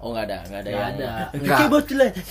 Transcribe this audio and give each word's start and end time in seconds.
Oh 0.00 0.10
nggak 0.10 0.26
ada, 0.26 0.38
nggak 0.42 0.60
ada 0.60 0.70
ya. 0.72 0.80
ada. 0.86 1.10
Enggak. 1.30 1.58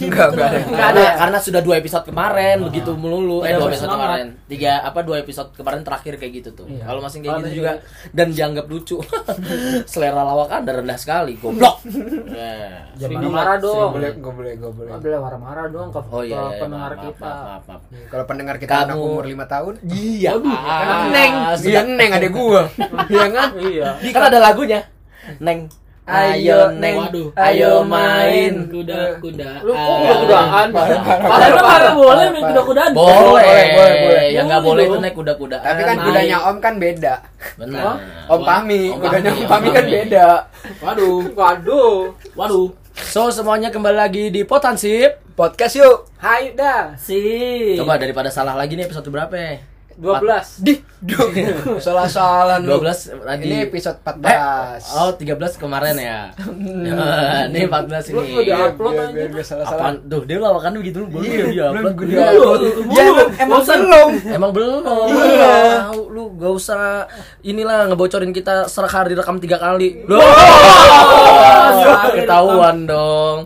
Enggak, 0.02 0.28
enggak 0.34 0.48
ada. 0.50 0.60
Nggak 0.66 0.88
ada 0.90 1.06
karena 1.16 1.38
sudah 1.38 1.62
dua 1.62 1.76
episode 1.78 2.02
kemarin 2.04 2.58
begitu 2.62 2.92
melulu. 2.94 3.42
Eh 3.42 3.54
dua 3.54 3.70
episode 3.70 3.90
kemarin, 3.90 4.28
tiga 4.46 4.82
apa 4.82 5.00
dua 5.02 5.18
episode 5.20 5.54
kemarin 5.54 5.82
terakhir 5.82 6.14
kayak 6.16 6.34
gitu 6.36 6.50
tuh. 6.56 6.66
Iya. 6.66 6.84
Kalau 6.84 7.00
masih 7.00 7.18
kayak 7.20 7.36
gitu 7.40 7.52
juga 7.56 7.72
dan 8.10 8.28
dianggap 8.30 8.66
lucu. 8.66 8.98
Selera 9.92 10.22
lawak 10.24 10.50
anda 10.52 10.72
rendah 10.74 10.98
sekali, 10.98 11.38
goblok. 11.38 11.78
Nah. 12.30 12.90
Jangan 12.96 13.22
marah 13.28 13.58
dong. 13.58 13.78
Gak 13.80 13.94
boleh, 13.94 14.12
gak 14.14 14.34
boleh, 14.34 14.54
gak 14.56 14.72
boleh. 14.72 14.90
Nggak 14.90 15.02
boleh 15.02 15.20
marah-marah 15.20 15.66
dong 15.70 15.88
ke, 15.90 16.00
Oh 16.10 16.22
iya, 16.22 16.36
ke 16.36 16.46
iya, 16.48 16.60
pendengar 16.60 16.92
maaf, 16.92 17.04
kita. 17.06 17.26
Maaf, 17.26 17.40
maaf, 17.40 17.64
maaf. 17.70 17.82
Kalau 18.08 18.24
pendengar 18.26 18.56
kita 18.58 18.74
Kamu- 18.74 18.86
anak 18.86 18.98
umur 18.98 19.26
5 19.26 19.46
tahun, 19.46 19.74
Iya. 19.86 20.32
kan 20.36 21.00
Neng, 21.10 21.34
iya 21.62 21.82
Neng 21.86 22.12
ada 22.12 22.28
gua. 22.30 22.62
Iya 23.08 23.28
kan? 23.30 23.50
Iya. 23.56 23.88
Kan 24.10 24.24
ada 24.26 24.40
lagunya. 24.42 24.80
Neng. 25.38 25.60
Ayo 26.10 26.74
neng, 26.74 26.98
Waduh. 27.00 27.30
ayo 27.38 27.86
main. 27.86 28.66
Kuda, 28.66 29.22
kuda. 29.22 29.50
Lu 29.62 29.72
kok 29.72 29.78
Ah. 29.78 29.98
kuda-kudaan? 30.02 30.68
Kalau 31.22 31.48
lu 31.48 31.62
marah 31.62 31.94
boleh 31.94 32.26
main 32.30 32.44
kuda-kudaan. 32.44 32.92
Boleh, 32.92 33.14
Boleh, 33.22 33.66
boleh, 33.70 33.96
boleh. 34.02 34.26
Yang 34.32 34.46
nggak 34.46 34.62
Boleh 34.62 34.74
boleh 34.74 34.86
itu 34.88 34.98
naik 35.00 35.16
kuda-kuda. 35.16 35.58
Tapi 35.62 35.82
kan 35.84 35.96
Naik. 35.96 36.06
kudanya 36.06 36.38
Om 36.44 36.58
kan 36.58 36.74
beda. 36.76 37.14
Benar. 37.56 37.94
Om 38.26 38.42
Pami, 38.42 38.82
Om 38.90 38.98
kudanya 38.98 39.30
Pami, 39.30 39.38
Om 39.38 39.46
Om 39.46 39.50
Pami 39.52 39.68
kan 39.70 39.86
beda. 39.86 40.26
Waduh. 40.80 41.20
Waduh. 41.40 41.94
Waduh. 42.34 42.68
So 43.00 43.30
semuanya 43.30 43.70
kembali 43.70 43.96
lagi 43.96 44.24
di 44.28 44.42
Potansip. 44.44 45.22
Podcast 45.32 45.78
yuk. 45.78 46.10
Hai 46.18 46.52
dah. 46.52 46.98
Si. 46.98 47.22
Coba 47.78 47.96
daripada 47.96 48.28
salah 48.28 48.52
lagi 48.54 48.76
nih 48.76 48.84
episode 48.84 49.08
berapa 49.08 49.32
ya? 49.32 49.56
12. 50.00 50.64
Di, 50.64 50.74
duh, 51.02 51.28
salah-salah 51.84 52.56
lu. 52.58 52.80
12 52.80 53.20
lagi. 53.20 53.44
Ini 53.44 53.68
episode 53.68 54.00
Eh, 54.00 54.16
14. 54.80 54.96
oh 54.96 55.12
13 55.14 55.60
kemarin 55.60 55.96
ya. 55.96 56.32
ini 57.46 57.68
14 57.68 58.10
Lu 58.10 58.22
ini. 58.22 58.36
udah 58.42 58.58
upload 58.70 58.96
aja. 58.96 59.44
salah-salah. 59.44 59.76
Apaan? 59.76 59.96
Tuh, 60.08 60.24
dia 60.24 60.38
lawakan 60.38 60.72
begitu 60.80 61.04
belum 61.04 61.20
Iya, 61.20 61.46
dia 61.46 61.68
belum 61.70 61.84
upload. 61.92 62.08
Iya. 62.08 62.26
dia. 62.26 62.40
Mulu. 62.40 62.70
Ya 62.90 63.04
emang, 63.38 63.62
belum. 63.62 64.12
Emang 64.26 64.52
belum. 64.52 64.82
Iya. 65.12 65.56
Tahu, 65.86 66.02
Lu 66.10 66.24
gak 66.36 66.54
usah 66.54 67.06
inilah 67.42 67.88
ngebocorin 67.88 68.32
kita 68.32 68.66
serak 68.66 68.92
hari 68.94 69.14
rekam 69.14 69.36
tiga 69.38 69.60
kali. 69.60 70.04
Loh. 70.06 70.24
Ketahuan 72.16 72.86
dong. 72.86 73.38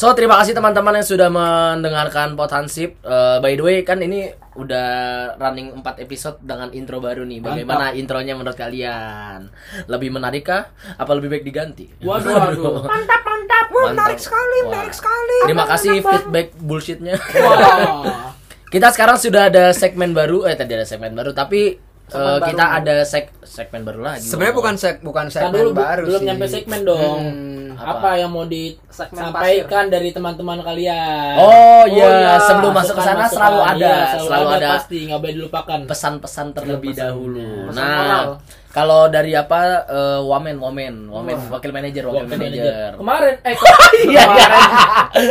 So 0.00 0.16
terima 0.16 0.40
kasih 0.40 0.56
teman-teman 0.56 0.96
yang 0.96 1.04
sudah 1.04 1.28
mendengarkan 1.28 2.32
Potansip. 2.32 3.04
Eh, 3.04 3.36
by 3.44 3.52
the 3.52 3.60
way 3.60 3.76
kan 3.84 4.00
ini 4.00 4.32
udah 4.56 4.88
running 5.36 5.76
4 5.76 6.00
episode 6.00 6.40
dengan 6.40 6.72
intro 6.72 7.04
baru 7.04 7.28
nih. 7.28 7.44
Bagaimana 7.44 7.92
intronya 7.92 8.32
menurut 8.32 8.56
kalian? 8.56 9.52
Lebih 9.92 10.08
menarik 10.08 10.48
kah? 10.48 10.72
Apa 10.96 11.12
lebih 11.12 11.36
baik 11.36 11.44
diganti? 11.44 11.84
Waduh, 12.00 12.32
waduh. 12.32 12.80
Mantap, 12.96 13.20
mantap. 13.28 13.66
menarik 13.68 14.16
sekali, 14.16 14.56
Wah. 14.64 14.68
menarik 14.72 14.94
sekali. 14.96 15.38
Terima 15.44 15.66
kasih 15.68 15.92
feedback 16.00 16.48
bullshitnya. 16.56 17.20
Wah. 17.20 18.32
Kita 18.72 18.96
sekarang 18.96 19.20
sudah 19.20 19.52
ada 19.52 19.76
segmen 19.76 20.16
baru, 20.16 20.48
eh 20.48 20.56
tadi 20.56 20.80
ada 20.80 20.88
segmen 20.88 21.12
baru, 21.12 21.36
tapi 21.36 21.76
eh, 22.10 22.12
Segmen 22.12 22.36
baru. 22.36 22.48
kita 22.50 22.64
ada 22.72 22.94
seg 23.02 23.24
segmen 23.40 23.80
baru 23.82 24.00
lagi. 24.02 24.26
Sebenarnya 24.26 24.54
bukan 24.54 24.74
seg 24.74 24.96
bukan 25.00 25.24
Kan 25.24 25.32
segmen 25.32 25.54
dulu 25.56 25.70
baru 25.72 26.02
belum 26.04 26.18
sih. 26.18 26.26
nyampe 26.26 26.46
segmen 26.46 26.80
dong. 26.82 27.20
Hmm, 27.22 27.68
apa? 27.76 27.92
apa? 27.92 28.10
yang 28.16 28.30
mau 28.30 28.44
disampaikan 28.44 29.84
dari 29.86 30.10
teman-teman 30.10 30.58
kalian? 30.60 31.34
Oh, 31.36 31.82
iya, 31.86 32.06
iya. 32.20 32.32
sebelum 32.42 32.72
masuk 32.72 32.92
ke 32.92 33.02
sana 33.02 33.24
selalu 33.26 33.60
ada, 33.60 33.92
Iya, 34.12 34.20
selalu 34.20 34.48
ada 34.52 34.68
pasti 34.76 34.98
nggak 35.06 35.18
boleh 35.18 35.34
dilupakan. 35.34 35.78
pesan-pesan 35.86 36.46
terlebih 36.52 36.92
dahulu. 36.92 37.70
Pesan 37.70 37.86
moral. 37.86 38.26
Kalau 38.70 39.06
dari 39.06 39.34
apa 39.34 39.60
eh, 39.82 40.20
wamen, 40.22 40.54
wamen, 40.56 40.94
wamen, 41.06 41.34
Wah. 41.42 41.58
wakil 41.58 41.70
manajer, 41.70 42.06
wakil 42.06 42.22
Wakil 42.22 42.38
manajer. 42.38 42.94
Kemarin, 42.94 43.34
eh 43.42 43.54
Iya, 44.06 44.22
kemarin. 44.24 44.50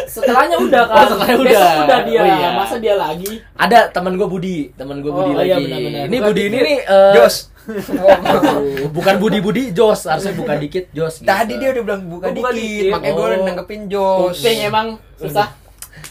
Setelahnya 0.05 0.57
udah 0.59 0.83
kan. 0.83 0.95
Oh, 0.95 1.05
setelahnya 1.07 1.35
Besok 1.39 1.47
udah. 1.47 1.71
udah 1.81 1.99
dia. 2.03 2.19
Oh, 2.19 2.27
iya. 2.27 2.49
Masa 2.51 2.75
dia 2.77 2.95
lagi? 2.95 3.31
Ada 3.53 3.79
teman 3.89 4.13
gue 4.13 4.27
Budi, 4.27 4.57
teman 4.73 4.99
gue 4.99 5.07
Oh, 5.07 5.17
Budi 5.17 5.31
iya, 5.39 5.55
lagi. 5.55 5.63
benar-benar. 5.65 6.03
Ini 6.03 6.17
Bukan 6.17 6.27
Budi 6.27 6.41
ini 6.41 6.51
dikit. 6.51 6.67
nih 6.67 6.79
eh, 6.83 7.13
Jos. 7.15 7.35
bukan 8.91 9.15
Budi 9.17 9.39
Budi 9.39 9.63
Jos, 9.71 9.99
harusnya 10.03 10.33
bukan 10.33 10.57
dikit 10.57 10.85
Jos. 10.91 11.15
gitu. 11.17 11.27
Tadi 11.27 11.53
dia 11.55 11.69
udah 11.71 11.83
bilang 11.85 12.01
buka 12.05 12.25
Oh, 12.25 12.33
dikit, 12.33 12.53
dikit. 12.53 12.91
makanya 12.91 13.13
gue 13.13 13.27
Oh. 13.29 13.45
nanggepin 13.45 13.81
Jos. 13.87 14.35
Kuping 14.35 14.59
emang 14.63 14.87
susah. 15.15 15.47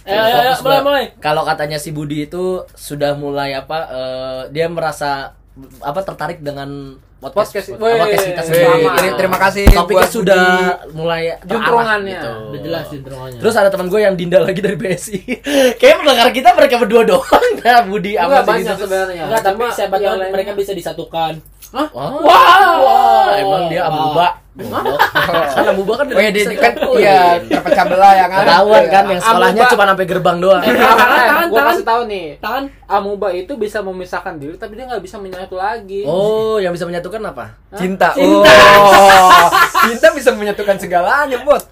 Eh, 0.02 0.16
ayo, 0.16 0.56
mulai, 0.62 0.80
mulai. 0.80 1.04
Kalau 1.18 1.44
katanya 1.44 1.76
si 1.76 1.92
Budi 1.92 2.24
itu 2.24 2.64
sudah 2.70 3.12
mulai 3.14 3.52
apa? 3.52 3.78
eh, 3.86 4.40
dia 4.50 4.64
merasa 4.66 5.36
apa 5.80 6.00
tertarik 6.00 6.40
dengan 6.40 6.96
podcast 7.18 7.50
Podcast. 7.50 7.66
podcast, 7.74 7.98
podcast 7.98 8.24
kita 8.24 8.42
sendiri. 8.46 9.08
Terima 9.18 9.38
kasih 9.38 9.64
Topiknya 9.68 9.96
buat 9.98 10.08
sudah 10.08 10.46
Budi. 10.78 10.94
mulai 10.94 11.22
terarah 11.26 11.50
Juntrungannya. 11.50 12.12
gitu. 12.14 12.30
Udah 12.30 12.60
jelas 12.62 12.84
juntrungannya. 12.88 13.40
Terus 13.42 13.54
ada 13.54 13.68
teman 13.68 13.86
gue 13.88 14.00
yang 14.00 14.14
Dinda 14.14 14.38
lagi 14.38 14.60
dari 14.62 14.76
BSI. 14.78 15.20
Kayaknya 15.82 15.96
pendengar 15.98 16.28
kita 16.30 16.48
mereka 16.54 16.74
berdua 16.78 17.02
doang. 17.04 17.50
Nah, 17.58 17.82
Budi 17.90 18.14
sama 18.14 18.22
Enggak 18.24 18.42
si 18.42 18.48
banyak 18.48 18.76
sebenarnya. 18.78 19.22
Enggak, 19.26 19.42
tapi 19.42 19.62
siapa 19.74 19.96
tahu 19.98 20.16
mereka 20.30 20.50
bisa 20.54 20.72
disatukan. 20.72 21.32
Hah? 21.68 21.86
Wah, 21.92 22.10
Wow. 22.18 22.74
wah, 22.80 23.28
emang 23.34 23.62
dia 23.68 23.84
amuba. 23.84 24.28
Kan 24.58 25.64
amuba 25.68 25.92
kan 25.94 26.06
Oh 26.08 26.18
iya, 26.18 26.34
dia 26.34 26.50
kan 26.50 26.74
iya 26.98 27.38
terpecah 27.38 27.84
belah 27.86 28.10
ya 28.12 28.26
kan. 28.26 28.42
Ketahuan 28.42 28.84
kan 28.88 29.04
yang 29.06 29.20
sekolahnya 29.20 29.62
cuma 29.68 29.84
sampai 29.86 30.06
gerbang 30.06 30.36
doang. 30.38 30.60
Eh, 30.60 30.74
tangan, 30.74 31.46
Gua 31.46 31.58
tangan. 31.58 31.70
kasih 31.70 31.86
tahu 31.86 32.02
nih, 32.06 32.26
Tangan. 32.40 32.64
amuba 32.88 33.28
itu 33.30 33.52
bisa 33.54 33.78
memisahkan 33.80 34.34
diri, 34.34 34.56
tapi 34.56 34.74
dia 34.74 34.88
nggak 34.88 34.98
bisa 34.98 35.16
menyatu 35.16 35.54
lagi. 35.54 36.02
Oh, 36.04 36.58
yang 36.58 36.72
bisa 36.72 36.84
menyatukan 36.84 37.20
apa? 37.22 37.54
Cinta. 37.72 38.10
Cinta. 38.12 38.50
Oh. 38.80 39.46
Cinta 39.86 40.08
bisa 40.10 40.30
menyatukan 40.32 40.74
segalanya, 40.74 41.38
Bot. 41.38 41.62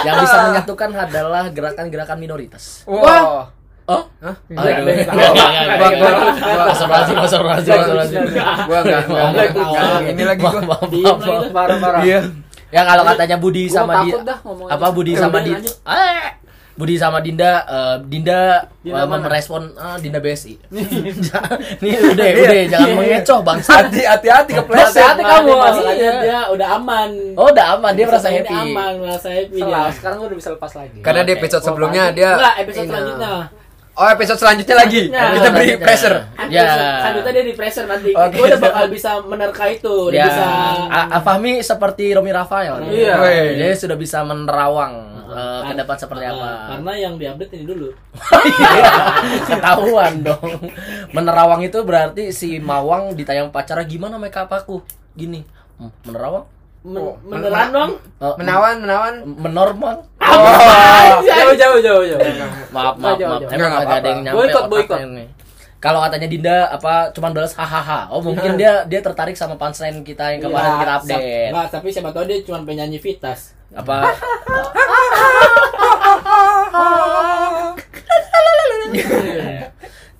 Yang 0.00 0.16
bisa 0.26 0.36
menyatukan 0.44 0.90
adalah 0.92 1.44
gerakan-gerakan 1.48 2.18
minoritas. 2.18 2.84
Wah. 2.84 3.48
Oh? 3.90 4.02
Hah? 4.22 4.34
Enggak, 4.46 4.70
enggak, 4.70 5.10
Gua- 8.70 8.82
enggak 8.86 9.02
enggak 9.02 10.14
Ini 10.14 10.22
lagi 10.22 10.40
gua. 10.40 10.52
Parah-parah. 11.50 12.00
Iya. 12.06 12.20
Ya 12.70 12.86
kalau 12.86 13.02
katanya 13.02 13.36
Budi 13.36 13.66
sama 13.66 14.06
dia 14.06 14.14
apa. 14.70 14.86
Budi 14.94 15.18
Ya 15.18 15.26
sama 15.26 15.42
di 15.42 15.50
eh 15.58 16.38
Budi 16.70 16.94
sama 16.96 17.18
Dinda 17.20 17.66
eh, 17.66 17.96
Dinda, 18.08 18.64
Dinda 18.80 19.02
eh, 19.02 19.08
mana? 19.10 19.20
merespon 19.20 19.74
ah, 19.74 19.98
Dinda 19.98 20.16
BSI. 20.16 20.54
Nih 21.82 21.92
udah 22.08 22.24
udah 22.30 22.64
jangan 22.70 22.90
mengecoh 22.94 23.38
bangsa. 23.44 23.84
Hati 23.84 24.00
hati-hati 24.00 24.52
kepleset. 24.54 24.96
Hati-hati 24.96 25.20
kamu. 25.20 25.50
Iya. 25.50 25.60
Masalahnya 25.60 26.10
dia 26.22 26.40
udah 26.48 26.68
aman. 26.78 27.10
Oh 27.36 27.50
udah 27.50 27.66
aman 27.76 27.92
dia 27.92 28.06
merasa 28.06 28.30
Masalahnya 28.30 28.42
happy. 28.46 28.54
dia 28.54 28.72
aman, 28.72 28.92
merasa 28.96 29.28
happy 29.28 29.50
dia. 29.52 29.66
Salah, 29.66 29.88
sekarang 29.92 30.16
gua 30.16 30.26
udah 30.30 30.38
bisa 30.38 30.50
lepas 30.54 30.72
lagi. 30.72 30.98
Karena 31.02 31.20
di 31.20 31.32
Oke. 31.34 31.38
episode 31.42 31.60
Oh, 31.60 31.66
sebelumnya 31.68 32.02
dia 32.14 32.30
Enggak, 32.32 32.54
episode 32.56 32.80
Ini. 32.80 32.90
selanjutnya. 32.94 33.34
Oh, 34.00 34.08
episode 34.08 34.38
selanjutnya 34.38 34.76
lagi. 34.78 35.02
Selanjutnya. 35.04 35.28
Kita 35.30 35.48
beri 35.50 35.60
Selanjutnya. 35.68 35.84
pressure. 35.84 36.16
Ya. 36.48 36.62
Episode 36.64 36.80
Selanjutnya 36.96 37.30
dia 37.30 37.44
di 37.44 37.54
pressure 37.54 37.84
nanti. 37.84 38.10
Oke. 38.10 38.32
Gua 38.32 38.44
udah 38.48 38.60
bakal 38.62 38.84
bisa 38.88 39.10
menerka 39.20 39.64
itu. 39.68 39.94
Ya, 40.08 40.24
bisa. 40.24 40.44
A- 40.88 41.08
Afahmi 41.14 41.52
seperti 41.60 42.04
Romi 42.10 42.30
Rafael. 42.30 42.74
Iya. 42.86 43.14
Weh. 43.20 43.46
Dia 43.56 43.76
sudah 43.76 43.94
bisa 43.94 44.24
menerawang 44.24 44.94
eh, 45.28 45.60
ke 45.62 45.72
depan 45.76 45.96
seperti 45.96 46.24
Nah, 46.24 46.32
apa. 46.32 46.48
Karena 46.70 46.92
yang 46.98 47.14
diupdate 47.14 47.52
ini 47.54 47.64
dulu. 47.66 47.88
Iya, 48.40 48.92
ketahuan 49.50 50.12
dong. 50.22 50.48
Menerawang 51.10 51.60
itu 51.60 51.78
berarti 51.80 52.32
si 52.32 52.56
Mawang 52.56 53.12
ditayang 53.12 53.48
pacara 53.48 53.84
gimana 53.84 54.16
make 54.16 54.34
up 54.34 54.48
aku? 54.48 54.80
Gini, 55.12 55.44
"Hmm, 55.76 55.92
menerawang? 56.02 56.48
Men 56.80 56.96
Oh, 56.96 57.12
meneran 57.22 57.68
men- 57.68 57.74
dong. 57.74 57.92
Eh, 58.18 58.34
Menawan, 58.36 58.76
menawan. 58.80 59.14
menormal? 59.36 59.96
Jauh 61.20 61.52
jauh 61.52 61.78
jauh 61.78 62.02
jauh. 62.02 62.20
Maaf, 62.72 62.96
maaf, 62.96 63.16
Jauh, 63.16 63.28
maaf. 63.28 63.40
jauh. 63.42 63.52
Emang 63.52 63.72
agak 63.74 63.96
ada 64.00 64.08
yang 64.08 64.20
nyampe 64.24 64.36
Boykot, 64.38 64.64
boykot. 64.66 64.98
ini. 65.02 65.24
Kalau 65.76 66.00
katanya 66.00 66.24
Dinda 66.26 66.56
apa 66.68 67.08
cuman 67.10 67.32
balas 67.32 67.52
hahaha. 67.52 68.08
Oh, 68.08 68.20
mungkin 68.20 68.56
dia 68.56 68.84
dia 68.84 69.00
tertarik 69.00 69.32
sama 69.32 69.56
punchline 69.56 70.00
kita 70.00 70.28
yang 70.30 70.40
kemarin 70.42 70.70
Iya, 70.70 70.78
kita 70.78 70.92
update. 70.94 71.48
Enggak, 71.50 71.66
tapi 71.70 71.88
siapa 71.90 72.10
tahu 72.10 72.24
dia 72.24 72.38
cuma 72.42 72.60
penyanyi 72.62 72.96
Vitas. 72.96 73.52
Apa 73.70 73.96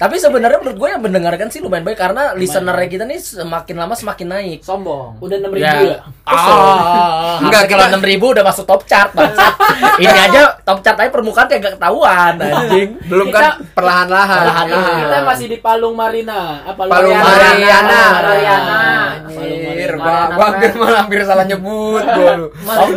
Tapi 0.00 0.16
sebenarnya 0.16 0.64
menurut 0.64 0.80
gue 0.80 0.88
yang 0.88 1.02
mendengarkan 1.04 1.52
sih 1.52 1.60
lumayan 1.60 1.84
baik 1.84 2.00
karena 2.00 2.32
listener 2.32 2.72
kita 2.88 3.04
nih 3.04 3.20
semakin 3.20 3.76
lama 3.76 3.92
semakin 3.92 4.26
naik. 4.26 4.58
Sombong. 4.64 5.20
Udah 5.20 5.36
6000 5.36 5.60
ya? 5.60 6.00
Ah, 6.24 7.36
Enggak, 7.36 7.36
Enggak 7.44 7.62
kalau 7.68 7.84
kita- 7.84 8.00
6000 8.00 8.32
udah 8.32 8.44
masuk 8.48 8.64
top 8.64 8.82
chart. 8.84 9.12
Ini 10.00 10.08
aja 10.08 10.56
top 10.64 10.80
chart 10.80 10.96
aja 10.96 11.12
permukaan 11.12 11.46
kayak 11.46 11.60
gak 11.60 11.74
ketahuan 11.76 12.32
anjing. 12.32 12.96
Belum 13.04 13.28
kan 13.28 13.60
perlahan-lahan. 13.70 14.40
Perlahan-lahan. 14.40 14.98
Kita 15.04 15.18
masih 15.20 15.46
di 15.52 15.58
Palung 15.60 15.92
Marina. 15.92 16.64
Apa 16.64 16.80
Palung 16.80 17.12
Mariana? 17.12 17.44
Mariana. 17.52 18.00
Mariana. 18.24 18.78
Anjir, 19.20 19.92
Mariana. 19.94 20.34
hampir 20.40 20.70
malah 20.74 20.98
hampir 21.04 21.20
salah 21.28 21.44
nyebut 21.44 22.00
gua 22.00 22.32
lu. 22.34 22.48
Oh, 22.48 22.88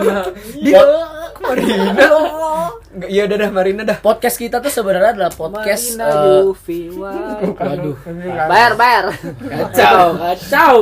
Dia 0.57 0.81
Marina. 1.43 2.05
Nggak, 2.93 3.09
Iya 3.09 3.21
udah 3.25 3.37
dah 3.37 3.49
Marina 3.49 3.81
dah. 3.83 3.97
Podcast 3.99 4.37
kita 4.37 4.57
tuh 4.57 4.69
sebenarnya 4.69 5.11
adalah 5.13 5.33
podcast 5.33 5.97
Marina 5.97 6.41
Yufi, 6.41 6.81
wah. 6.93 7.41
Waduh. 7.41 7.97
Bayar, 8.47 8.73
bayar. 8.73 9.05
Kacau, 9.41 10.15
kacau. 10.15 10.77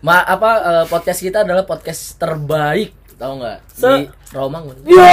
ma 0.00 0.24
apa 0.24 0.50
eh, 0.60 0.84
podcast 0.86 1.20
kita 1.20 1.44
adalah 1.44 1.62
podcast 1.62 2.16
terbaik 2.16 2.96
tahu 3.14 3.36
nggak 3.36 3.58
Se- 3.68 3.84
di 4.00 4.08
Rawamangun. 4.30 4.76
Iya. 4.86 5.10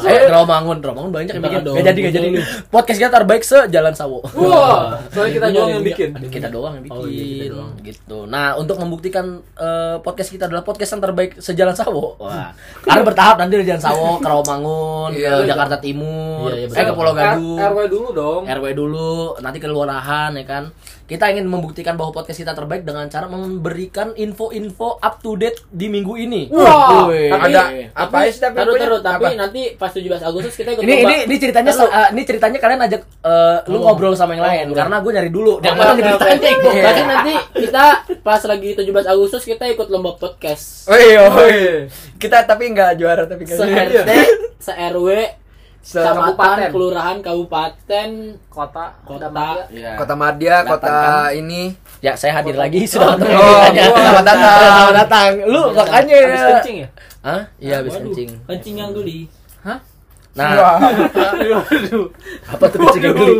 Eh, 0.00 0.24
Rawamangun, 0.26 0.80
Rawamangun 0.80 1.12
banyak 1.12 1.36
yang 1.36 1.44
bikin. 1.44 1.60
dong. 1.60 1.76
Gak 1.76 1.84
jadi, 1.92 1.98
gak 2.00 2.14
jadi. 2.16 2.28
Podcast 2.72 2.96
kita 2.96 3.10
terbaik 3.12 3.44
se 3.44 3.58
Jalan 3.68 3.92
Sawo. 3.92 4.24
Wah, 4.24 4.96
soalnya 5.12 5.32
kita 5.34 5.46
Ini 5.46 5.52
doang 5.52 5.68
ada 5.68 5.68
yang 5.68 5.76
yang 5.76 5.84
bikin. 5.84 6.10
kita 6.32 6.48
doang 6.48 6.72
yang 6.74 6.84
bikin 6.86 6.96
Oh, 6.96 7.04
iya, 7.04 7.24
kita 7.28 7.46
doang. 7.52 7.70
gitu. 7.84 8.18
Nah, 8.24 8.56
untuk 8.56 8.76
membuktikan 8.78 9.26
eh, 9.52 9.96
podcast 9.98 10.30
kita 10.32 10.48
adalah 10.48 10.64
podcast 10.64 10.90
yang 10.90 11.02
terbaik 11.02 11.36
sejalan 11.36 11.76
Sawo. 11.76 12.16
Wah. 12.18 12.56
Karena 12.80 13.04
bertahap 13.04 13.36
nanti 13.36 13.52
dari 13.54 13.68
Jalan 13.68 13.84
Sawo 13.84 14.16
ke 14.16 14.24
Rawamangun, 14.26 15.10
Iya, 15.12 15.28
ke 15.30 15.36
iya. 15.38 15.48
Jakarta 15.52 15.76
Timur, 15.76 16.48
Iya, 16.48 16.64
iya, 16.64 16.72
eh 16.72 16.84
ke 16.84 16.92
Pulau 16.94 17.12
Gadung. 17.12 17.58
RW 17.58 17.78
dulu 17.86 18.08
dong. 18.12 18.42
RW 18.44 18.64
dulu, 18.72 19.12
nanti 19.38 19.58
ke 19.58 19.68
kelurahan 19.68 20.32
ya 20.32 20.44
kan. 20.44 20.64
Kita 21.04 21.24
ingin 21.26 21.44
membuktikan 21.44 21.96
bahwa 21.96 22.12
podcast 22.14 22.36
kita 22.38 22.52
terbaik 22.52 22.84
dengan 22.84 23.08
cara 23.08 23.24
memberikan 23.26 24.12
info-info 24.14 24.96
up 24.98 25.16
to 25.18 25.36
date 25.36 25.64
di 25.66 25.88
minggu 25.88 26.16
ini. 26.16 26.48
Wah, 26.48 27.08
Ada 27.08 27.92
apa 27.94 28.28
tapi 28.38 28.56
Taruh, 28.56 28.74
taruh, 28.74 29.00
tapi 29.00 29.24
Apa? 29.26 29.38
nanti 29.38 29.62
pas 29.74 29.88
17 29.88 30.18
Agustus 30.20 30.52
kita 30.52 30.70
ikut 30.70 30.80
ini 30.80 30.94
lomba. 30.96 31.08
ini 31.08 31.16
ini 31.24 31.36
ceritanya 31.36 31.70
Taruh. 31.70 31.90
eh, 31.90 32.08
ini 32.10 32.22
ceritanya 32.22 32.58
kalian 32.58 32.80
ajak 32.82 33.02
eh, 33.20 33.58
lu 33.66 33.76
Oh. 33.76 33.80
ngobrol 33.84 34.12
sama 34.12 34.32
yang 34.32 34.42
Oh, 34.42 34.48
lain 34.48 34.58
ngobrol. 34.64 34.78
karena 34.78 34.96
gue 34.98 35.12
nyari 35.12 35.30
dulu. 35.30 35.52
Dan 35.58 35.72
mana 35.72 35.92
ceritanya. 35.92 36.50
Berarti 36.78 37.02
nanti 37.04 37.32
kita 37.58 37.84
pas 38.18 38.40
lagi 38.42 38.68
17 38.72 39.04
Agustus 39.04 39.42
kita 39.42 39.64
ikut 39.66 39.86
lomba 39.88 40.14
podcast. 40.14 40.86
Oi, 40.86 41.06
oi. 41.14 41.58
Kita 42.16 42.42
tapi 42.42 42.68
nggak 42.68 42.90
juara 42.94 43.24
tapi 43.24 43.44
Se 43.44 43.58
RT, 43.58 44.10
se 44.58 44.72
RW, 44.72 45.08
Se- 45.80 45.96
kecamatan, 45.96 46.34
kabupaten. 46.34 46.68
kelurahan, 46.70 47.16
kabupaten, 47.20 48.08
Kota, 48.48 48.86
kota. 49.00 49.28
Iya. 49.68 49.94
Kota 49.94 50.14
Madya, 50.14 50.54
Datang 50.60 50.70
kota 50.74 50.90
kan? 50.90 51.30
ini. 51.32 51.62
Ya, 51.98 52.14
saya 52.14 52.30
hadir 52.32 52.54
lagi 52.54 52.82
sudah 52.84 53.14
ketemu 53.14 53.34
Oh, 53.34 53.42
ceritanya. 53.64 53.84
selamat 53.90 54.24
datang. 54.24 54.54
Selamat 54.54 54.94
datang. 54.96 55.30
Lu 55.44 55.60
makanya 55.72 56.14
Habis 56.16 56.42
kencing 56.52 56.76
ya? 56.78 56.88
Hah? 57.22 57.42
Iya, 57.58 57.82
habis 57.82 57.98
kencing. 57.98 58.30
Kencing 58.46 58.76
yang 58.78 58.90
geli. 58.94 59.26
Hah? 59.66 59.78
Nah. 60.38 60.54
Waduh. 61.10 62.06
apa 62.46 62.64
tuh 62.70 62.78
kencing 62.78 63.02
yang 63.02 63.16
geli? 63.18 63.36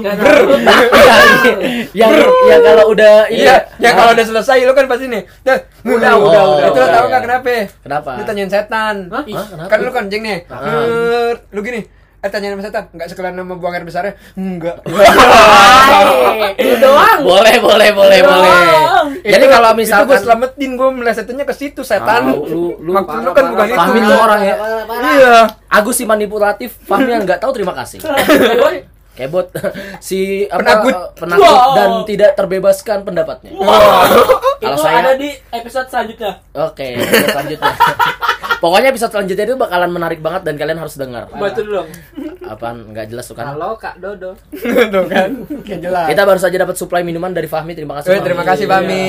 Yang 1.95 2.11
yang 2.51 2.61
kalau 2.67 2.85
udah 2.91 3.31
Iya, 3.31 3.57
ya 3.79 3.91
kalau 3.95 4.11
udah 4.19 4.27
selesai 4.27 4.67
lu 4.67 4.75
kan 4.75 4.91
pasti 4.91 5.07
nih. 5.07 5.23
Dah, 5.47 5.59
udah, 5.87 6.11
Oh, 6.19 6.27
udah, 6.27 6.43
udah. 6.59 6.67
Itu 6.75 6.79
lo 6.79 6.87
iya, 6.87 6.95
tahu 6.95 7.05
iya. 7.07 7.11
nggak 7.15 7.23
kenapa? 7.23 7.51
Kenapa? 7.87 8.11
Lu 8.19 8.23
tanyain 8.27 8.51
setan. 8.51 8.97
Hah? 9.15 9.25
Kan 9.71 9.79
lu 9.87 9.91
kencing 9.95 10.23
nih. 10.27 10.39
Lu 11.55 11.61
gini. 11.63 11.98
Eh 12.19 12.26
tanyain 12.26 12.50
sama 12.50 12.62
setan, 12.62 12.85
enggak 12.91 13.09
sekalian 13.09 13.35
nama 13.37 13.55
buang 13.55 13.70
air 13.70 13.82
besarnya? 13.82 14.19
Enggak. 14.35 14.82
Itu 16.59 16.75
doang. 16.79 17.19
Boleh, 17.23 17.56
boleh, 17.59 17.88
boleh, 17.91 18.19
boleh. 18.20 18.53
Jadi 19.20 19.44
kalau 19.47 19.70
itu 19.73 19.94
gue 20.05 20.19
selamatin 20.19 20.70
gue 20.75 20.88
melesetinnya 20.93 21.44
ke 21.44 21.55
situ 21.55 21.82
setan. 21.82 22.26
Tahu, 22.29 22.43
lu- 22.44 22.76
lu 22.81 22.91
Maksud 22.93 23.23
lu 23.23 23.31
kan 23.31 23.44
bukan 23.49 23.67
itu. 23.67 23.76
Fahmi 23.76 23.99
tuh 24.03 24.19
orang 24.19 24.41
ya. 24.43 24.55
Iya. 24.88 25.35
Agus 25.69 25.94
si 25.94 26.05
manipulatif, 26.05 26.75
Fahmi 26.82 27.06
yang 27.09 27.23
nggak 27.23 27.38
tahu 27.38 27.55
terima 27.55 27.70
kasih. 27.73 28.03
Kebot 29.14 29.50
si 30.00 30.47
apa 30.47 30.59
Penakut. 30.59 30.94
eh, 30.94 31.06
penakut 31.17 31.43
Wow. 31.44 31.75
dan 31.75 31.91
tidak 32.03 32.31
terbebaskan 32.35 32.99
pendapatnya. 33.03 33.50
Itu 33.50 33.62
Kalau 34.61 34.75
saya 34.76 34.97
ada 35.00 35.12
di 35.14 35.31
episode 35.50 35.87
selanjutnya. 35.87 36.38
Oke, 36.53 36.99
episode 36.99 37.31
selanjutnya. 37.31 37.73
Pokoknya 38.59 38.91
episode 38.91 39.13
selanjutnya 39.13 39.45
itu 39.45 39.55
bakalan 39.55 39.87
menarik 39.89 40.19
banget 40.19 40.43
dan 40.43 40.59
kalian 40.59 40.79
harus 40.79 40.95
dengar. 40.95 41.31
Baca 41.31 41.55
dulu 41.57 41.79
dong. 41.79 41.89
Apaan? 42.43 42.91
Nggak 42.91 43.07
jelas 43.09 43.25
tuh 43.25 43.37
kan? 43.37 43.55
Halo 43.55 43.79
Kak 43.79 43.97
Dodo. 43.97 44.35
Tuh 44.91 45.05
kan. 45.07 45.31
Kayak 45.63 45.81
jelas. 45.81 46.07
Kita 46.11 46.23
baru 46.25 46.39
saja 46.39 46.57
dapat 46.59 46.75
suplai 46.75 47.03
minuman 47.03 47.31
dari 47.31 47.47
Fahmi. 47.47 47.73
Terima 47.73 47.95
Eh, 47.95 48.03
kasih. 48.03 48.11
Fahmi. 48.11 48.27
terima 48.27 48.43
kasih 48.43 48.67
Fahmi. 48.67 49.07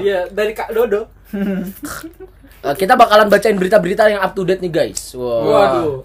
Iya, 0.00 0.28
dari 0.28 0.52
Kak 0.52 0.70
Dodo. 0.70 1.08
Eh, 2.60 2.76
kita 2.76 2.92
bakalan 2.92 3.32
bacain 3.32 3.56
berita-berita 3.56 4.04
yang 4.04 4.20
up 4.20 4.36
to 4.36 4.44
date 4.44 4.60
nih 4.60 4.68
guys. 4.68 5.16
Wow. 5.16 6.04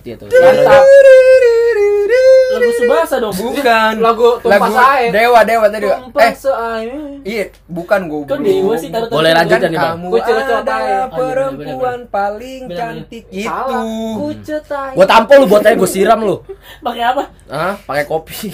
Gitu. 0.00 0.24
Mantap. 0.32 0.80
Lagu 2.54 2.70
Subasa 2.78 3.16
dong. 3.18 3.34
Bukan. 3.34 3.92
Lagu 3.98 4.28
Tumpah 4.40 4.70
Sae. 4.70 5.06
Dewa, 5.10 5.40
Dewa 5.42 5.66
tadi. 5.68 5.86
Eh, 5.90 6.32
iya, 7.26 7.44
bukan 7.66 8.00
gue. 8.06 8.20
Kok 8.30 8.38
Dewa 8.40 8.74
sih 8.78 8.88
taruh 8.94 9.08
Boleh 9.10 9.32
lanjut 9.34 9.58
kan 9.58 9.70
nih, 9.70 9.78
Bang? 9.78 9.92
Kamu 9.98 10.08
Oh, 10.14 10.62
iya, 10.64 11.00
perempuan 11.10 12.00
paling 12.08 12.62
cantik 12.70 13.24
itu. 13.28 13.80
Gua 14.94 15.06
tampol 15.06 15.44
lu 15.44 15.46
buat 15.50 15.66
aja 15.66 15.74
gua 15.74 15.90
siram 15.90 16.20
lu. 16.22 16.36
Pakai 16.80 17.02
apa? 17.02 17.22
Hah? 17.50 17.74
Pakai 17.84 18.04
kopi. 18.06 18.48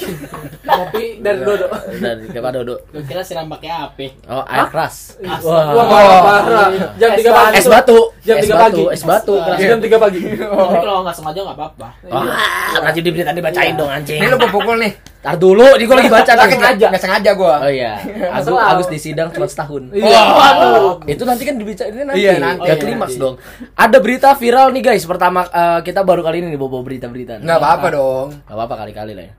Kopi 0.65 1.05
dari 1.21 1.41
Dodo. 1.45 1.67
Dari 2.01 2.27
kepada 2.33 2.63
Dodo. 2.63 2.83
Gue 2.91 3.03
kira 3.07 3.23
siram 3.23 3.47
pakai 3.47 3.71
apa? 3.71 4.07
Oh, 4.27 4.43
air 4.49 4.67
keras. 4.73 5.21
Wah, 5.21 5.73
parah, 5.87 6.21
parah. 6.25 6.69
Jam 6.97 7.11
3 7.15 7.31
pagi. 7.31 7.55
Es 7.61 7.67
batu. 7.69 7.99
Jam 8.25 8.37
es 8.41 8.49
3 8.49 8.57
batu, 8.57 8.83
pagi. 8.87 8.95
es 8.95 9.03
batu. 9.05 9.35
Iya. 9.37 9.69
Jam 9.75 9.79
3 9.83 9.97
pagi. 10.01 10.21
Tapi 10.41 10.77
kalau 10.81 11.01
nggak 11.05 11.17
sengaja 11.17 11.41
nggak 11.45 11.59
apa-apa. 11.59 11.89
Wah, 12.11 12.83
nanti 12.83 12.99
di 13.05 13.11
berita 13.13 13.31
dibacain 13.35 13.75
dong 13.77 13.90
anjing. 13.91 14.19
Ini 14.19 14.27
lu 14.27 14.37
gua 14.39 14.51
pukul 14.51 14.77
nih. 14.79 14.93
Tar 15.21 15.37
dulu, 15.37 15.77
ini 15.77 15.85
gua 15.85 16.01
lagi 16.01 16.09
baca 16.09 16.33
Nggak 16.33 16.47
nih. 16.47 16.55
sengaja. 16.57 16.87
Nggak 16.89 17.03
sengaja 17.03 17.31
gua. 17.37 17.55
Oh 17.61 17.69
iya, 17.69 17.93
Agus. 18.37 18.57
Agus 18.57 18.89
di 18.89 18.99
sidang 18.99 19.29
cuma 19.29 19.45
setahun. 19.45 19.93
Iya. 19.93 20.17
Waduh. 20.17 21.05
Itu 21.05 21.23
nanti 21.29 21.43
kan 21.45 21.55
dibicarain 21.59 22.07
nanti. 22.07 22.23
Iya, 22.23 22.33
nanti. 22.41 22.65
Iya, 22.65 22.75
klimaks 22.79 23.15
dong. 23.19 23.37
Ada 23.75 23.99
berita 24.01 24.33
viral 24.33 24.73
nih 24.73 24.83
guys. 24.83 25.05
Pertama 25.05 25.45
eh, 25.45 25.81
kita 25.85 26.01
baru 26.01 26.23
kali 26.23 26.41
ini 26.41 26.49
nih 26.49 26.59
bawa 26.59 26.81
berita-berita. 26.81 27.43
Nggak 27.43 27.59
apa-apa 27.59 27.87
dong. 27.93 28.29
Gak 28.49 28.57
apa-apa 28.57 28.75
kali-kali 28.81 29.13
lah 29.13 29.25
ya. 29.29 29.33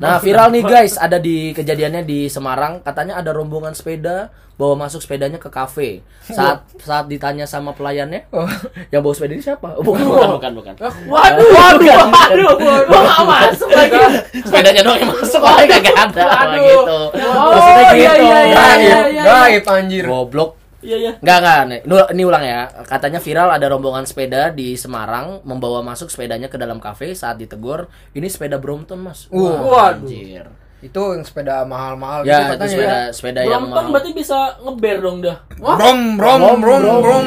Nah 0.00 0.16
viral 0.16 0.48
nih 0.48 0.64
guys, 0.64 0.96
ada 0.96 1.20
di 1.20 1.52
kejadiannya 1.52 2.02
di 2.02 2.24
Semarang, 2.26 2.80
katanya 2.80 3.20
ada 3.20 3.36
rombongan 3.36 3.76
sepeda 3.76 4.32
bawa 4.56 4.76
masuk 4.76 5.00
sepedanya 5.00 5.36
ke 5.36 5.48
kafe. 5.48 6.00
Saat 6.24 6.68
saat 6.80 7.04
ditanya 7.04 7.44
sama 7.44 7.72
pelayannya, 7.72 8.28
Oh. 8.28 8.48
yang 8.88 9.00
bawa 9.00 9.12
sepeda 9.12 9.32
ini 9.32 9.40
siapa? 9.40 9.76
Oh, 9.76 9.84
bukan, 9.84 10.04
bukan, 10.04 10.30
bukan, 10.36 10.52
bukan. 10.56 10.74
Waduh, 11.04 11.48
waduh, 11.52 11.96
waduh, 12.08 12.52
gua 12.88 13.00
nggak 13.00 13.24
masuk 13.24 13.70
lagi. 13.72 13.96
Sepedanya 14.40 14.80
doang 14.80 15.00
yang 15.00 15.12
masuk, 15.12 15.40
orang 15.40 15.68
kagak 15.68 15.96
ada 15.96 16.24
Waduh. 16.24 16.60
gitu. 16.60 16.98
Oh, 17.20 17.50
Maksudnya 17.52 17.84
iya, 17.84 17.92
gitu. 17.92 18.24
iya, 18.24 18.38
iya, 18.40 18.64
iya, 18.76 18.98
iya. 19.08 19.22
gaib 19.24 19.64
anjir. 19.68 20.04
Goblok. 20.08 20.59
Iya, 20.80 20.96
iya. 20.96 21.12
Enggak, 21.20 21.36
enggak. 21.40 22.10
Ini 22.16 22.22
ulang 22.24 22.44
ya. 22.44 22.60
Katanya 22.88 23.20
viral 23.20 23.48
ada 23.52 23.66
rombongan 23.68 24.08
sepeda 24.08 24.48
di 24.48 24.74
Semarang 24.76 25.44
membawa 25.44 25.84
masuk 25.84 26.08
sepedanya 26.08 26.48
ke 26.48 26.56
dalam 26.56 26.80
kafe 26.80 27.12
saat 27.12 27.36
ditegur, 27.36 27.88
ini 28.16 28.26
sepeda 28.28 28.56
Brompton, 28.56 29.00
Mas. 29.00 29.28
Uh. 29.28 29.44
Wah, 29.44 29.92
Waduh. 29.92 30.08
anjir. 30.08 30.48
Itu 30.80 31.12
yang 31.12 31.22
sepeda 31.22 31.60
mahal-mahal 31.62 32.24
Ya, 32.24 32.40
gitu 32.40 32.40
itu 32.40 32.50
katanya. 32.50 32.72
sepeda 32.72 32.98
sepeda 33.12 33.40
yang 33.42 33.50
Brompton 33.62 33.76
mahal. 33.76 33.92
berarti 33.92 34.10
bisa 34.10 34.38
ngeber 34.58 34.96
dong 34.98 35.18
dah. 35.20 35.36
Brom, 35.54 35.98
brom, 36.16 36.40
brom, 36.56 36.80
brom. 36.98 37.24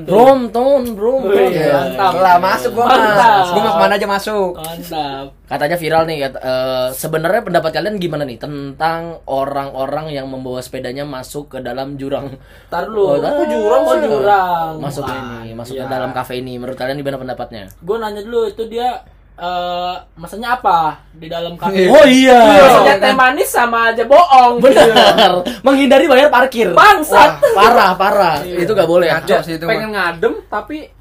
Brompton, 0.00 0.82
Brompton. 0.92 1.50
Iya, 1.50 1.96
Mantap. 1.96 2.12
lah 2.14 2.36
masuk 2.36 2.70
gua 2.72 2.86
Mantap. 2.86 3.16
mas. 3.16 3.48
Gua 3.48 3.62
mau 3.62 3.72
ke 3.72 3.78
mana 3.78 3.94
aja 3.94 4.06
masuk. 4.06 4.50
Mantap. 4.54 5.26
Katanya 5.46 5.76
viral 5.76 6.02
nih. 6.04 6.18
eh, 6.22 6.88
Sebenarnya 6.92 7.40
pendapat 7.40 7.70
kalian 7.72 7.96
gimana 7.96 8.22
nih 8.22 8.36
tentang 8.36 9.00
orang-orang 9.24 10.10
yang 10.10 10.26
membawa 10.26 10.60
sepedanya 10.60 11.02
masuk 11.02 11.48
ke 11.48 11.58
dalam 11.58 11.94
jurang? 11.94 12.36
Tar 12.68 12.86
lu. 12.86 13.06
Oh, 13.06 13.16
Oh, 13.16 13.46
jurang, 13.46 13.82
oh 13.82 13.96
jurang. 13.98 14.72
Masuk 14.78 15.06
ini, 15.06 15.54
masuk 15.54 15.74
iya. 15.74 15.84
ke 15.84 15.90
dalam 15.90 16.10
kafe 16.10 16.38
ini. 16.38 16.54
Menurut 16.54 16.76
kalian 16.76 16.96
gimana 16.96 17.16
pendapatnya? 17.16 17.70
Gue 17.78 17.96
nanya 17.96 18.20
dulu 18.20 18.44
itu 18.46 18.66
dia 18.66 19.02
eh 19.40 19.94
masanya 20.20 20.60
apa 20.60 21.00
di 21.16 21.26
dalam 21.32 21.56
kafe? 21.56 21.88
Oh 21.96 22.04
iya. 22.04 22.36
Maksudnya 22.36 22.96
teh 23.00 23.14
manis 23.16 23.48
sama 23.48 23.88
aja 23.88 24.04
bohong. 24.04 24.60
Benar. 24.60 25.40
Menghindari 25.64 26.04
bayar 26.04 26.28
parkir. 26.28 26.76
Bangsat. 26.76 27.40
Wah, 27.40 27.52
parah, 27.56 27.90
parah. 27.96 28.36
Itu 28.44 28.76
gak 28.76 28.84
boleh. 28.84 29.08
Ngaco 29.08 29.40
sih 29.40 29.56
itu. 29.56 29.64
mah. 29.64 29.72
Pengen 29.72 29.90
ngadem 29.96 30.34
tapi 30.52 30.99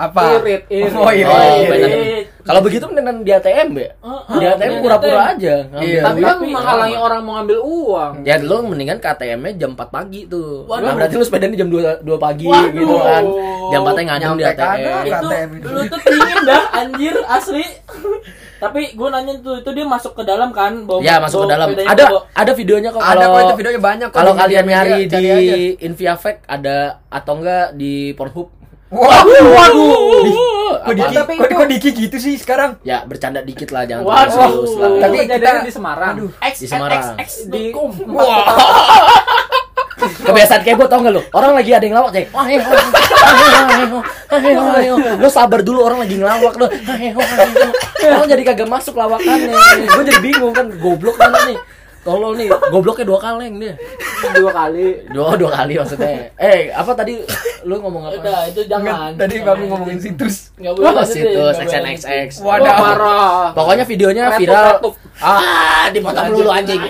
Apa? 0.00 0.22
Irit, 0.38 0.62
irit. 0.66 0.92
Oh, 0.92 1.10
irit. 1.10 1.26
Oh, 1.26 1.36
Irit. 1.36 1.68
benar. 1.68 1.90
Kalau 2.40 2.60
begitu 2.60 2.84
mendingan 2.84 3.16
di 3.20 3.30
ATM, 3.30 3.68
Be. 3.70 3.84
Heeh. 3.84 4.34
Di 4.34 4.46
ATM 4.48 4.72
Di 4.72 4.80
pura-pura 4.80 5.22
aja. 5.28 5.54
ngambil 5.66 5.84
Iya. 5.84 6.00
tapi 6.02 6.20
kan 6.22 6.36
menghalangi 6.40 6.96
orang 6.98 7.20
mau 7.20 7.32
ngambil 7.36 7.58
uang. 7.60 8.12
Ya 8.24 8.34
lu 8.38 8.56
mendingan 8.64 8.96
ke 8.96 9.06
ATM-nya 9.06 9.52
jam 9.56 9.70
4 9.72 9.86
pagi 9.86 10.20
tuh. 10.24 10.64
Waduh. 10.64 10.82
Nah, 10.82 10.92
berarti 10.94 11.14
lu 11.14 11.22
sepedanya 11.22 11.54
jam 11.54 11.68
2 11.68 12.00
2 12.00 12.16
pagi 12.16 12.44
Waduh. 12.44 12.72
gitu 12.72 12.96
kan. 12.98 13.24
Jam 13.68 13.80
4 13.82 14.00
ngadem 14.02 14.30
di 14.32 14.44
ATM. 14.46 14.80
Itu 14.80 15.14
ATM 15.20 15.50
itu. 15.54 15.68
lu 15.68 15.80
tuh 15.86 16.00
pingin 16.00 16.38
dah 16.42 16.62
anjir 16.74 17.14
asli. 17.28 17.64
Tapi 18.58 18.92
gue 18.92 19.08
nanya 19.08 19.32
tuh 19.38 19.56
itu 19.56 19.70
dia 19.72 19.86
masuk 19.86 20.12
ke 20.12 20.22
dalam 20.22 20.48
kan 20.50 20.84
bawa 20.84 21.00
Ya, 21.00 21.16
masuk 21.16 21.38
ke 21.38 21.44
bawa 21.44 21.52
dalam. 21.54 21.66
sepedanya 21.70 21.88
Ada 21.90 22.04
bawa- 22.06 22.24
ada 22.34 22.52
videonya 22.52 22.88
kok 22.90 23.00
Ada 23.00 23.08
kalau 23.10 23.24
kok 23.26 23.40
itu 23.40 23.54
videonya 23.56 23.80
banyak 23.80 24.06
kok 24.06 24.16
Kalau 24.16 24.32
di 24.32 24.38
kalian 24.38 24.64
nyari 24.66 24.98
di 25.02 25.16
aja. 25.18 25.56
Inviafek 25.80 26.36
ada 26.46 26.76
atau 27.08 27.32
enggak 27.34 27.66
di 27.74 27.92
Pornhub. 28.12 28.48
Waduh, 28.90 29.44
waduh. 29.48 29.90
Kok? 30.80 30.92
Diki, 30.92 31.14
Tapi 31.14 31.32
kok, 31.32 31.46
itu- 31.46 31.56
kok 31.56 31.68
Diki 31.68 31.90
gitu 31.92 32.16
sih 32.18 32.34
sekarang? 32.34 32.82
Ya, 32.82 33.02
bercanda 33.04 33.38
dikit 33.40 33.70
lah 33.70 33.86
jangan 33.86 34.02
Waduh. 34.02 34.26
terlalu 34.28 34.50
serius 34.50 34.74
lah. 34.74 34.90
Tapi 34.98 35.16
kita- 35.24 35.62
di 35.62 35.72
Semarang. 35.72 36.14
Aduh. 36.16 36.30
X 36.42 36.54
Di 36.56 36.66
Semarang. 36.66 36.98
X, 36.98 37.04
X, 37.16 37.30
Di 37.46 37.62
com. 37.70 37.90
Kebiasaan 40.00 40.64
kebo 40.64 40.88
tau 40.88 41.04
gak 41.04 41.12
lu? 41.12 41.20
Orang 41.30 41.52
lagi 41.52 41.70
ada 41.70 41.84
yang 41.84 41.92
ngelawak 41.92 42.10
cek. 42.10 42.26
Wah, 42.32 42.48
ayo, 42.48 42.56
ayo, 42.56 42.80
ayo, 43.76 43.98
ayo, 44.32 44.60
ayo. 44.72 44.94
Lu 45.20 45.28
sabar 45.28 45.60
dulu 45.60 45.84
orang 45.84 46.00
lagi 46.00 46.16
ngelawak 46.16 46.56
lu. 46.56 46.66
Ayo, 46.66 47.20
ayo. 47.20 47.68
Orang 48.08 48.24
jadi 48.26 48.42
kagak 48.42 48.64
masuk 48.66 48.96
lawakannya. 48.96 49.52
Gue 49.86 50.04
jadi 50.08 50.20
bingung 50.20 50.56
kan 50.56 50.72
goblok 50.72 51.14
kan 51.14 51.36
nih. 51.44 51.58
Tolol 52.00 52.32
nih, 52.40 52.48
gobloknya 52.72 53.04
dua 53.04 53.20
kaleng 53.20 53.60
dia. 53.60 53.76
dua 54.32 54.50
kali 54.56 55.04
Dua 55.12 55.36
dua 55.36 55.50
kali 55.52 55.76
maksudnya. 55.76 56.32
Eh, 56.40 56.72
apa 56.72 56.96
tadi 56.96 57.20
lu 57.68 57.76
ngomong 57.76 58.08
apa? 58.08 58.16
Udah, 58.16 58.40
itu 58.48 58.60
jangan. 58.64 59.12
Tadi 59.20 59.36
kami 59.44 59.68
ngomongin 59.68 60.00
situs. 60.00 60.48
Enggak 60.56 60.80
boleh 60.80 60.92
lanjutin, 60.96 61.24
situs 61.28 61.54
nggak 61.60 61.68
XNXX. 61.68 62.30
Wadah. 62.40 62.76
marah 62.80 63.40
Pokoknya 63.52 63.84
videonya 63.84 64.24
Retup, 64.32 64.40
viral. 64.40 64.64
retup. 64.80 64.94
Ah, 65.20 65.84
dipotong 65.92 66.28
dulu 66.32 66.48
anjing. 66.48 66.80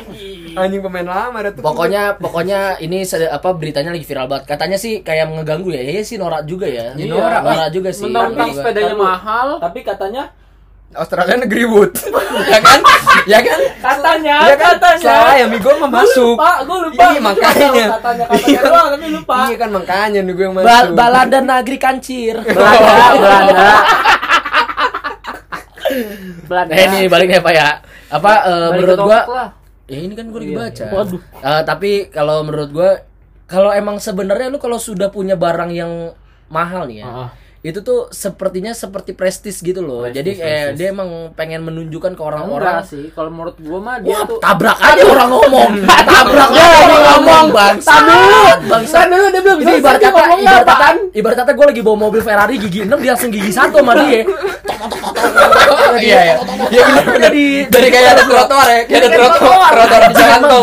Anjing 0.54 0.80
pemain 0.82 1.06
lama 1.06 1.36
ada 1.42 1.50
tuh. 1.50 1.62
Pokoknya 1.62 2.02
pokoknya 2.14 2.78
ini 2.78 3.02
apa 3.06 3.48
beritanya 3.54 3.90
lagi 3.90 4.06
viral 4.06 4.30
banget. 4.30 4.46
Katanya 4.46 4.78
sih 4.78 5.02
kayak 5.02 5.26
ngeganggu 5.34 5.74
ya. 5.74 5.82
Iya 5.82 6.02
sih 6.06 6.16
norak 6.22 6.46
juga 6.46 6.70
ya. 6.70 6.94
Iya, 6.94 7.06
norak, 7.10 7.42
norak. 7.42 7.42
norak 7.50 7.68
juga 7.74 7.90
sih. 7.90 8.06
mentang-mentang 8.06 8.50
juga. 8.50 8.58
sepedanya 8.62 8.94
mahal 8.94 9.48
Tapi 9.58 9.78
katanya 9.82 10.22
Australia 10.90 11.38
negeri 11.38 11.64
wood. 11.64 11.94
ya 12.52 12.58
kan? 12.58 12.80
Ya 13.22 13.38
kan? 13.38 13.58
katanya 13.78 14.36
Ya 14.42 14.56
kan? 14.58 14.74
katanya 14.74 15.06
Saya 15.06 15.44
Migo 15.46 15.70
mah 15.78 15.90
masuk. 15.92 16.34
Lupa, 16.34 16.50
gue 16.66 16.78
lupa. 16.82 17.04
Iya, 17.06 17.20
makanya. 17.22 17.86
Katanya 17.94 18.24
katanya 18.26 18.60
doang 18.60 18.86
tapi 18.90 19.06
lupa. 19.08 19.36
Iya 19.46 19.56
kan 19.56 19.70
makanya 19.70 20.20
nih 20.20 20.32
gue 20.34 20.44
yang 20.44 20.54
Ba- 20.54 20.66
masuk. 20.66 20.92
balada 20.92 21.38
Nagri 21.40 21.78
Kancir. 21.78 22.36
Belanda 22.50 23.14
Belanda 23.14 23.68
Belanda 26.46 26.72
Eh 26.74 26.84
ini 26.88 27.00
balik 27.06 27.26
nih 27.28 27.38
Pak 27.38 27.52
ya. 27.52 27.68
Apa 28.10 28.30
eh, 28.42 28.68
Balik 28.74 28.80
menurut 28.82 28.98
lah. 29.30 29.48
Ya 29.86 29.98
ini 29.98 30.14
kan 30.14 30.26
gue 30.26 30.38
lagi 30.38 30.50
Iya. 30.50 30.58
baca. 30.60 30.84
Waduh. 30.92 31.20
Eh, 31.40 31.62
tapi 31.62 31.90
kalau 32.08 32.42
menurut 32.42 32.70
gua 32.70 32.90
kalau 33.46 33.70
emang 33.70 33.98
sebenarnya 33.98 34.46
lu 34.46 34.58
kalau 34.58 34.78
sudah 34.78 35.10
punya 35.10 35.34
barang 35.34 35.70
yang 35.70 36.14
mahal 36.46 36.86
nih 36.86 37.02
ya. 37.02 37.06
Ah. 37.06 37.30
Itu 37.60 37.84
tuh 37.84 38.08
sepertinya 38.08 38.72
seperti 38.72 39.12
prestis 39.12 39.60
gitu 39.60 39.84
loh. 39.84 40.08
Jadi 40.08 40.32
kayak 40.32 40.80
dia 40.80 40.96
emang 40.96 41.36
pengen 41.36 41.60
menunjukkan 41.60 42.16
ke 42.16 42.22
orang-orang 42.24 42.80
sih 42.88 43.12
kalau 43.12 43.28
menurut 43.28 43.60
gua 43.60 43.78
mah 43.84 43.96
dia 44.00 44.16
Wah, 44.16 44.24
tuh 44.24 44.40
tabrak 44.40 44.80
aja 44.80 45.02
orang 45.04 45.28
ngomong. 45.28 45.70
tabrak 46.08 46.50
aja 46.56 46.78
orang 46.88 47.02
ngomong, 47.04 47.46
bangsa. 47.52 47.94
Bangsa. 48.64 48.98
dulu 49.12 49.26
dia 49.28 49.42
belum 49.44 49.58
Ini 49.60 49.72
ibarat 49.76 50.00
kata, 50.00 50.20
ibarat 50.40 50.64
kata, 50.64 50.88
ibarat 51.12 51.36
kata 51.44 51.50
gue 51.52 51.66
lagi 51.68 51.80
bawa 51.84 51.96
mobil 52.08 52.20
Ferrari 52.24 52.56
gigi 52.56 52.80
6 52.88 52.96
dia 52.96 53.12
langsung 53.12 53.28
gigi 53.28 53.52
satu 53.52 53.84
sama 53.84 53.92
dia. 54.08 54.24
Iya 56.00 56.20
ya. 56.22 56.34
Iya 56.70 56.82
benar 57.04 57.32
Dari 57.68 57.88
kayak 57.90 58.10
ada 58.16 58.24
trotoar 58.24 58.68
ya, 58.70 58.80
kayak 58.86 59.00
ada 59.04 59.08
trotoar, 59.10 59.70
trotoar. 59.74 60.00
di 60.00 60.14
jalan 60.16 60.40
tol. 60.46 60.62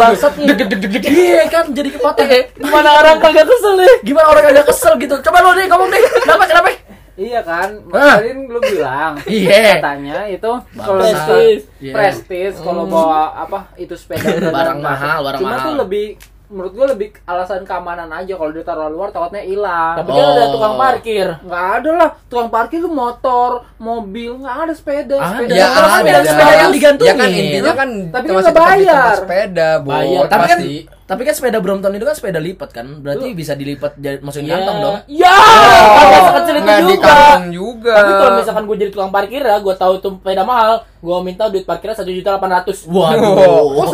Iya 1.05 1.43
kan 1.51 1.65
jadi 1.75 1.89
kepotong. 1.93 2.27
Gimana 2.63 2.89
orang 2.97 3.15
kagak 3.21 3.45
kesel 3.45 3.73
nih? 3.77 3.93
Gimana 4.07 4.27
orang 4.33 4.43
agak 4.49 4.65
kesel 4.71 4.93
gitu. 4.97 5.15
Coba 5.21 5.37
lu 5.43 5.53
deh 5.53 5.65
ngomong 5.67 5.89
deh. 5.91 6.01
Kenapa 6.23 6.43
kenapa? 6.47 6.86
Iya 7.17 7.41
kan, 7.41 7.81
tadi 7.83 8.29
lu 8.45 8.61
bilang 8.61 9.17
Iya. 9.25 9.75
katanya 9.75 10.29
itu 10.29 10.51
kalau 10.77 11.01
prestis, 11.01 11.65
Iya. 11.77 11.91
prestis 11.91 12.53
kalau 12.57 12.85
bawa 12.85 13.33
apa 13.35 13.73
itu 13.73 13.93
sepeda 13.93 14.37
Barang 14.53 14.79
mahal, 14.79 15.25
barang 15.25 15.41
Cuma 15.41 15.49
mahal. 15.51 15.65
tuh 15.65 15.75
lebih 15.79 16.05
menurut 16.47 16.71
gua 16.71 16.87
lebih 16.87 17.11
alasan 17.25 17.61
keamanan 17.61 18.07
aja 18.07 18.31
kalau 18.31 18.53
ditaruh 18.53 18.87
luar 18.87 19.09
takutnya 19.09 19.41
hilang. 19.41 19.97
Tapi 19.97 20.09
kan 20.09 20.23
Oh. 20.23 20.31
ada 20.31 20.45
tukang 20.47 20.75
parkir. 20.77 21.27
Nggak 21.41 21.65
ada 21.75 21.89
lah, 21.91 22.09
tukang 22.29 22.47
parkir 22.47 22.79
tuh 22.79 22.93
motor, 22.93 23.49
mobil, 23.77 24.31
nggak 24.37 24.55
ada 24.61 24.71
sepeda. 24.71 25.15
Ada. 25.17 25.27
sepeda. 25.33 25.53
Ya 25.53 25.67
kan 25.67 25.83
ada 25.99 26.21
sepeda 26.23 26.53
yang 26.55 26.71
digantungin. 26.71 27.09
Ya 27.09 27.15
kan 27.17 27.29
intinya 27.33 27.73
kan 27.73 27.89
Tapi 28.07 28.25
kan 28.29 28.39
di 28.39 28.53
bayar. 28.55 29.13
sepeda, 29.17 29.69
Bu. 29.77 29.89
Bayar, 29.89 30.23
Tapi 30.25 30.45
kan 30.45 30.59
Pasti. 30.61 30.75
Tapi 31.07 31.23
kan 31.23 31.31
sepeda 31.31 31.57
Brompton 31.57 31.89
itu 31.89 32.03
kan 32.03 32.11
sepeda 32.11 32.35
lipat 32.37 32.69
kan. 32.69 32.99
Berarti 32.99 33.31
bisa 33.31 33.55
dilipat 33.55 33.95
jadi 33.95 34.19
masukin 34.19 34.45
kantong 34.45 34.77
dong. 34.77 34.95
Ya, 35.07 35.31
Oh, 35.31 35.95
kagak 35.97 36.21
sekecil 36.27 36.55
itu 36.57 36.67
di 36.67 36.83
juga. 36.93 37.07
kantong 37.07 37.47
juga. 37.49 37.93
Tapi 37.95 38.11
kalau 38.13 38.31
misalkan 38.35 38.63
gue 38.63 38.75
jadi 38.77 38.91
tukang 38.91 39.09
parkir 39.09 39.39
ya, 39.39 39.55
gue 39.57 39.71
tahu 39.73 39.93
itu 39.97 40.09
sepeda 40.13 40.43
mahal, 40.43 40.73
gue 40.83 41.17
minta 41.21 41.47
duit 41.47 41.63
parkirnya 41.63 41.95
satu 41.95 42.11
juta 42.11 42.29
delapan 42.29 42.51
ratus. 42.59 42.77
Waduh. 42.85 43.39
Oh, 43.71 43.87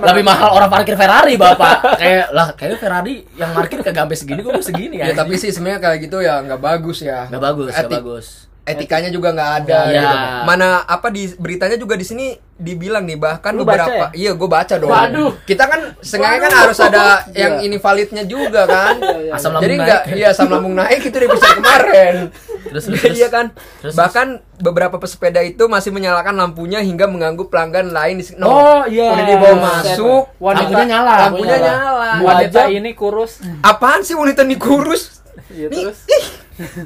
Lebih 0.00 0.22
mahal 0.22 0.48
orang 0.52 0.70
parkir 0.70 0.94
Ferrari, 0.94 1.34
Bapak. 1.34 1.98
kayak 1.98 2.26
lah, 2.30 2.46
kayak 2.54 2.78
Ferrari 2.78 3.26
yang 3.34 3.50
parkir 3.50 3.82
kagak 3.82 4.00
sampai 4.00 4.16
segini 4.16 4.40
kok 4.40 4.62
segini 4.62 4.96
Ya 4.96 5.10
ya. 5.10 5.18
tapi 5.18 5.34
sih 5.36 5.50
sebenarnya 5.50 5.82
kayak 5.82 5.98
gitu 6.06 6.22
ya 6.22 6.38
nggak 6.38 6.60
bagus 6.60 7.02
ya. 7.02 7.26
Nggak 7.26 7.42
bagus, 7.44 7.72
nggak 7.72 7.90
bagus. 7.92 8.26
Etikanya 8.62 9.08
juga 9.08 9.30
nggak 9.30 9.50
ada. 9.58 9.80
Iya. 9.86 10.00
gitu. 10.00 10.16
Mana 10.44 10.68
apa 10.82 11.08
di 11.08 11.26
beritanya 11.34 11.74
juga 11.74 11.94
di 11.94 12.04
sini 12.04 12.26
dibilang 12.54 13.02
nih 13.02 13.16
bahkan 13.16 13.56
Lu 13.56 13.64
baca 13.64 13.88
beberapa 13.88 14.04
iya 14.12 14.30
gue 14.30 14.44
baca 14.46 14.74
dong. 14.76 14.92
Waduh. 14.92 15.32
Kita 15.42 15.64
kan 15.64 15.96
sengaja 15.98 16.38
kan 16.38 16.52
harus 16.54 16.78
ada 16.78 17.04
yang 17.32 17.58
ini 17.58 17.76
validnya 17.76 18.22
juga 18.22 18.68
kan. 18.68 19.00
Asam 19.30 19.50
lambung 19.50 19.64
Jadi 19.64 19.74
naik. 19.74 19.86
nggak 19.86 20.02
iya 20.12 20.26
asam 20.30 20.46
lambung 20.46 20.74
naik 20.74 21.00
itu 21.00 21.10
dari 21.10 21.26
episode 21.26 21.56
kemarin. 21.56 22.14
Terus, 22.60 22.84
terus, 22.86 23.00
terus. 23.00 23.16
Iya 23.16 23.28
kan. 23.28 23.46
Terus, 23.80 23.94
Bahkan 23.96 24.26
beberapa 24.60 25.00
pesepeda 25.00 25.40
itu 25.40 25.64
masih 25.66 25.90
menyalakan 25.90 26.36
lampunya 26.36 26.78
hingga 26.78 27.08
mengganggu 27.08 27.48
pelanggan 27.48 27.88
lain 27.88 28.20
di 28.20 28.24
sini. 28.24 28.38
No. 28.38 28.46
Oh, 28.46 28.80
iya. 28.84 29.10
Udah 29.10 29.24
dibawa 29.24 29.56
masuk, 29.58 30.22
Wanita- 30.36 30.68
Lampunya 30.68 30.84
nyala. 30.86 31.14
lampunya 31.26 31.56
nyala. 31.58 32.08
Wanita 32.20 32.60
Wajah. 32.60 32.66
ini 32.70 32.90
kurus. 32.92 33.40
Apaan 33.60 34.04
sih 34.04 34.12
wanita 34.12 34.44
ini 34.44 34.54
kurus? 34.54 35.24
Iya 35.48 35.66
Nih, 35.66 35.82
terus. 35.82 35.98
ih. 36.06 36.24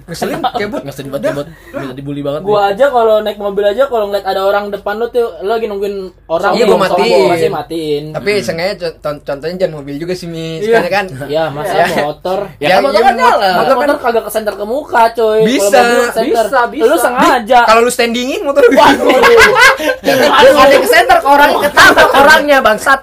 Ngeselin 0.05 0.41
kebut. 0.61 0.81
Nggak 0.81 0.95
sedih 0.95 1.11
banget, 1.11 1.33
buat 1.33 1.49
minta 1.75 1.95
dibully 1.95 2.21
banget. 2.21 2.41
Gue 2.43 2.61
aja 2.61 2.87
kalau 2.89 3.17
naik 3.21 3.37
mobil 3.37 3.65
aja 3.65 3.85
kalau 3.85 4.05
ngeliat 4.07 4.25
ada 4.25 4.41
orang 4.43 4.65
depan 4.69 4.95
lu 4.97 5.07
tuh 5.09 5.35
lu 5.41 5.51
lagi 5.51 5.67
nungguin 5.67 5.95
orang 6.27 6.53
Iya, 6.53 6.63
nih, 6.63 6.69
gua 6.69 6.79
matiin. 6.81 7.11
gua 7.17 7.31
masih 7.31 7.51
matiin. 7.51 8.05
Tapi 8.13 8.31
sengaja 8.41 8.73
co- 8.77 8.97
con- 8.99 9.23
contohnya 9.23 9.57
jangan 9.59 9.75
mobil 9.77 9.95
juga 9.97 10.13
sih 10.13 10.27
Mi. 10.27 10.59
Iya. 10.59 10.81
Sekarang 10.81 10.93
kan 10.93 11.07
Iya, 11.27 11.45
masa 11.49 11.75
Ya. 11.75 11.87
motor. 12.01 12.39
Ya, 12.57 12.65
Ya, 12.65 12.69
kan 12.71 12.83
motor 12.83 12.95
iya, 12.95 13.05
kan 13.05 13.15
nyala. 13.17 13.51
Motor, 13.55 13.75
motor 13.77 13.97
kagak 13.99 14.25
kesenter 14.25 14.55
ke 14.55 14.65
muka, 14.65 15.03
coy. 15.13 15.41
Bisa, 15.45 15.79
kesenter. 16.09 16.25
bisa, 16.47 16.61
bisa. 16.69 16.85
Lu 16.85 16.97
sengaja. 16.97 17.59
kalau 17.65 17.81
lu 17.81 17.91
standingin 17.91 18.41
motor 18.41 18.63
Waduh. 18.65 19.09
Ada 20.05 20.71
yang 20.71 20.87
center 20.87 21.19
ke 21.19 21.29
orang 21.29 21.51
ketabrak 21.61 22.11
orangnya 22.13 22.59
bangsat. 22.61 23.01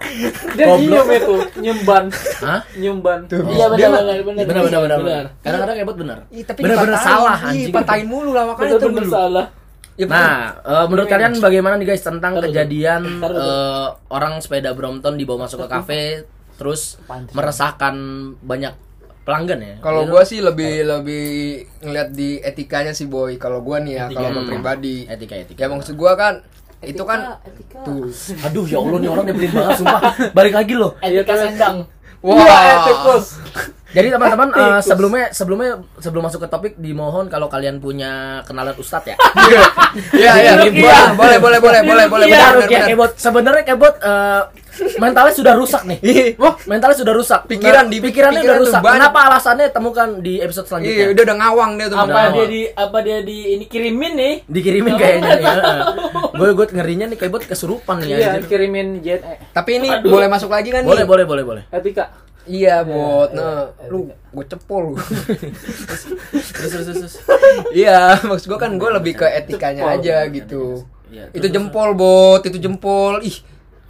Dia 0.53 0.65
nyium 0.73 1.07
itu, 1.09 1.35
nyemban. 1.59 2.05
Tuh. 3.27 3.43
Iya 3.47 3.65
benar 3.67 3.89
benar 3.91 4.15
benar. 4.21 4.45
Bener 4.45 4.99
bener. 4.99 5.25
Kadang-kadang 5.41 5.75
kebot 5.77 5.97
bener. 5.97 6.17
Ih, 6.29 6.43
tapi 6.43 6.60
Bener-bener 6.61 6.97
salah 6.97 7.37
Ih, 7.37 7.49
anjing. 7.49 7.71
patahin 7.71 8.05
mulu 8.05 8.31
lah 8.31 8.43
makanya 8.47 8.69
Bener 8.69 8.79
tuh 8.79 8.89
bener 8.91 9.05
salah. 9.07 9.45
Ya. 9.93 10.05
Nah, 10.07 10.33
eh, 10.57 10.85
menurut 10.87 11.07
kalian 11.07 11.33
bagaimana 11.37 11.75
nih 11.75 11.87
guys 11.87 12.01
tentang 12.01 12.33
Taruh, 12.33 12.47
kejadian 12.47 13.01
taruh, 13.17 13.35
taruh. 13.35 13.43
eh, 13.43 13.87
orang 14.09 14.33
sepeda 14.39 14.71
Brompton 14.71 15.13
dibawa 15.13 15.45
masuk 15.45 15.61
ke 15.61 15.67
kafe 15.67 16.01
terus 16.55 16.97
meresahkan 17.31 17.93
banyak 18.39 18.73
pelanggan 19.21 19.59
ya? 19.59 19.73
Kalau 19.79 20.01
Itu 20.03 20.09
gua 20.09 20.23
sih 20.23 20.39
lebih 20.39 20.73
lebih 20.83 21.25
ngeliat 21.79 22.09
di 22.09 22.39
etikanya 22.39 22.91
sih 22.91 23.05
boy. 23.05 23.35
Kalau 23.35 23.61
gua 23.61 23.77
nih 23.77 23.93
ya, 23.93 24.03
Etika. 24.07 24.17
kalau 24.17 24.29
gua 24.31 24.41
Hmm. 24.41 24.49
pribadi. 24.49 24.95
etika 25.05 25.35
etika. 25.37 25.59
Ya 25.59 25.69
maksud 25.69 25.93
gua 25.93 26.13
kan 26.15 26.33
itu 26.81 27.03
kan 27.03 27.37
etika. 27.43 27.77
tuh. 27.83 28.09
Aduh 28.41 28.65
ya 28.65 28.77
Allah 28.77 28.97
nih 28.97 29.09
orang 29.11 29.25
nyebelin 29.27 29.51
banget 29.51 29.75
sumpah. 29.77 30.01
Balik 30.31 30.53
lagi 30.55 30.73
loh. 30.73 30.91
Etika 30.99 31.33
sendang. 31.37 31.77
Wah. 32.21 32.37
Iya, 32.37 32.57
etikus. 32.79 33.25
Jadi 33.91 34.07
teman-teman 34.09 34.47
eh, 34.51 34.57
Tikus. 34.57 34.83
sebelumnya 34.85 35.25
sebelumnya 35.31 35.71
sebelum 35.97 36.23
masuk 36.23 36.39
ke 36.39 36.49
topik 36.49 36.73
dimohon 36.75 37.27
kalau 37.27 37.45
kalian 37.45 37.77
punya 37.77 38.11
kenalan 38.43 38.75
ustadz 38.75 39.07
ya. 39.07 39.17
Iya 40.13 40.31
iya. 40.37 40.53
Iya. 40.63 40.99
Boleh 41.13 41.37
boleh 41.37 41.59
boleh 41.59 41.81
boleh 41.81 42.05
boleh 42.07 42.25
Iya, 42.25 42.55
benar. 42.57 42.87
Kebot. 42.87 43.11
Sebenarnya 43.15 43.63
Kebot 43.65 43.95
eh, 43.97 44.41
mentalnya 44.97 45.33
sudah 45.33 45.53
rusak 45.53 45.83
nih. 45.83 45.99
Ih, 46.01 46.27
Wah, 46.37 46.55
mentalnya 46.63 46.95
sudah 46.95 47.11
rusak. 47.11 47.43
Pikiran 47.45 47.85
Nah, 47.85 47.91
di- 47.91 47.99
pikirannya 47.99 48.39
pikiran 48.39 48.55
udah 48.55 48.63
rusak. 48.63 48.81
banyak. 48.81 48.95
Kenapa 48.97 49.19
alasannya 49.27 49.67
temukan 49.69 50.09
di 50.17 50.33
episode 50.37 50.63
Iya, 50.63 50.69
selanjutnya. 50.71 51.05
udah 51.11 51.23
udah 51.23 51.37
ngawang 51.37 51.71
dia 51.75 51.85
tuh. 51.85 51.97
Apa 51.97 52.07
Benar. 52.07 52.31
dia 52.31 52.45
di 52.47 52.61
apa 52.71 52.97
dia 53.03 53.17
di 53.19 53.37
ini 53.51 53.65
kirimin 53.67 54.13
nih? 54.15 54.33
Dikirimin 54.47 54.93
kayaknya 54.95 55.29
nih. 55.33 55.45
Gue 56.39 56.49
gue 56.55 56.65
ngerinya 56.71 57.05
nih 57.05 57.17
Kebot 57.19 57.43
kesurupan 57.43 57.99
nih 57.99 58.07
Iya, 58.15 58.27
anjir. 58.33 58.47
kirimin 58.47 59.03
jet 59.03 59.21
Tapi 59.51 59.69
ini 59.75 59.91
boleh 60.01 60.25
masuk 60.25 60.47
lagi 60.47 60.71
kan 60.71 60.81
Boleh, 60.81 61.03
nih? 61.03 61.07
boleh, 61.09 61.25
boleh, 61.25 61.43
boleh. 61.43 61.63
etika. 61.69 62.20
Iya, 62.43 62.81
bot. 62.81 63.29
Nah, 63.31 63.69
lu 63.87 64.09
gue 64.09 64.45
cepol 64.47 64.81
lu. 64.89 64.95
Terus 66.31 66.71
terus 66.73 66.87
terus. 66.87 67.15
Iya, 67.71 68.17
maksud 68.23 68.47
gua 68.49 68.59
kan 68.59 68.71
gua 68.77 68.97
lebih 68.97 69.17
ke 69.17 69.27
etikanya 69.27 69.93
aja 69.93 70.25
gitu. 70.27 70.85
Iya, 71.11 71.27
itu 71.35 71.47
jempol, 71.51 71.91
bot, 71.93 72.41
itu 72.41 72.57
jempol. 72.57 73.19
Ih. 73.21 73.37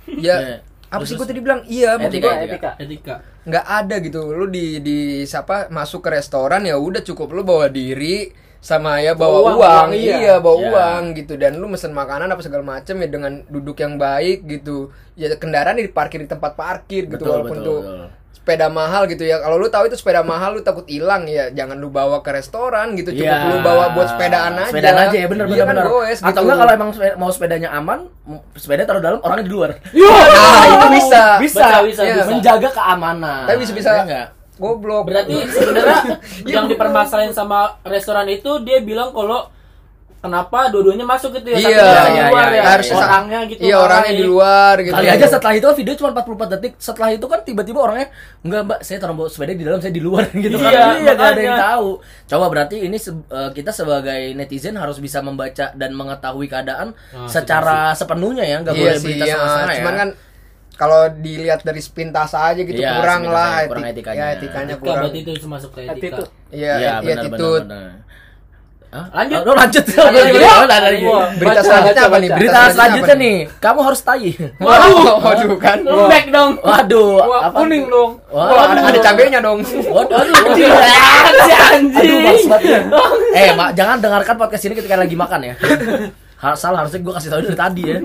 Iya. 0.09 0.35
Ya, 0.35 0.57
apa 0.89 1.03
sih 1.05 1.15
gua 1.15 1.23
terus. 1.23 1.37
tadi 1.37 1.39
bilang? 1.39 1.61
Iya, 1.63 1.95
maksud 1.95 2.11
Etika, 2.11 2.27
gua 2.27 2.43
etika. 2.43 2.69
Etika. 2.77 3.15
nggak 3.41 3.65
ada 3.65 3.95
gitu. 4.01 4.21
Lu 4.33 4.45
di 4.45 4.81
di 4.81 4.97
siapa 5.23 5.69
masuk 5.69 6.03
ke 6.03 6.09
restoran 6.13 6.65
ya 6.65 6.75
udah 6.75 7.01
cukup 7.01 7.31
lu 7.31 7.41
bawa 7.41 7.69
diri 7.69 8.29
sama 8.61 9.01
ya 9.01 9.17
bawa 9.17 9.41
uang, 9.41 9.57
uang, 9.57 9.89
iya. 9.97 10.15
iya 10.21 10.35
bawa 10.37 10.53
Iya. 10.61 10.69
uang 10.69 11.03
gitu 11.17 11.33
dan 11.33 11.57
lu 11.57 11.65
mesen 11.65 11.97
makanan 11.97 12.29
apa 12.29 12.45
segala 12.45 12.61
macem 12.61 12.93
ya 13.01 13.09
dengan 13.09 13.41
duduk 13.49 13.73
yang 13.81 13.97
baik 13.97 14.45
gitu 14.45 14.93
ya 15.17 15.33
kendaraan 15.33 15.81
diparkir 15.81 16.21
di 16.21 16.29
tempat 16.29 16.53
parkir 16.53 17.09
gitu 17.09 17.25
Betul, 17.25 17.41
walaupun 17.41 17.57
betul, 17.57 17.65
tuh 17.65 17.79
betul. 17.81 18.20
Sepeda 18.33 18.67
mahal 18.67 19.05
gitu 19.05 19.21
ya. 19.21 19.37
Kalau 19.37 19.55
lu 19.55 19.67
tahu 19.67 19.85
itu 19.85 19.93
sepeda 19.93 20.21
mahal 20.21 20.53
lu 20.53 20.61
takut 20.61 20.83
hilang 20.85 21.23
ya, 21.23 21.49
jangan 21.49 21.75
lu 21.75 21.87
bawa 21.87 22.19
ke 22.19 22.31
restoran 22.31 22.95
gitu. 22.95 23.13
Cukup 23.13 23.27
Iya. 23.27 23.47
lu 23.47 23.57
bawa 23.59 23.91
buat 23.91 24.07
sepedaan 24.09 24.53
aja. 24.55 24.69
Sepedaan 24.69 24.97
aja 24.99 25.15
ya 25.15 25.27
bener 25.27 25.45
Iya 25.45 25.51
bener 25.51 25.61
kan, 25.61 25.75
bener. 25.77 25.85
goes, 25.87 26.19
Atau 26.19 26.27
gitu. 26.27 26.39
enggak 26.41 26.57
kalau 26.57 26.71
emang 26.73 26.89
sepeda- 26.91 27.15
mau 27.15 27.29
sepedanya 27.29 27.69
aman, 27.71 27.99
m- 28.23 28.43
sepeda 28.53 28.83
taruh 28.83 28.97
dalam, 28.99 29.19
orangnya 29.19 29.43
di 29.43 29.51
luar. 29.51 29.69
Nah, 29.71 30.65
itu 30.65 30.87
bisa. 30.91 31.23
Bisa, 31.37 31.65
Bisa, 31.83 32.01
bisa, 32.01 32.01
bisa. 32.03 32.25
menjaga 32.27 32.69
keamanan. 32.71 33.45
Tapi 33.45 33.57
bisa 33.59 33.73
bisa 33.73 33.89
nggak? 34.01 34.27
goblok. 34.53 35.03
Berarti 35.03 35.35
sebenarnya 35.43 35.97
Iya, 36.41 36.53
yang 36.55 36.65
dipermasalahin 36.67 37.31
sama 37.31 37.81
restoran 37.83 38.25
itu 38.25 38.61
dia 38.61 38.77
bilang 38.79 39.09
kalau 39.09 39.49
kenapa 40.21 40.69
dua-duanya 40.69 41.01
masuk 41.03 41.33
gitu 41.33 41.49
ya 41.49 41.57
Iya, 41.57 41.81
tapi 41.81 42.11
iya, 42.11 42.23
luar 42.29 42.45
iya, 42.45 42.45
ya 42.47 42.55
iya, 42.55 42.63
harusnya 42.69 42.93
sa- 42.95 43.09
orangnya 43.09 43.39
gitu 43.43 43.59
Iya, 43.59 43.75
orangnya 43.75 44.13
di 44.13 44.23
luar 44.23 44.75
gitu. 44.79 44.93
Kali 44.93 45.07
aja 45.09 45.25
setelah 45.27 45.53
itu 45.55 45.67
video 45.75 45.93
cuma 45.97 46.09
44 46.11 46.53
detik. 46.53 46.73
Setelah 46.77 47.09
itu 47.09 47.25
kan 47.25 47.39
tiba-tiba 47.41 47.79
orangnya 47.81 48.07
enggak, 48.39 48.61
Mbak, 48.63 48.79
saya 48.79 48.97
taruh 48.97 49.25
sepeda 49.25 49.51
di 49.51 49.63
dalam, 49.63 49.79
saya 49.79 49.89
di 49.89 49.99
luar 49.99 50.29
gitu 50.37 50.55
kan. 50.55 50.69
Iya, 50.69 50.83
Iya, 50.95 51.11
nggak 51.11 51.27
ada 51.27 51.41
yang 51.41 51.57
tahu. 51.59 51.89
Coba 52.27 52.45
berarti 52.47 52.75
ini 52.79 52.97
se- 52.97 53.11
eh, 53.27 53.49
kita 53.51 53.71
sebagai 53.71 54.21
netizen 54.31 54.75
harus 54.75 54.97
bisa 54.97 55.19
membaca 55.19 55.73
dan 55.73 55.91
mengetahui 55.91 56.45
keadaan 56.45 56.93
Nah, 56.93 57.25
secara 57.25 57.91
sepenuhnya 57.91 58.43
ya, 58.43 58.61
nggak 58.61 58.71
Iya 58.71 58.81
boleh 58.83 58.95
sih, 58.95 59.05
berita 59.07 59.23
iya. 59.23 59.33
setengah-setengah 59.33 59.73
ya. 59.73 59.79
Cuman 59.79 59.95
kan 59.95 60.09
kalau 60.73 61.01
dilihat 61.11 61.61
dari 61.61 61.77
sepintas 61.77 62.31
aja 62.31 62.57
gitu 62.57 62.77
Iya, 62.77 62.93
kurang 62.95 63.21
lah 63.25 63.49
aja, 63.59 63.67
kurang 63.67 63.83
etik- 63.83 64.01
etikanya. 64.01 64.21
ya, 64.23 64.35
etikanya 64.35 64.65
Etika, 64.71 64.81
kurang. 64.83 65.01
berarti 65.03 65.19
itu 65.19 65.47
masuk 65.47 65.69
ke 65.71 65.79
etika. 65.83 66.17
Iya, 66.51 66.73
Iya, 66.73 66.73
iya, 66.77 66.93
benar 66.99 67.25
benar. 67.27 67.89
Hah? 68.91 69.07
Lanjut. 69.23 69.39
Oh, 69.47 69.55
lanjut. 69.55 69.85
Berita 71.39 71.61
selanjutnya 71.63 72.03
apa 72.11 72.17
nih? 72.19 72.29
Berita 72.35 72.59
selanjutnya 72.75 73.15
nih, 73.15 73.35
kamu 73.63 73.79
harus 73.87 74.03
tai. 74.03 74.35
Waduh, 74.59 75.15
waduh 75.23 75.55
kan. 75.55 75.79
lembek 75.79 76.27
dong 76.27 76.59
Waduh, 76.59 77.23
apa? 77.23 77.55
kuning 77.63 77.87
dong. 77.87 78.19
Wah, 78.35 78.67
ada, 78.67 78.99
cabenya 78.99 79.39
dong. 79.39 79.63
Waduh, 79.63 80.19
si 81.47 81.53
anjing 81.55 82.19
Aduh. 82.51 83.31
Eh, 83.31 83.55
Mak, 83.55 83.79
jangan 83.79 84.03
dengarkan 84.03 84.35
podcast 84.35 84.67
ini 84.67 84.75
ketika 84.75 84.99
lagi 84.99 85.15
makan 85.15 85.39
ya. 85.39 85.53
Salah 86.59 86.83
harusnya 86.83 86.99
gue 86.99 87.13
kasih 87.15 87.29
tahu 87.31 87.41
dari 87.47 87.55
tadi 87.57 87.83
ya. 87.87 87.97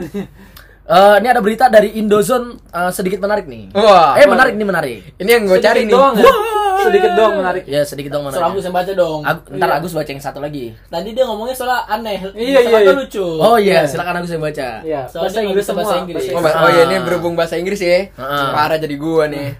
Eh, 0.86 1.14
ini 1.18 1.26
ada 1.26 1.38
berita 1.38 1.66
dari 1.66 1.98
Indozone 1.98 2.62
eh, 2.64 2.90
sedikit 2.90 3.18
menarik 3.18 3.44
nih. 3.44 3.74
Wah. 3.74 4.14
eh 4.14 4.22
menarik 4.24 4.54
nih 4.54 4.62
menarik. 4.64 4.98
Ini 5.16 5.30
yang 5.32 5.42
gue 5.44 5.58
cari 5.58 5.82
nih. 5.82 5.90
doang 5.90 6.14
ya. 6.14 6.30
Sedikit 6.78 7.10
doang 7.12 7.34
menarik. 7.36 7.62
Ya 7.66 7.82
sedikit 7.82 8.14
dong 8.14 8.22
Soal 8.24 8.38
Agus 8.46 8.62
menarik. 8.62 8.62
yang 8.62 8.74
baca 8.76 8.92
dong 8.94 9.20
Ag- 9.20 9.46
ntar 9.50 9.66
Iya. 9.66 9.76
Agus 9.76 9.90
baca 9.90 10.06
yang 10.06 10.22
satu 10.22 10.38
lagi. 10.38 10.64
tadi 10.86 11.08
dia 11.10 11.24
ngomongnya 11.26 11.56
soal 11.56 11.82
aneh 11.84 12.30
Iya, 12.30 12.58
Sama 12.60 12.70
iya, 12.70 12.78
iya. 12.80 12.92
lucu 12.94 13.26
Oh 13.42 13.56
iya, 13.58 13.82
Iya. 13.82 13.90
silakan 13.90 14.14
Agus 14.16 14.30
yang 14.30 14.44
baca. 14.44 14.68
Iya, 14.80 15.00
Soalnya 15.04 15.26
bahasa 15.26 15.40
Inggris 15.42 15.64
semua. 15.64 15.78
bahasa 15.82 15.94
Inggris. 15.98 16.22
Oh, 16.30 16.38
oh 16.38 16.70
iya 16.70 16.82
ini 16.84 16.96
berhubung 17.02 17.34
bahasa 17.34 17.54
Inggris 17.56 17.80
ya. 17.80 18.14
Ah. 18.14 18.54
Parah 18.54 18.78
jadi 18.78 18.94
gua 18.94 19.26
nih. 19.26 19.58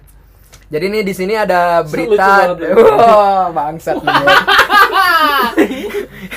Jadi 0.67 0.85
nih 0.85 1.01
di 1.01 1.11
sini 1.11 1.33
ada 1.33 1.79
Lucu 1.81 1.91
berita. 2.07 2.55
banget. 2.55 2.71
Wah, 2.95 3.51
bangsat. 3.51 3.95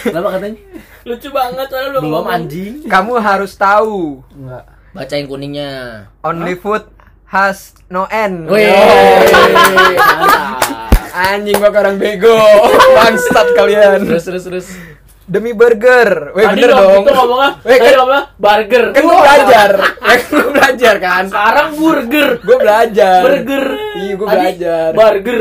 Kenapa 0.02 0.28
katanya? 0.32 0.58
lucu 1.00 1.28
banget 1.30 1.66
soalnya 1.66 1.90
belum 1.92 2.02
Belum 2.04 2.26
anjing. 2.26 2.74
Kamu 2.84 3.12
harus 3.16 3.54
tahu, 3.54 4.20
Enggak. 4.28 4.64
Baca 4.90 5.14
yang 5.14 5.28
kuningnya. 5.30 5.70
only 6.26 6.58
food 6.58 6.82
has 7.30 7.78
no 7.86 8.10
end. 8.10 8.50
Wih. 8.50 8.66
Anjing 11.10 11.58
gua 11.58 11.70
orang 11.70 11.94
bego. 11.94 12.34
Bangsat 12.98 13.54
kalian. 13.54 14.02
Terus 14.06 14.24
terus 14.26 14.44
terus. 14.46 14.66
Demi 15.30 15.54
burger. 15.54 16.34
Weh 16.34 16.42
Tadi 16.42 16.58
bener 16.58 16.70
dong, 16.74 17.06
itu 17.06 17.12
ngomongnya 17.14 17.50
Weh 17.66 17.78
tadi 17.78 17.86
kan, 17.86 17.98
ngomongnya 18.02 18.24
burger 18.34 18.84
kan 18.90 19.02
gua 19.06 19.16
belajar. 19.22 19.70
Ya 19.78 20.14
kan 20.18 20.26
gua 20.26 20.50
belajar 20.50 20.94
kan. 20.98 21.24
sekarang 21.30 21.68
burger 21.78 22.28
Gua 22.42 22.56
belajar. 22.58 23.20
burger 23.22 23.64
Iya, 23.94 24.12
gua 24.18 24.26
Tadi 24.26 24.38
belajar. 24.42 24.88
burger 24.90 25.40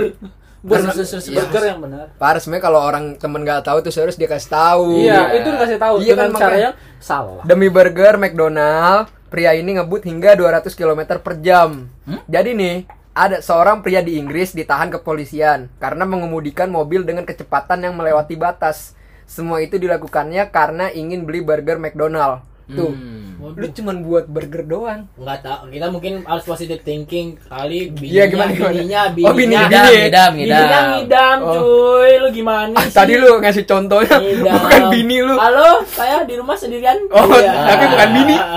Terus 0.60 0.86
terus 0.92 1.10
terus. 1.10 1.26
Iya. 1.32 1.38
Burger 1.42 1.64
yang 1.74 1.80
benar. 1.80 2.06
Parah 2.20 2.38
sebenarnya 2.38 2.64
kalau 2.68 2.80
orang 2.84 3.16
temen 3.16 3.42
gak 3.48 3.64
tahu 3.64 3.80
tuh 3.80 3.96
harus 3.96 4.14
dia 4.14 4.28
kasih 4.28 4.52
tahu. 4.52 4.92
Iya, 5.00 5.22
itu 5.40 5.48
dikasih 5.56 5.80
tahu 5.80 5.96
Iya 6.04 6.14
dengan 6.14 6.30
kan, 6.36 6.42
cara 6.44 6.56
yang 6.60 6.74
salah. 7.00 7.42
Demi 7.48 7.72
burger 7.72 8.20
McDonald, 8.20 9.08
pria 9.30 9.54
ini 9.54 9.78
ngebut 9.78 10.04
hingga 10.04 10.34
200 10.36 10.74
km 10.74 11.22
per 11.22 11.40
jam. 11.40 11.88
Hmm? 12.04 12.20
Jadi 12.26 12.52
nih, 12.58 12.76
ada 13.14 13.42
seorang 13.42 13.86
pria 13.86 14.02
di 14.02 14.18
Inggris 14.18 14.54
ditahan 14.58 14.90
kepolisian 14.90 15.70
karena 15.78 16.04
mengemudikan 16.06 16.70
mobil 16.70 17.06
dengan 17.06 17.24
kecepatan 17.26 17.86
yang 17.86 17.94
melewati 17.94 18.34
batas. 18.34 18.98
Semua 19.30 19.62
itu 19.62 19.78
dilakukannya 19.78 20.50
karena 20.50 20.90
ingin 20.90 21.24
beli 21.24 21.46
burger 21.46 21.78
McDonald. 21.78 22.42
Tuh, 22.70 22.92
Hmm. 22.92 23.56
lu 23.56 23.68
cuman 23.68 23.96
buat 24.00 24.26
burger 24.26 24.62
doang. 24.64 25.10
nggak 25.12 25.40
tahu 25.42 25.62
kita 25.70 25.88
mungkin 25.88 26.14
harus 26.22 26.44
positive 26.44 26.78
thinking 26.80 27.34
kali 27.42 27.90
Iya, 27.90 27.90
bininya 27.90 28.26
gimana, 28.28 28.52
gimana? 28.52 28.72
bininya 28.72 29.02
Oh, 29.02 29.10
bini, 29.10 29.26
bininya 29.34 29.60
bini. 29.64 29.80
Ngidam, 29.80 29.90
ngidam, 29.90 30.32
bininya 30.32 30.60
ngidam. 30.60 30.86
ngidam 30.92 31.38
Oh. 31.40 31.54
cuy 31.56 32.12
lu 32.16 32.30
gimana 32.30 32.74
Ah, 32.74 32.84
sih 32.84 32.94
tadi 32.94 33.14
lu 33.16 33.30
ngasih 33.38 33.64
contohnya 33.66 34.16
Ngidam. 34.18 34.54
bukan 34.56 34.82
bini 34.90 35.18
lu. 35.20 35.34
halo 35.36 35.70
saya 35.88 36.18
di 36.22 36.36
rumah 36.36 36.56
sendirian 36.56 36.98
Oh, 37.10 37.26
Iya. 37.28 37.52
tapi 37.70 37.86
bukan 37.88 38.10
bini. 38.14 38.36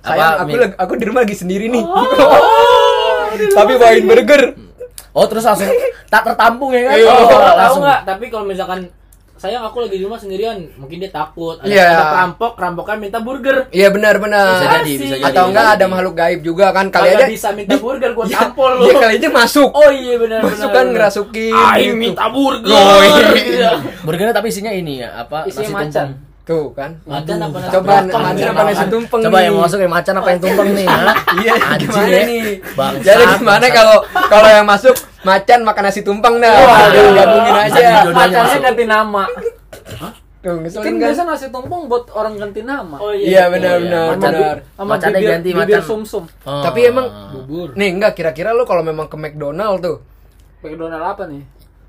Sayang, 0.00 0.16
Apa, 0.32 0.40
aku 0.40 0.48
Mi? 0.48 0.56
lag- 0.58 0.78
aku 0.78 0.92
di 0.94 1.04
rumah 1.04 1.20
lagi 1.20 1.36
sendiri 1.36 1.66
nih. 1.66 1.84
Oh, 1.84 3.28
tapi 3.58 3.72
bawain 3.76 4.00
burger. 4.02 4.42
Oh 5.10 5.26
terus 5.26 5.42
langsung 5.42 5.68
tak 6.06 6.22
tertampung 6.24 6.70
ya 6.70 6.86
kan? 6.86 6.96
Iya. 6.96 7.10
Oh, 7.10 7.26
tahu 7.26 7.40
langsung. 7.52 7.82
nggak 7.82 8.00
tapi 8.06 8.24
kalau 8.26 8.44
misalkan 8.44 8.80
sayang 9.40 9.64
aku 9.64 9.80
lagi 9.80 9.96
di 9.96 10.04
rumah 10.04 10.14
sendirian 10.14 10.68
mungkin 10.76 11.00
dia 11.00 11.08
takut 11.08 11.56
ada, 11.56 11.64
Iya. 11.64 11.88
ada 11.88 12.04
perampok 12.12 12.50
perampokan 12.52 12.96
minta 12.98 13.18
burger 13.18 13.56
Iya 13.70 13.88
benar-benar. 13.88 14.52
Bisa 14.54 14.66
jadi, 14.74 14.92
bisa 14.94 15.14
jadi. 15.16 15.24
Atau 15.26 15.44
enggak 15.48 15.66
ada 15.72 15.84
makhluk 15.86 16.12
gaib 16.14 16.40
juga 16.42 16.68
kan 16.70 16.86
kali 16.86 17.08
aja 17.10 17.24
bisa 17.24 17.48
minta 17.50 17.74
burger 17.74 18.12
gua 18.12 18.28
Iya, 18.28 18.36
tampol 18.38 18.70
lu 18.76 18.82
Iya 18.82 18.94
kali 18.98 19.12
aja 19.16 19.28
masuk. 19.30 19.68
oh 19.70 19.88
iya 19.90 20.14
benar 20.14 20.38
masuk 20.42 20.52
benar, 20.60 20.68
kan 20.70 20.84
benar. 20.84 20.92
ngerasukin. 20.94 21.54
Aing 21.56 21.88
gitu. 21.88 21.96
minta 21.96 22.24
burger 22.28 22.68
Oh, 22.70 23.00
iya. 23.00 23.26
Iya. 23.34 23.70
Burgernya 24.02 24.34
tapi 24.34 24.46
isinya 24.48 24.70
ini 24.70 25.00
ya 25.00 25.08
apa? 25.18 25.48
Isinya 25.48 25.64
nasi 25.64 25.72
macan. 25.74 25.88
tumpeng. 25.88 26.28
Tuh 26.42 26.66
kan. 26.74 26.90
Macan 27.02 27.36
apa 27.38 27.56
nasi 27.58 27.70
Coba 27.70 27.92
macan 28.02 28.46
apa 28.50 28.62
nasi 28.66 28.84
tumpeng 28.86 29.20
Coba 29.22 29.36
nih? 29.36 29.44
yang 29.46 29.56
masuk 29.56 29.78
yang 29.78 29.92
macan 29.92 30.14
apa 30.14 30.28
yang 30.28 30.40
tumpeng 30.40 30.68
nih? 30.74 30.86
Iya, 31.40 31.52
Anjing 31.54 31.88
gimana 31.88 32.10
ya. 32.10 32.22
nih? 32.26 32.44
Jadi 33.00 33.22
gimana 33.34 33.66
kalau 33.70 33.96
kalau 34.26 34.48
yang 34.50 34.66
masuk 34.66 34.94
macan 35.22 35.60
makan 35.62 35.82
nasi 35.84 36.00
tumpeng 36.00 36.38
dah. 36.38 36.52
Waduh. 36.52 37.06
gabungin 37.12 37.54
aja. 37.58 37.80
Macan 38.06 38.12
Macannya 38.14 38.58
ganti 38.62 38.84
nama. 38.84 39.24
Tuh, 40.40 40.56
Kan 40.56 40.96
kan? 40.96 40.96
biasa 40.96 41.22
nasi 41.22 41.46
tumpeng 41.48 41.84
buat 41.84 42.08
orang 42.10 42.40
ganti 42.40 42.64
nama. 42.64 42.96
oh 42.96 43.12
Iya 43.12 43.46
betul, 43.46 43.52
benar 43.52 43.70
iya. 43.70 43.80
benar 43.82 44.06
Macan. 44.08 44.32
benar. 44.32 44.56
Sama 44.72 44.88
Macannya 44.88 45.18
bibir, 45.18 45.30
ganti 45.30 45.48
bibir 45.50 45.60
macan. 45.76 45.82
sumsum. 45.84 46.24
Oh. 46.42 46.62
Tapi 46.64 46.80
emang 46.82 47.06
bubur 47.30 47.68
nih 47.74 47.88
enggak 47.90 48.12
kira-kira 48.14 48.50
lu 48.50 48.64
kalau 48.64 48.80
memang 48.80 49.04
ke 49.04 49.16
McDonald 49.16 49.78
tuh 49.78 49.96
McDonald 50.60 51.04
apa 51.06 51.24
nih? 51.24 51.44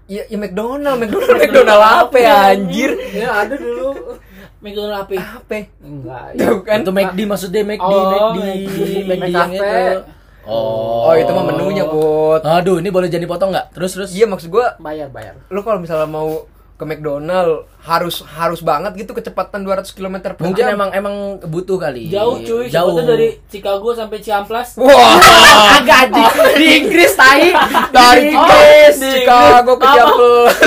Ya, 0.05 0.27
ya 0.27 0.35
McDonald, 0.35 0.99
McDonald, 0.99 1.39
McDonald 1.39 1.83
apa 2.03 2.17
ya 2.17 2.35
anjir? 2.51 2.91
Ya 3.11 3.29
ada 3.37 3.55
dulu. 3.55 4.19
McDonald 4.59 4.97
apa 5.01 5.11
Apa? 5.15 5.57
Enggak. 5.79 6.23
Tuh 6.35 6.59
kan. 6.61 6.79
itu 6.83 6.91
McD 6.91 7.19
maksudnya 7.25 7.61
McD, 7.63 7.79
Oh, 7.81 8.35
McD, 8.35 8.77
McD. 9.07 9.07
McD 9.07 9.31
itu. 9.49 9.99
Oh. 10.43 11.03
Oh, 11.03 11.13
itu 11.13 11.29
mah 11.29 11.45
menunya, 11.45 11.83
Bot. 11.83 12.41
Aduh, 12.41 12.77
ini 12.77 12.87
boleh 12.87 13.05
jadi 13.05 13.23
potong 13.23 13.49
nggak? 13.49 13.71
Terus 13.71 13.91
terus. 13.91 14.09
Iya 14.11 14.25
maksud 14.25 14.47
gua 14.47 14.73
Bayar, 14.77 15.07
bayar. 15.07 15.37
lu 15.47 15.61
kalau 15.61 15.77
misalnya 15.77 16.05
mau 16.05 16.49
ke 16.73 16.83
McDonald 16.83 17.69
harus 17.79 18.25
harus 18.27 18.57
banget 18.59 18.97
gitu 18.97 19.13
kecepatan 19.13 19.61
200 19.61 19.85
km 19.91 20.17
per 20.27 20.41
Mungkin 20.41 20.65
jam. 20.65 20.73
emang 20.73 20.89
emang 20.91 21.15
butuh 21.43 21.77
kali. 21.77 22.09
jauh 22.09 22.41
cuy 22.41 22.65
Jauh. 22.67 22.97
dari 22.97 23.37
Chicago 23.45 23.93
sampai 23.93 24.17
Ciamplas 24.17 24.81
Wah, 24.81 25.21
Agak 25.77 26.09
anjing. 26.09 26.25
di 26.57 26.65
Inggris 26.79 27.13
tai. 27.13 27.53
dari 27.91 28.33
Oh, 28.33 28.41
Inggris, 28.41 28.97
Chicago 28.97 29.77
ke. 29.77 29.85
Ciamplas. 29.87 30.57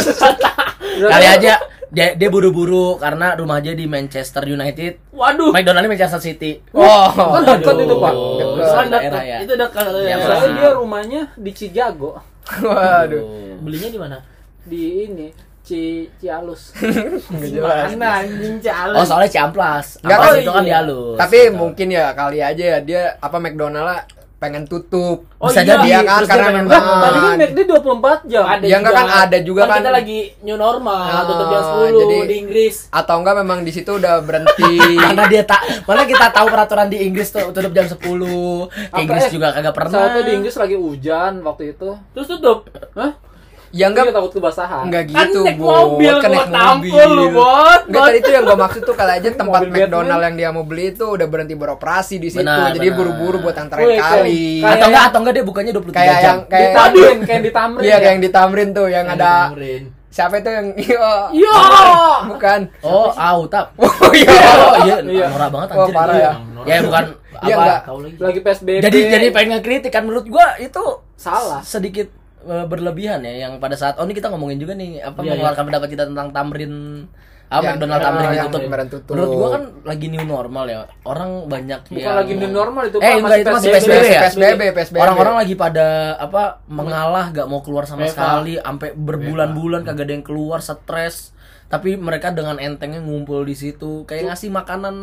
Kali 1.02 1.26
aja 1.28 1.54
dia, 1.94 2.12
dia 2.12 2.28
buru-buru 2.28 2.98
karena 2.98 3.32
rumahnya 3.32 3.72
di 3.72 3.86
Manchester 3.86 4.42
United. 4.44 4.98
waduh 5.14 5.54
McDonald's 5.54 5.86
Manchester 5.86 6.20
City. 6.20 6.58
Wah, 6.74 7.08
Kan 7.14 7.42
dekat 7.46 7.74
itu, 7.80 7.94
Pak. 7.96 8.12
Dekat. 8.12 8.66
Kan 8.68 8.86
Daerah 8.90 9.00
dekat. 9.14 9.22
ya. 9.24 9.38
itu 9.40 9.54
dekat 9.54 9.84
ya. 10.02 10.16
Saya 10.20 10.48
dia 10.52 10.70
rumahnya 10.74 11.22
di 11.38 11.50
Cijago. 11.50 12.18
Waduh. 12.60 13.22
belinya 13.62 13.88
di 13.88 13.96
mana 13.96 14.18
Di 14.66 14.82
ini 15.06 15.28
Ci 15.64 16.04
Cialus. 16.20 16.76
Mana 17.64 18.20
anjing 18.20 18.60
Cialis 18.60 19.00
Oh, 19.00 19.04
soalnya 19.08 19.30
Ciamplas. 19.32 19.96
Nggak, 20.04 20.18
Amplas 20.20 20.28
oh 20.28 20.36
itu 20.36 20.50
kan 20.52 20.60
iya. 20.60 20.68
dihalus. 20.68 21.16
Tapi 21.16 21.38
Gitu. 21.40 21.56
mungkin 21.56 21.86
ya 21.88 22.04
kali 22.12 22.38
aja 22.38 22.64
ya 22.76 22.78
dia 22.80 23.02
apa 23.16 23.36
McDonald 23.40 24.04
pengen 24.44 24.64
tutup. 24.64 25.24
Oh, 25.34 25.48
Bisa 25.48 25.60
iya. 25.60 25.68
jadi 25.74 25.86
Iya 25.86 25.98
kan 26.00 26.16
terus 26.18 26.28
karena 26.28 26.48
memang 26.54 26.68
tadi 27.00 27.18
kan 27.18 27.32
McD 27.34 27.58
24 27.64 28.20
jam. 28.26 28.42
ada 28.44 28.62
Ya, 28.62 28.76
enggak 28.76 28.92
kan, 28.94 29.08
ada 29.24 29.38
juga 29.40 29.60
kan. 29.64 29.76
kita 29.78 29.90
lagi 29.90 30.18
new 30.38 30.56
normal 30.56 31.00
Ah, 31.06 31.24
tutup 31.24 31.46
jam 31.48 31.62
10 31.62 31.88
jadi- 31.96 32.24
di 32.26 32.36
Inggris 32.38 32.76
atau 32.90 33.14
enggak 33.16 33.36
memang 33.40 33.58
di 33.60 33.72
situ 33.72 33.90
udah 33.90 34.14
berhenti. 34.20 34.72
Mana 35.04 35.24
dia 35.26 35.42
tak 35.42 35.60
mana 35.82 36.04
kita 36.04 36.26
tahu 36.28 36.46
peraturan 36.46 36.86
di 36.86 36.98
Inggris 37.00 37.28
tuh 37.30 37.48
tutup 37.50 37.72
jam 37.72 37.86
10. 37.86 37.96
Apa, 37.96 39.00
Inggris 39.00 39.22
eh, 39.22 39.32
juga 39.32 39.48
kagak 39.50 39.72
pernah. 39.72 39.96
Saat 39.98 40.10
itu 40.10 40.20
di 40.22 40.32
Inggris 40.34 40.56
lagi 40.56 40.76
hujan 40.76 41.32
waktu 41.40 41.64
itu. 41.70 41.88
terus 42.12 42.26
tutup 42.28 42.68
Hah? 42.94 43.12
Ya 43.74 43.90
enggak 43.90 44.06
Iya, 44.06 44.14
takut 44.14 44.32
kebasahan. 44.32 44.86
enggak 44.86 45.02
Kan 45.04 45.26
gitu, 45.26 45.40
naik 45.42 45.58
Bot. 45.58 45.66
mobil, 45.66 46.14
Kan 46.16 46.30
naik 46.30 46.46
tampol 46.48 47.08
lu, 47.10 47.24
Bot. 47.34 47.80
Enggak 47.84 48.02
tadi 48.04 48.18
itu 48.20 48.30
yang 48.30 48.44
gua 48.44 48.58
maksud 48.60 48.82
tuh 48.82 48.94
kali 48.94 49.12
aja 49.12 49.28
tempat 49.34 49.60
Mobil. 49.60 49.74
McDonald 49.74 50.22
yang 50.22 50.34
dia 50.36 50.48
mau 50.48 50.62
beli 50.62 50.84
itu 50.88 51.04
udah 51.08 51.26
berhenti 51.26 51.54
beroperasi 51.54 52.14
di 52.16 52.28
situ. 52.28 52.40
Benar, 52.40 52.70
Jadi 52.72 52.88
buru-buru 52.88 53.42
buat 53.42 53.50
Wih, 53.50 53.62
antarin 53.66 53.86
kayak- 53.90 54.06
kali. 54.06 54.42
kayak- 54.56 54.70
atau 54.72 54.86
enggak 54.86 55.04
atau 55.04 55.18
enggak 55.18 55.34
dia 55.34 55.44
bukannya 55.44 55.72
23 55.72 55.90
Kayak 55.92 56.14
jam. 56.14 56.22
yang 56.24 56.38
kayak 56.46 56.62
Ditamrin, 56.64 57.18
kayak 57.20 57.42
ditamrin. 57.42 57.82
Iya, 57.82 57.90
ya. 57.90 57.96
kayak 57.98 58.12
yang 58.12 58.22
di 58.22 58.30
Tamrin 58.30 58.68
tuh 58.70 58.86
yang 58.86 59.06
ada 59.08 59.32
siapa 60.08 60.34
itu 60.38 60.46
yang 60.48 60.66
oh, 61.02 61.24
Iya. 61.34 61.58
bukan. 62.24 62.60
Oh, 62.80 63.10
Autap. 63.10 63.66
Oh 63.74 63.90
iya. 64.14 64.30
Oh 64.54 64.74
iya, 64.80 64.96
Iya. 65.02 65.26
norak 65.34 65.50
banget 65.50 65.68
anjir. 65.72 65.90
parah 65.92 66.14
Iya. 66.14 66.30
ya. 66.30 66.32
Ya 66.64 66.76
bukan 66.80 67.04
Iya, 67.42 67.54
apa. 67.58 67.64
lagi. 67.90 68.14
Lagi 68.16 68.38
PSBB. 68.40 68.78
Jadi 68.80 68.98
jadi 69.10 69.26
pengen 69.34 69.58
ngekritik 69.58 69.90
kan 69.90 70.06
menurut 70.06 70.24
gua 70.24 70.54
itu 70.56 70.84
salah. 71.14 71.60
sedikit 71.60 72.06
berlebihan 72.64 73.20
ya 73.20 73.44
yang 73.44 73.52
pada 73.56 73.74
saat 73.74 73.96
oh 73.96 74.04
ini 74.04 74.12
kita 74.12 74.28
ngomongin 74.28 74.56
juga 74.56 74.72
nih 74.72 75.00
apa 75.00 75.18
Iya, 75.18 75.34
mengeluarkan 75.34 75.64
pendapat 75.64 75.88
kita 75.88 76.04
tentang 76.06 76.28
Tamrin 76.30 76.74
apa 77.44 77.60
Yang- 77.60 77.76
McDonald 77.76 77.94
oh, 77.94 78.04
Tamrin 78.04 78.24
yang 78.24 78.34
ditutup. 78.40 78.60
kemarin 78.62 78.88
tutup. 78.88 79.12
Menurut 79.14 79.30
gua 79.30 79.48
kan 79.50 79.62
lagi 79.84 80.06
new 80.08 80.24
normal 80.24 80.64
ya. 80.64 80.78
Orang 81.02 81.30
banyak 81.44 81.80
Bukan 81.86 82.00
yang 82.00 82.16
lagi 82.16 82.32
new 82.34 82.50
normal 82.50 82.82
itu, 82.84 82.96
Eh, 82.96 83.04
Pak, 83.04 83.18
enggak 83.20 83.38
itu 83.38 83.50
masih 83.52 83.68
PSBB. 83.70 83.92
PSBB 83.92 84.08
ya. 84.08 84.20
PSBB, 84.24 84.62
PSBB. 84.72 84.98
Orang-orang 84.98 85.34
lagi 85.36 85.54
pada 85.54 85.86
apa 86.16 86.42
mengalah 86.66 87.24
gak 87.30 87.46
mau 87.46 87.60
keluar 87.60 87.84
sama 87.84 88.02
Eva. 88.02 88.10
sekali 88.10 88.54
sampai 88.56 88.90
berbulan-bulan 88.92 89.80
kagak 89.82 90.04
ada 90.04 90.14
yang 90.14 90.22
keluar 90.22 90.58
stres 90.58 91.36
tapi 91.64 91.96
mereka 91.96 92.30
dengan 92.30 92.56
entengnya 92.56 93.00
ngumpul 93.00 93.42
di 93.42 93.52
situ 93.52 94.04
kayak 94.04 94.30
ngasih 94.30 94.48
makanan 94.48 94.94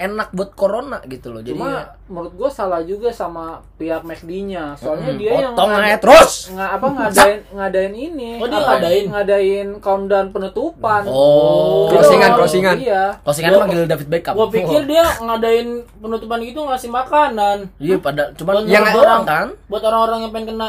enak 0.00 0.32
buat 0.32 0.50
corona 0.52 0.96
gitu 1.04 1.28
loh 1.28 1.38
jadi 1.38 1.52
Cuma 1.52 1.84
menurut 2.06 2.32
gua 2.32 2.48
salah 2.48 2.80
juga 2.80 3.08
sama 3.10 3.60
pihak 3.76 4.00
McD-nya. 4.00 4.72
Soalnya 4.74 5.12
Hmm, 5.12 5.20
dia 5.20 5.30
yang 5.30 5.52
potong 5.52 5.70
ngada- 5.70 5.86
aja 5.86 5.98
terus 6.00 6.32
nggak 6.48 6.70
apa 6.72 6.86
ngadain 6.90 7.40
ngadain 7.52 7.92
ini. 7.94 8.30
Oh, 8.34 8.46
dia 8.46 8.56
Apa? 8.56 8.68
ngadain? 8.72 9.04
ngadain 9.06 9.68
countdown 9.78 10.26
penutupan. 10.30 11.02
Oh. 11.04 11.84
Jadi 11.84 11.92
Crossingan, 11.92 12.24
orang- 12.26 12.38
crossingan. 12.40 12.76
Iya. 12.80 13.04
Manggil 13.52 13.84
David 13.84 14.08
Beckham 14.08 14.34
Gua 14.34 14.48
pikir 14.48 14.82
dia 14.84 15.04
ngadain 15.18 15.68
penutupan 15.94 16.38
gitu 16.40 16.60
ngasih 16.62 16.88
makanan. 16.88 17.56
iya 17.76 17.96
pada 17.96 18.32
cuman 18.32 18.54
Buat 18.58 18.66
yang 18.66 18.84
orang- 18.90 19.24
kan 19.24 19.46
Buat 19.68 19.82
orang-orang 19.84 20.18
yang 20.22 20.32
pengen 20.32 20.56
kena 20.56 20.68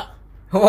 Oh. 0.52 0.60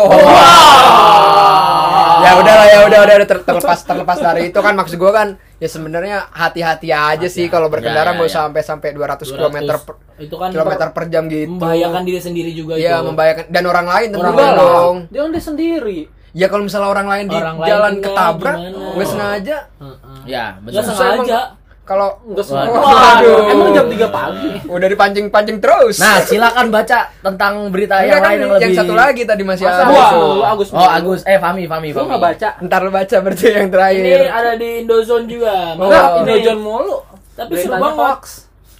Ya 2.23 2.33
udah 2.35 2.53
lah 2.53 2.65
ya 2.65 2.79
udah 2.83 2.99
udah 3.01 3.15
udah 3.15 3.27
ter- 3.27 3.43
terlepas 3.43 3.79
terlepas 3.81 4.17
dari 4.17 4.41
itu 4.47 4.57
kan 4.57 4.73
maksud 4.73 4.95
gua 4.95 5.11
kan 5.11 5.27
ya 5.55 5.67
sebenarnya 5.67 6.27
hati-hati 6.29 6.89
aja 6.89 7.27
sih 7.27 7.45
kalau 7.47 7.67
berkendara 7.67 8.03
Ya, 8.05 8.11
ya, 8.11 8.15
nggak 8.15 8.25
ya. 8.25 8.31
usah 8.31 8.41
sampai 8.43 8.61
sampai 8.61 8.89
200 8.91 9.27
km 9.29 9.55
200. 9.61 9.83
per, 9.83 9.95
itu 10.17 10.35
kan 10.35 10.49
kilometer 10.49 10.87
per 10.89 11.03
jam 11.07 11.23
gitu. 11.25 11.49
membahayakan 11.49 12.01
diri 12.01 12.19
sendiri 12.19 12.51
juga 12.51 12.73
Iya, 12.75 12.97
itu. 12.97 13.05
membahayakan 13.05 13.45
dan 13.47 13.63
orang 13.65 13.87
lain 13.87 14.07
tentu 14.09 14.21
Orang 14.21 14.35
lain. 14.35 14.55
dong. 14.55 14.95
Dia 15.07 15.19
kan 15.21 15.29
dia 15.31 15.43
sendiri. 15.43 15.99
Ya 16.33 16.49
kalau 16.49 16.63
misalnya 16.63 16.89
orang 16.89 17.07
lain 17.07 17.25
di 17.27 17.37
Orang 17.37 17.57
lain 17.57 17.69
jalan 17.69 17.93
kena 17.93 18.05
ketabrak 18.09 18.55
nggak 18.73 19.07
sengaja 19.07 19.57
Heeh. 19.77 20.17
ya 20.25 20.45
Nggak 20.57 20.73
betul 20.81 20.83
sengaja. 20.89 21.39
Kalau 21.83 22.15
Enggak 22.23 22.47
semua. 22.47 22.63
Waduh. 22.63 23.51
Emang 23.51 23.69
jam 23.71 23.85
3 23.85 24.07
pagi. 24.07 24.51
udah 24.65 24.87
dipancing-pancing 24.87 25.59
terus. 25.59 25.99
nah 25.99 26.23
silakan 26.23 26.71
baca 26.71 27.11
tentang 27.13 27.53
berita 27.67 27.99
Enggak 27.99 28.07
yang 28.07 28.15
kan 28.15 28.23
lain 28.23 28.39
yang 28.39 28.49
yang 28.49 28.61
lebih 28.63 28.79
satu 28.79 28.93
lagi 28.95 29.21
tadi 29.27 29.43
masih 29.43 29.65
Masa 29.67 29.83
ada. 29.83 29.91
Agus 29.91 30.39
Agus 30.41 30.69
oh. 30.71 30.87
Agus 30.87 31.21
eh 31.27 31.35
Fami 31.35 31.67
Fami 31.67 31.91
Fami 31.91 32.07
nggak 32.07 32.23
baca? 32.23 32.49
Ntar 32.61 32.79
lu 32.81 32.91
baca 32.91 33.15
berarti 33.19 33.45
yang 33.49 33.67
Ini 33.67 33.73
terakhir. 33.73 34.19
ada 34.31 34.51
di 34.55 34.69
Indozone 34.79 35.25
juga. 35.27 35.53
Oh. 35.75 35.83
Enggak, 35.83 36.03
Ini- 36.03 36.19
Indojon 36.23 36.59
mulu. 36.59 36.97
Tapi 37.33 37.51
seru 37.57 37.75
banget. 37.75 38.19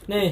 Nih. 0.05 0.29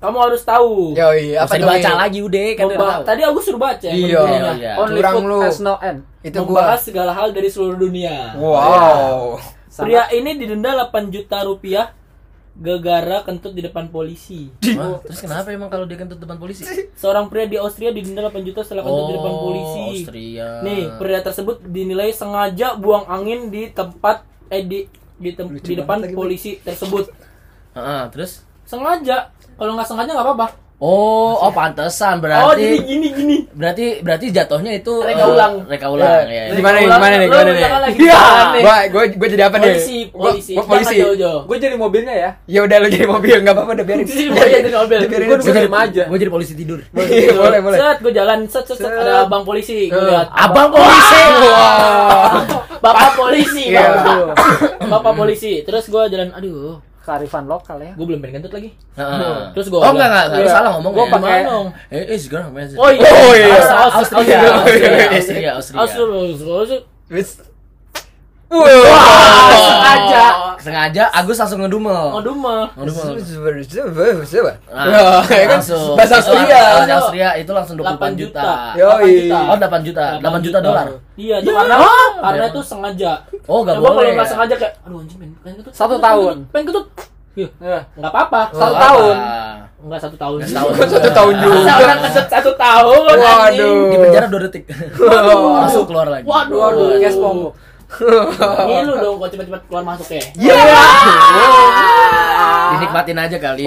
Kamu 0.00 0.16
harus 0.16 0.40
tahu. 0.40 0.96
Yo 0.96 1.12
iya, 1.12 1.44
apa 1.44 1.60
dibaca 1.60 1.90
lagi 1.98 2.24
udah 2.24 2.40
kan 2.56 2.64
udah 2.64 2.78
Memba- 2.78 2.92
tahu. 2.94 3.02
Tadi 3.04 3.20
aku 3.20 3.38
suruh 3.42 3.60
baca. 3.60 3.88
Iya. 3.90 4.16
Oh, 4.16 4.26
iya. 4.56 4.72
Only 4.80 5.00
food 5.02 5.24
lu. 5.28 5.38
has 5.44 5.58
no 5.60 5.76
end. 5.82 6.00
Itu 6.22 6.40
Membahas 6.40 6.80
gua. 6.80 6.86
segala 6.88 7.12
hal 7.12 7.34
dari 7.34 7.48
seluruh 7.50 7.76
dunia. 7.76 8.32
Wow. 8.38 9.36
Pria 9.80 10.04
ini 10.12 10.30
didenda 10.36 10.76
8 10.76 11.10
juta 11.14 11.42
rupiah 11.42 11.96
gegara 12.60 13.24
kentut 13.24 13.56
di 13.56 13.62
depan 13.64 13.88
polisi. 13.88 14.52
Hah? 14.76 15.00
terus 15.00 15.22
kenapa 15.24 15.48
emang 15.54 15.72
kalau 15.72 15.88
dia 15.88 15.96
kentut 15.96 16.20
depan 16.20 16.36
polisi 16.36 16.66
Seorang 16.98 17.32
pria 17.32 17.48
di 17.48 17.56
Austria 17.56 17.88
didenda 17.94 18.28
8 18.28 18.36
juta 18.44 18.60
setelah 18.60 18.84
kentut 18.84 19.06
di 19.08 19.14
depan 19.16 19.34
polisi. 19.40 19.80
Oh, 19.80 19.90
Austria 19.96 20.48
Nih, 20.60 20.82
pria 21.00 21.20
tersebut 21.24 21.56
dinilai 21.64 22.12
sengaja 22.12 22.76
buang 22.76 23.08
angin 23.08 23.48
di 23.48 23.72
tempat 23.72 24.26
eh 24.52 24.66
di 24.66 24.84
di, 25.20 25.30
tem- 25.36 25.52
Lucu 25.52 25.64
di 25.64 25.74
depan 25.76 26.00
lagi, 26.00 26.16
polisi 26.16 26.56
tersebut. 26.60 27.12
Heeh, 27.76 28.02
terus 28.12 28.44
Sengaja. 28.64 29.34
Kalau 29.58 29.74
nggak 29.76 29.88
sengaja 29.88 30.10
nggak 30.14 30.26
apa-apa. 30.26 30.46
Oh, 30.80 31.36
oh 31.36 31.52
pantesan 31.52 32.16
oh, 32.16 32.24
berarti 32.24 32.56
jadi 32.64 32.78
gini 32.88 33.08
gini. 33.12 33.36
berarti 33.52 34.00
berarti 34.00 34.32
jatuhnya 34.32 34.80
itu 34.80 35.04
Reka 35.04 35.28
eh, 35.28 35.28
ulang. 35.28 35.54
Reka 35.68 35.86
ulang 35.92 36.24
Ya, 36.24 36.48
ya. 36.48 36.56
Gimana 36.56 36.76
nih, 36.80 36.88
gimana 36.88 37.14
nih, 37.20 37.28
gimana 37.28 37.50
nih? 37.52 37.64
Iya. 38.00 38.22
nih. 38.56 38.62
Gua 38.64 38.76
gua 38.88 39.02
gua 39.12 39.28
jadi 39.28 39.42
apa 39.52 39.56
nih? 39.60 39.68
Polisi, 39.76 39.98
Gua- 40.08 40.32
polisi. 40.32 40.52
Gua 40.56 40.64
polisi. 40.64 40.96
jauh-jauh. 40.96 41.40
Gue 41.44 41.56
jadi 41.60 41.76
mobilnya 41.76 42.14
ya. 42.16 42.30
Ya 42.56 42.60
udah 42.64 42.76
lu 42.80 42.88
jadi 42.88 43.04
mobil 43.04 43.36
enggak 43.44 43.54
apa-apa 43.60 43.70
udah 43.76 43.84
biarin. 43.84 44.06
Gua 44.08 44.46
jadi 44.48 44.68
mobil. 44.72 44.98
Biarin 45.04 45.26
Gua 45.28 45.36
aja. 45.36 45.44
Gua 45.44 45.60
diem 45.60 45.76
aja. 45.76 46.02
Gue 46.08 46.18
jadi 46.18 46.32
polisi 46.32 46.52
tidur. 46.56 46.80
Iya, 46.96 47.28
boleh, 47.36 47.60
boleh. 47.60 47.76
Set, 47.76 47.96
gue 48.00 48.12
jalan, 48.16 48.38
set, 48.48 48.64
set, 48.64 48.78
set, 48.80 48.88
ada 48.88 49.28
abang 49.28 49.44
polisi, 49.44 49.92
lihat. 49.92 50.32
Abang 50.32 50.72
polisi. 50.72 51.20
Bapak 52.84 53.12
polisi, 53.12 53.64
Iya. 53.68 54.00
bapak. 54.00 54.88
bapak 54.88 55.12
polisi. 55.12 55.60
Terus 55.60 55.84
gue 55.92 56.02
jalan, 56.08 56.32
aduh, 56.32 56.80
Kearifan 57.00 57.48
lokal 57.48 57.80
ya. 57.80 57.92
gue 57.96 58.06
belum 58.06 58.20
pengen 58.20 58.44
kentut 58.44 58.52
lagi. 58.52 58.70
Heeh. 58.92 59.36
Terus 59.56 59.66
gua 59.68 59.80
Oh 59.80 59.92
enggak 59.92 60.08
enggak, 60.08 60.24
enggak, 60.28 60.36
lu 60.36 60.44
Iya. 60.44 60.52
salah 60.52 60.70
ngomong. 60.76 60.92
Gua 60.92 61.02
ya. 61.02 61.12
pakai- 61.12 61.44
dong? 61.48 61.66
Eh, 61.88 62.04
eh, 62.06 62.18
segera 62.20 62.44
men. 62.52 62.66
Oh 62.76 62.90
iya, 62.90 63.08
Oh, 63.08 63.32
iya. 63.32 63.46
Austria, 63.48 64.18
Austria, 64.20 64.20
Austria, 64.20 64.90
Austria, 65.16 65.50
Austria, 65.56 65.80
Austria. 65.80 66.80
Austria. 67.10 67.48
Wah, 68.50 69.46
sengaja. 69.54 70.24
Sengaja 70.58 71.04
Agus 71.08 71.38
langsung 71.38 71.62
ngedumel. 71.62 71.94
Mah. 71.94 72.18
Ngedumel. 72.18 72.58
Nah, 74.66 74.84
Nah, 74.84 75.22
ya 75.24 75.44
kan 75.46 75.56
langsung. 75.56 75.94
bahasa 75.94 76.18
Itu 76.18 76.26
Austria. 76.26 76.58
Bahasa 76.76 76.94
Austria 76.98 77.28
itu 77.38 77.50
langsung 77.50 77.76
28 77.78 77.94
8 78.10 78.10
juta. 78.12 78.42
juta. 78.42 78.50
Yoi. 78.74 79.30
8 79.30 79.30
juta. 79.30 79.38
Oh, 79.40 79.56
8 79.56 79.80
juta. 79.86 80.04
8 80.18 80.42
juta 80.42 80.58
dolar. 80.60 80.86
Iya, 81.14 81.36
itu 81.38 81.50
karena 81.52 81.76
karena 82.20 82.44
itu 82.46 82.60
sengaja. 82.60 83.12
Oh, 83.46 83.62
enggak 83.62 83.74
Coba 83.76 83.86
kalau 83.86 83.96
boleh. 83.96 84.12
nggak 84.12 84.28
sengaja 84.28 84.54
kayak, 84.56 84.74
aduh 84.82 84.98
anjing 84.98 85.18
pengen 85.40 85.54
ketut. 85.56 85.72
Satu 85.72 85.94
tahun. 85.96 86.36
Pengen 86.50 86.66
ketut. 86.68 86.86
Iya, 87.30 87.48
Ya. 87.62 87.78
nggak 87.94 88.10
apa-apa. 88.10 88.40
Oh, 88.50 88.58
Satu 88.58 88.74
apa? 88.74 88.82
tahun. 88.82 89.16
Enggak 89.80 90.00
satu 90.02 90.16
tahun. 90.18 90.36
Nggak 90.36 90.50
setahun. 90.50 90.72
Satu 90.90 91.10
tahun 91.14 91.34
juga. 91.38 91.72
Orang 91.78 91.98
keset 92.02 92.26
satu 92.28 92.50
tahun. 92.52 93.02
Waduh. 93.16 93.78
Di 93.86 93.96
penjara 93.96 94.26
2 94.26 94.44
detik. 94.44 94.64
Masuk 95.56 95.84
keluar 95.86 96.06
lagi. 96.10 96.26
Waduh. 96.26 96.58
Waduh, 96.58 96.86
kayak 96.98 97.14
SpongeBob. 97.92 98.66
Ngilu 98.66 98.94
dong 98.96 99.16
kalau 99.16 99.28
cepet-cepet 99.28 99.62
keluar 99.66 99.84
masuk 99.84 100.06
ya. 100.08 100.22
Iya. 100.36 100.58
Dinikmatin 102.70 103.18
aja 103.18 103.36
kali. 103.36 103.64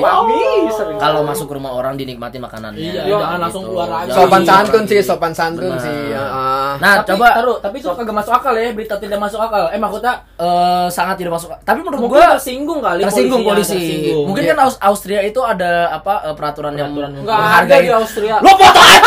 Kalau 0.96 1.22
masuk 1.22 1.46
ke 1.46 1.54
rumah 1.54 1.72
orang 1.72 1.94
dinikmatin 1.94 2.40
makanannya. 2.40 2.80
Iya, 2.80 3.04
Gitu. 3.04 3.14
jangan 3.14 3.40
langsung 3.40 3.64
keluar 3.64 3.90
aja. 3.94 4.12
Sopan 4.12 4.42
Jangan 4.42 4.64
santun 4.66 4.84
sih, 4.86 5.00
sopan 5.00 5.34
santun 5.34 5.74
sih. 5.78 5.92
heeh. 6.10 6.72
Nah, 6.74 6.94
tapi, 6.98 7.10
coba 7.12 7.28
taruh, 7.34 7.58
tapi 7.60 7.76
itu 7.78 7.88
kagak 7.88 8.16
masuk 8.16 8.34
akal 8.34 8.54
ya, 8.56 8.72
berita 8.72 8.96
tidak 8.98 9.20
masuk 9.20 9.38
akal. 9.38 9.68
Eh 9.68 9.78
maksudnya 9.78 10.14
eh, 10.36 10.88
sangat 10.90 11.16
tidak 11.18 11.36
masuk. 11.36 11.52
Tapi 11.60 11.80
menurut 11.80 12.00
mungkin 12.02 12.18
gua 12.18 12.34
tersinggung 12.34 12.80
kali 12.80 13.02
tersinggung 13.04 13.44
polisinya, 13.44 13.76
polisi. 13.76 13.76
tersinggung. 13.78 14.26
Mungkin 14.26 14.44
Iya. 14.44 14.52
kan 14.52 14.60
Aus- 14.64 14.82
Austria 14.82 15.20
itu 15.22 15.40
ada 15.40 15.72
apa 15.92 16.14
eh, 16.24 16.34
peraturan, 16.34 16.74
yang 16.74 16.90
Peraturan. 16.90 17.12
Enggak 17.20 17.36
ada 17.36 17.44
menghargai. 17.44 17.82
di 17.82 17.92
Austria. 17.92 18.36
Lo 18.40 18.52
foto 18.56 18.80
aja. 18.80 19.00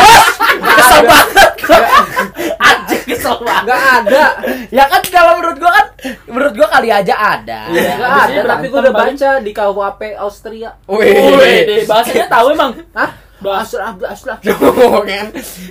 Kesel 0.77 1.01
banget. 1.03 1.51
Anjing 2.67 3.05
kesel 3.15 3.37
banget. 3.43 3.63
Enggak 3.63 3.85
ada. 4.03 4.25
Ya 4.75 4.85
kan 4.91 5.03
kalau 5.07 5.33
menurut 5.39 5.57
gua 5.63 5.71
kan 5.71 5.87
menurut 6.27 6.55
gua 6.59 6.69
kali 6.71 6.89
aja 6.91 7.15
ada. 7.15 7.61
Enggak 7.71 8.11
Abis 8.11 8.35
ada, 8.35 8.41
tapi 8.43 8.67
berantem 8.67 8.81
udah 8.83 8.93
baca 8.93 9.31
di 9.43 9.51
KUHP 9.55 10.01
Austria. 10.19 10.71
Wih. 10.91 11.85
bahasanya 11.87 12.27
tahu 12.27 12.47
emang. 12.53 12.71
Hah? 12.95 13.26
Austria, 13.49 13.91
Austria. 13.93 14.37
Tuh, 14.41 15.03
kan. 15.03 15.27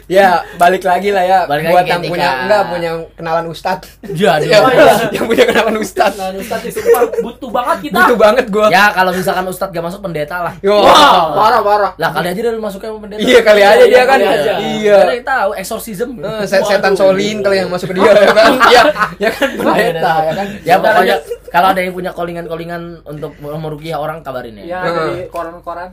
Ya, 0.06 0.30
balik 0.56 0.82
lagi 0.82 1.10
lah 1.10 1.22
ya 1.22 1.40
Balik 1.44 1.64
lagi 1.66 1.74
buat 1.74 1.86
yang 1.86 2.02
punya 2.04 2.30
enggak 2.42 2.62
punya 2.68 2.90
kenalan 3.14 3.46
ustad. 3.48 3.80
Jadi. 4.02 4.48
Ya, 4.48 4.60
Oh, 4.60 4.70
iya. 4.70 4.96
yang 5.12 5.26
punya 5.26 5.46
kenalan 5.46 5.76
ustad. 5.78 6.12
Nah, 6.16 6.30
Ustaz 6.32 6.62
itu 6.64 6.80
butuh 7.20 7.50
banget 7.50 7.78
kita. 7.84 7.96
Butuh 7.98 8.18
banget 8.18 8.46
gua. 8.48 8.68
Ya 8.68 8.90
kalau 8.92 9.12
misalkan 9.12 9.46
Ustadz 9.46 9.72
gak 9.72 9.84
masuk 9.84 10.02
pendeta 10.02 10.38
lah. 10.42 10.54
Yo. 10.60 10.78
Wah, 10.78 11.34
parah 11.34 11.62
parah. 11.62 11.92
Lah 11.96 12.10
kali 12.12 12.28
aja 12.28 12.40
dia 12.42 12.52
masuknya 12.56 12.90
sama 12.90 13.00
pendeta. 13.02 13.20
Iya 13.20 13.40
kali 13.42 13.62
aja 13.62 13.76
Iya, 13.76 13.86
dia 13.86 13.98
kan. 13.98 14.08
kali 14.12 14.26
aja. 14.26 14.52
Iya. 14.58 14.98
Ada 14.98 15.14
yang 15.14 15.26
tahu 15.26 15.50
exorcism. 15.56 16.10
Eh, 16.20 16.44
se- 16.46 16.64
setan 16.64 16.94
solin 16.94 17.38
kali 17.40 17.56
yang 17.58 17.70
masuk 17.70 17.90
ke 17.90 17.96
dia 17.96 18.12
ya 18.12 18.32
kan. 18.32 18.52
Ya, 18.68 18.84
ya 19.24 19.30
kan 19.30 19.50
pendeta 19.54 20.14
ya 20.22 20.32
kan. 20.34 20.48
Ya 20.62 20.76
pokoknya 20.78 21.16
kalau 21.48 21.68
ada 21.72 21.80
yang 21.80 21.94
punya 21.94 22.12
callingan-callingan 22.12 22.82
untuk 23.06 23.32
merukiah 23.40 23.98
orang 23.98 24.20
kabarin 24.20 24.60
ya. 24.60 24.66
Ya 24.66 24.78
ada 24.84 25.02
di 25.10 25.28
koran-koran. 25.28 25.90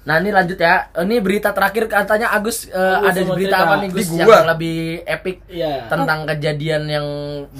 Nah 0.00 0.14
ini 0.18 0.30
lanjut 0.30 0.56
ya. 0.56 0.88
Ini 0.94 1.16
berita 1.18 1.50
terakhir 1.50 1.86
katanya 1.86 2.30
Agus, 2.30 2.64
eh, 2.64 2.72
Agus 2.72 3.08
ada 3.08 3.20
berita 3.26 3.34
cerita. 3.50 3.56
apa 3.60 3.74
nih 3.76 3.88
Gus 3.90 4.08
Di 4.08 4.16
yang 4.16 4.46
lebih 4.46 4.78
epic 5.04 5.36
Iya. 5.46 5.72
tentang 5.86 6.18
kejadian 6.26 6.82
yang 6.86 7.06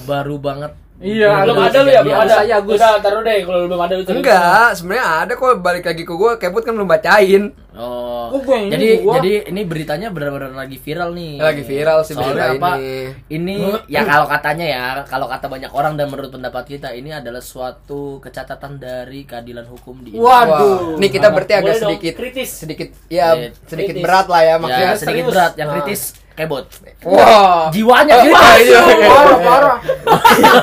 baru 0.05 0.37
banget. 0.39 0.73
Iya, 0.99 1.47
Belum 1.47 1.63
ada 1.63 1.79
lu 1.79 1.89
ya, 1.89 2.01
belum 2.03 2.11
Iya, 2.13 2.27
ada. 2.27 2.35
saya, 2.37 2.55
Agus. 2.59 2.75
Udah, 2.75 2.99
taruh 2.99 3.23
deh 3.23 3.39
kalau 3.47 3.59
belum 3.65 3.79
ada 3.79 3.95
lu 3.95 4.03
cerita. 4.03 4.19
Enggak, 4.19 4.69
sebenarnya 4.75 5.05
ada 5.23 5.33
kok 5.33 5.49
balik 5.59 5.85
lagi 5.85 6.03
ke 6.03 6.11
gua. 6.11 6.35
Kebut 6.35 6.63
kan 6.63 6.75
belum 6.75 6.87
bacain. 6.87 7.43
Oh. 7.73 8.29
Oh, 8.29 8.41
gua 8.43 8.59
yang 8.59 8.67
ini 8.67 8.75
jadi 8.75 8.89
gua. 8.99 9.15
jadi 9.17 9.33
ini 9.47 9.63
beritanya 9.63 10.09
benar-benar 10.11 10.51
lagi 10.53 10.75
viral 10.77 11.15
nih. 11.15 11.39
Lagi 11.39 11.63
viral 11.63 11.99
sih 12.03 12.13
Soalnya 12.13 12.35
berita 12.51 12.59
apa? 12.59 12.71
ini. 12.77 12.99
Ini 13.31 13.57
ya 13.87 14.03
kalau 14.03 14.27
katanya 14.27 14.67
ya, 14.67 14.85
kalau 15.05 15.27
kata 15.27 15.47
banyak 15.47 15.71
orang 15.71 15.95
dan 15.95 16.07
menurut 16.09 16.29
pendapat 16.29 16.65
kita 16.69 16.91
ini 16.91 17.09
adalah 17.11 17.41
suatu 17.41 18.19
kecatatan 18.19 18.77
dari 18.77 19.23
keadilan 19.23 19.65
hukum 19.65 20.03
di 20.03 20.13
Indonesia. 20.13 20.51
Waduh. 20.51 20.99
Nih 20.99 21.09
kita 21.09 21.31
berarti 21.31 21.53
agak 21.55 21.75
sedikit 21.79 22.13
kritis. 22.17 22.51
sedikit 22.59 22.89
ya 23.07 23.39
Kritis. 23.39 23.55
sedikit 23.65 23.95
berat 23.99 24.27
lah 24.27 24.41
ya 24.41 24.49
Ya, 24.49 24.57
maksudnya. 24.57 24.91
sedikit 24.93 25.07
serius. 25.23 25.31
berat, 25.31 25.53
yang 25.55 25.69
kritis 25.73 26.01
kebot. 26.39 26.65
Wah. 27.03 27.67
Jiwanya 27.69 28.15
Oh, 28.15 28.23
kritis. 28.23 28.39
iya, 28.65 28.79
iya, 28.79 28.81
iya. 28.95 29.09
Parah, 29.11 29.39
parah. 29.43 29.79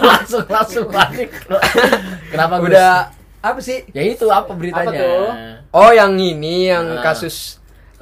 langsung 0.01 0.43
langsung 0.47 0.85
panik. 0.87 1.29
Kenapa 2.31 2.53
Gus? 2.57 2.67
Udah 2.71 2.93
apa 3.41 3.59
sih? 3.59 3.83
Ya 3.91 4.01
itu 4.01 4.25
apa 4.27 4.51
beritanya? 4.51 4.89
Apa 4.89 4.91
tuh? 4.95 5.27
Oh, 5.69 5.91
yang 5.91 6.15
ini 6.15 6.71
yang 6.71 6.87
Nah. 6.87 7.03
kasus 7.03 7.59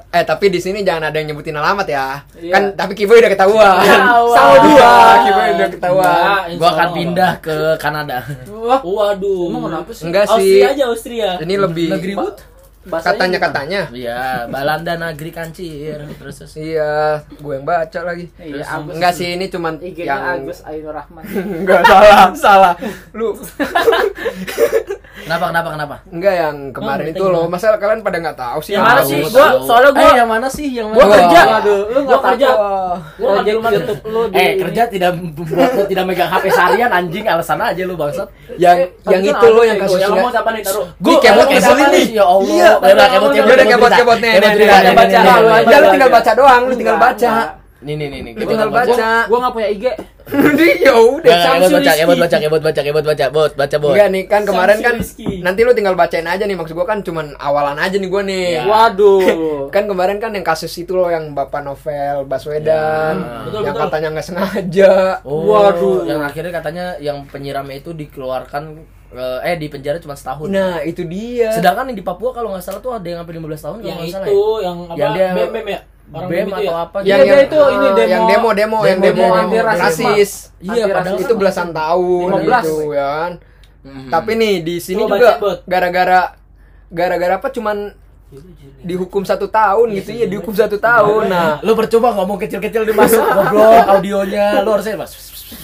Eh 0.08 0.22
tapi 0.22 0.46
di 0.46 0.62
sini 0.62 0.86
jangan 0.86 1.10
ada 1.10 1.18
yang 1.18 1.34
nyebutin 1.34 1.58
alamat 1.58 1.90
ya. 1.90 2.22
Iya. 2.38 2.54
Kan 2.54 2.62
tapi 2.78 2.94
Kiboy 2.94 3.18
udah 3.18 3.34
ketahuan. 3.34 3.82
Ketahuan. 3.82 4.30
Sama 4.30 4.54
dua, 4.62 4.92
Kiboy 5.20 5.48
udah 5.50 5.68
ketahuan. 5.74 6.14
Insya 6.46 6.54
Gua 6.54 6.68
akan 6.70 6.88
pindah 6.94 7.32
ke 7.42 7.56
Kanada. 7.82 8.18
Wah, 8.46 8.78
Waduh. 8.78 9.50
Emang 9.50 9.62
kenapa 9.66 9.90
sih? 9.90 10.06
Enggak 10.06 10.30
Austria 10.30 10.46
sih. 10.46 10.62
aja 10.70 10.84
Austria. 10.86 11.28
Ini 11.42 11.54
lebih 11.58 11.86
Negeri 11.90 12.14
Bud. 12.14 12.36
Bahasanya 12.84 13.16
katanya 13.16 13.38
gimana? 13.38 13.46
katanya. 13.48 13.80
Iya, 13.96 14.20
Balanda 14.52 14.92
Nagri 15.00 15.30
Kancir. 15.32 15.98
Terus 16.20 16.34
terus. 16.40 16.52
Iya, 16.60 17.24
gue 17.40 17.52
yang 17.56 17.66
baca 17.66 18.00
lagi. 18.04 18.26
Iya, 18.36 18.64
Agus. 18.68 18.94
Enggak 18.96 19.12
sih 19.16 19.28
ini 19.32 19.46
cuman 19.48 19.74
IG-nya 19.80 20.04
yang 20.04 20.22
Agus 20.44 20.60
Ainur 20.68 20.92
Rahman. 20.92 21.24
Enggak 21.64 21.82
salah, 21.88 22.28
salah. 22.36 22.74
Lu 23.16 23.32
Kenapa 25.24 25.44
kenapa 25.48 25.68
kenapa? 25.72 25.96
enggak 26.12 26.34
yang 26.36 26.56
kemarin 26.68 27.04
Oh, 27.08 27.12
itu 27.16 27.24
loh. 27.24 27.44
Masa 27.48 27.72
kalian 27.80 28.04
pada 28.04 28.16
nggak 28.20 28.36
tahu 28.36 28.58
sih? 28.60 28.76
Yang 28.76 28.84
mana 28.84 29.00
sih? 29.00 29.16
Gua 29.24 29.46
soalnya 29.64 29.90
gua 29.96 30.04
Eh, 30.04 30.14
yang 30.20 30.28
mana 30.28 30.48
sih? 30.52 30.68
Yang 30.68 30.86
mana? 30.92 30.96
gua 31.00 31.06
kerja. 31.08 31.40
Waduh, 31.48 31.80
lu 31.80 31.80
Gua 31.88 32.00
enggak 32.04 32.22
kerja. 32.28 32.48
Gua 33.16 33.30
rumah 33.40 33.70
YouTube 33.72 34.00
lu 34.04 34.20
di 34.28 34.36
Eh, 34.36 34.50
kerja 34.60 34.82
tidak 34.84 35.10
membuat 35.16 35.70
lo 35.72 35.82
tidak 35.88 36.04
megang 36.04 36.28
HP 36.28 36.44
seharian 36.52 36.90
anjing 36.92 37.24
alasan 37.24 37.58
aja 37.58 37.82
lu 37.88 37.96
bangsat. 37.96 38.28
Yang 38.60 38.76
Eh, 38.76 38.88
yang 39.08 39.22
itu 39.24 39.46
loh 39.48 39.64
yang 39.64 39.76
kayak 39.80 39.88
kasus 39.88 40.00
Yang 40.04 40.12
ngomong 40.12 40.32
siapa 40.36 40.50
nih? 40.52 40.62
Taruh. 40.62 40.86
Nih, 41.00 41.16
kebot 41.18 41.46
ngeselin 41.48 41.88
nih. 41.88 42.06
Ya 42.12 42.24
Allah. 42.28 42.52
Iya. 42.52 42.70
Ya 42.76 42.92
udah 42.92 43.08
kebot 43.08 43.30
udah 43.32 43.66
kebot 43.66 43.92
kebot 43.96 44.18
nih. 44.20 44.32
Kebot 44.36 44.52
nih, 44.60 44.92
baca. 44.92 45.18
lu 45.24 45.76
lu 45.80 45.88
tinggal 45.88 46.10
baca 46.12 46.30
doang, 46.36 46.62
lu 46.68 46.74
tinggal 46.76 46.98
baca. 47.00 47.63
Nih 47.84 47.94
nih 48.00 48.08
nih 48.08 48.20
nih. 48.24 48.32
Lu 48.40 48.44
tinggal 48.48 48.70
baca. 48.72 49.28
Gua 49.28 49.38
enggak 49.38 49.52
punya 49.52 49.68
IG. 49.68 49.84
Dia 50.24 50.72
ya 50.88 50.94
udah 50.96 51.36
Samsu 51.36 51.68
baca, 51.68 51.84
Rizky. 51.84 52.00
kebot 52.00 52.16
baca, 52.16 52.36
kebot 52.40 52.62
baca, 52.64 52.80
kebot 52.80 53.04
baca, 53.04 53.24
bot, 53.28 53.52
baca 53.60 53.76
bot. 53.76 53.92
Enggak 53.92 54.08
nih 54.08 54.22
kan 54.24 54.42
kemarin 54.48 54.78
kan 54.80 54.96
nanti 55.44 55.60
lu 55.60 55.72
tinggal 55.76 55.92
bacain 55.92 56.24
aja 56.24 56.48
nih 56.48 56.56
maksud 56.56 56.72
gua 56.72 56.88
kan 56.88 57.04
cuman 57.04 57.36
awalan 57.36 57.76
aja 57.76 58.00
nih 58.00 58.08
gua 58.08 58.22
nih. 58.24 58.46
Ya. 58.56 58.62
Waduh. 58.64 59.68
Kan 59.74 59.90
kemarin 59.90 60.22
kan 60.22 60.30
yang 60.30 60.46
kasus 60.46 60.70
itu 60.78 60.94
loh 60.94 61.10
yang 61.10 61.34
Bapak 61.34 61.60
Novel 61.60 62.24
Baswedan 62.24 63.20
Ya. 63.20 63.42
Betul, 63.44 63.60
yang 63.66 63.74
betul. 63.74 63.84
katanya 63.90 64.08
nggak 64.14 64.26
sengaja. 64.26 64.92
Oh, 65.26 65.44
Waduh. 65.50 66.06
Yang 66.08 66.20
akhirnya 66.24 66.52
katanya 66.54 66.84
yang 67.02 67.18
penyiramnya 67.28 67.76
itu 67.82 67.90
dikeluarkan 67.92 68.80
eh, 69.12 69.38
eh 69.50 69.56
di 69.58 69.66
penjara 69.68 69.98
cuma 69.98 70.14
setahun. 70.14 70.48
Nah, 70.48 70.80
itu 70.82 71.02
dia. 71.04 71.50
Sedangkan 71.52 71.90
yang 71.90 71.98
di 71.98 72.06
Papua 72.06 72.30
kalau 72.32 72.54
nggak 72.54 72.64
salah 72.64 72.80
tuh 72.80 72.94
ada 72.96 73.04
yang 73.04 73.20
sampai 73.22 73.34
15 73.36 73.44
tahun 73.60 73.76
kalau 73.78 73.90
Yang 73.90 73.98
nggak 73.98 74.14
salah 74.14 74.26
itu, 74.26 74.40
ya. 74.40 74.62
yang 74.64 74.76
apa? 74.78 74.96
Yang 74.96 75.10
dia 75.12 75.26
BEM 75.34 75.50
BEM 75.52 75.66
ya? 75.68 75.80
Orang 76.14 76.28
BEM 76.30 76.46
atau 76.48 76.62
ya? 76.62 76.72
apa 76.80 76.96
yang, 76.98 77.04
Iya, 77.04 77.14
yang 77.16 77.26
dia 77.26 77.40
itu 77.42 77.58
ini 77.58 77.88
demo- 77.88 78.06
yang 78.06 78.24
demo 78.24 78.48
demo 78.52 78.78
yang 78.82 78.98
demo 79.00 79.18
demo, 79.20 79.34
anti 79.34 79.56
rasis. 79.58 80.30
Iya, 80.58 80.84
padahal 80.88 81.18
itu 81.18 81.34
belasan 81.34 81.68
tahun 81.70 82.28
15. 82.38 82.62
gitu 82.62 82.76
kan. 82.92 83.30
Mhm. 83.82 84.08
Tapi 84.08 84.30
nih 84.34 84.54
di 84.62 84.76
sini 84.78 85.02
Coba 85.02 85.14
juga 85.14 85.30
gara-gara 85.66 86.20
gara-gara 86.88 87.34
apa 87.36 87.48
cuman 87.50 87.92
dihukum 88.80 89.22
satu 89.22 89.46
tahun 89.46 89.94
gitu 89.94 90.10
ya 90.10 90.26
dihukum 90.26 90.52
satu 90.52 90.76
tahun. 90.76 91.28
Nah, 91.28 91.58
lu 91.60 91.72
percuma 91.74 92.10
ngomong 92.12 92.38
kecil-kecil 92.38 92.84
dimasuk 92.84 93.20
goblok 93.36 93.84
audionya 93.90 94.60
lu 94.60 94.70
harusnya 94.70 94.96
mas 94.96 95.12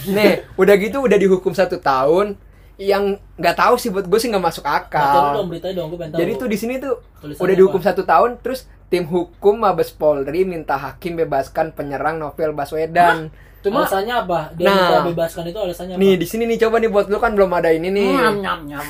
nih 0.03 0.45
udah 0.55 0.75
gitu 0.77 0.97
udah 1.01 1.17
dihukum 1.17 1.51
satu 1.51 1.77
tahun 1.77 2.37
yang 2.77 3.19
nggak 3.35 3.55
tahu 3.55 3.75
sih 3.77 3.93
buat 3.93 4.07
gue 4.07 4.17
sih 4.17 4.29
nggak 4.29 4.41
masuk 4.41 4.63
Baca 4.63 4.89
akal. 4.89 5.25
dong 5.35 5.47
beritanya 5.49 5.73
dong, 5.77 5.87
gue 5.89 5.99
pengen 5.99 6.11
tahu. 6.13 6.19
Jadi 6.21 6.31
tuh 6.33 6.47
di 6.47 6.57
sini 6.57 6.73
tuh 6.77 6.93
Tulisannya 7.21 7.43
udah 7.43 7.55
dihukum 7.55 7.77
apa? 7.77 7.87
satu 7.87 8.01
tahun, 8.01 8.29
terus 8.41 8.59
tim 8.91 9.07
hukum 9.07 9.63
Mabes 9.63 9.95
Polri 9.95 10.43
minta 10.43 10.75
hakim 10.75 11.15
bebaskan 11.15 11.71
penyerang 11.71 12.19
Novel 12.19 12.51
Baswedan. 12.51 13.31
Cuma 13.63 13.87
alasannya 13.87 14.13
apa? 14.25 14.39
Dia 14.51 14.67
Nah. 14.67 14.75
minta 14.75 14.97
bebaskan 15.07 15.43
itu 15.47 15.59
alasannya 15.63 15.95
apa? 15.95 16.01
Nih 16.03 16.13
di 16.19 16.27
sini 16.27 16.43
nih 16.43 16.59
coba 16.59 16.83
nih 16.83 16.91
buat 16.91 17.07
lu 17.07 17.17
kan 17.17 17.31
belum 17.31 17.55
ada 17.55 17.71
ini 17.71 17.87
nih. 17.87 18.09
Nyam 18.11 18.35
nyam 18.43 18.59
nyam. 18.67 18.87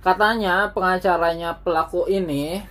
Katanya 0.00 0.70
pengacaranya 0.70 1.58
pelaku 1.60 2.06
ini 2.08 2.62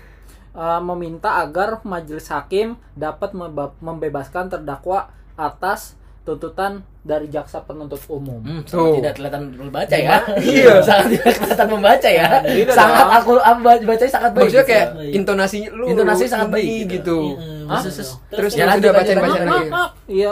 eh, 0.56 0.82
meminta 0.82 1.43
agar 1.43 1.84
majelis 1.86 2.32
hakim 2.32 2.80
dapat 2.95 3.36
membebaskan 3.84 4.48
terdakwa 4.50 5.12
atas 5.36 6.00
tuntutan 6.25 6.71
dari 6.99 7.29
jaksa 7.29 7.61
penuntut 7.61 8.01
umum. 8.07 8.41
hmm, 8.41 8.65
sangat 8.65 8.97
tidak 8.97 9.13
kelihatan 9.13 9.43
membaca 9.53 9.93
ya 9.95 10.17
Iya. 10.57 10.73
sangat 10.81 11.05
tidak 11.13 11.33
kelihatan 11.38 11.69
membaca 11.69 12.09
ya 12.09 12.27
Tidak 12.41 12.73
sangat 12.73 12.97
dong. 12.99 13.13
aku 13.13 13.31
bacanya 13.79 14.09
sangat 14.11 14.31
baik 14.33 14.43
Maksudnya 14.43 14.65
kayak 14.65 14.88
baik. 14.91 15.11
intonasi 15.13 15.57
lu 15.69 15.83
Intonasi 15.85 16.23
sangat 16.25 16.49
baik 16.49 16.65
gitu. 16.65 16.89
gitu. 16.89 17.19
Iya, 17.38 17.67
Hah? 17.67 17.79
betul. 17.79 17.93
Terus, 17.93 18.09
Terus 18.27 18.51
Ya, 18.51 18.65
sudah 18.67 18.91
bacain 18.91 19.17
Maaf, 19.17 19.29
lagi. 19.29 19.69
Iya. 20.09 20.31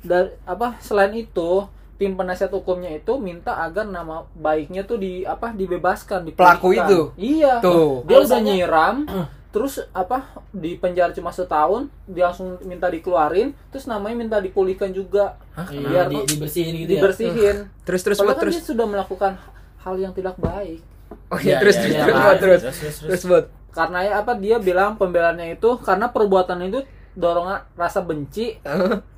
Dari 0.00 0.30
apa 0.42 0.68
selain 0.78 1.12
itu 1.12 1.50
tim 1.96 2.12
penasihat 2.12 2.48
hukumnya 2.50 2.92
itu 2.92 3.12
minta 3.16 3.56
agar 3.58 3.84
nama 3.84 4.24
baiknya 4.32 4.84
tuh 4.84 4.96
di 4.96 5.20
apa 5.22 5.50
dibebaskan 5.50 6.28
Pelaku 6.30 6.72
dipulihkan. 6.72 6.86
itu? 6.86 7.00
Iya. 7.16 7.52
Tuh. 7.60 8.04
Dia 8.04 8.18
udah 8.22 8.40
nyiram 8.40 8.96
terus 9.56 9.74
apa 9.90 10.20
di 10.50 10.76
penjara 10.76 11.08
cuma 11.10 11.30
setahun 11.30 11.88
dia 12.04 12.28
langsung 12.28 12.60
minta 12.62 12.86
dikeluarin 12.86 13.56
terus 13.66 13.84
namanya 13.84 14.12
minta 14.14 14.36
dipulihkan 14.36 14.92
juga 14.92 15.40
Hah, 15.50 15.64
Iya, 15.66 15.80
biar 15.80 16.06
di, 16.06 16.16
dibersihin 16.28 16.74
gitu 16.76 16.90
ya. 16.90 17.00
dibersihin 17.00 17.56
Terus 17.82 18.00
terus 18.02 18.16
Padahal 18.16 18.28
buat 18.28 18.36
kan 18.36 18.42
terus. 18.44 18.54
dia 18.54 18.64
sudah 18.66 18.86
melakukan 18.86 19.32
hal 19.78 19.94
yang 19.96 20.12
tidak 20.12 20.36
baik 20.36 20.84
Oh 21.26 21.38
Iya, 21.38 21.48
iya 21.48 21.56
terus 21.58 21.76
iya, 21.76 21.82
terus 21.82 21.88
iya. 21.88 22.04
terus 22.04 22.20
buat 22.20 22.36
terus. 22.36 22.60
terus, 22.60 22.76
terus, 22.76 22.96
terus. 22.98 23.08
Terus 23.08 23.22
buat. 23.24 23.44
karena 23.72 23.98
ya 24.02 24.12
apa 24.18 24.32
dia 24.34 24.56
bilang 24.58 24.90
pembelaannya 24.94 25.46
itu 25.54 25.70
karena 25.78 26.06
perbuatan 26.06 26.60
itu 26.62 26.80
dorongan 27.12 27.64
rasa 27.74 28.00
benci 28.00 28.60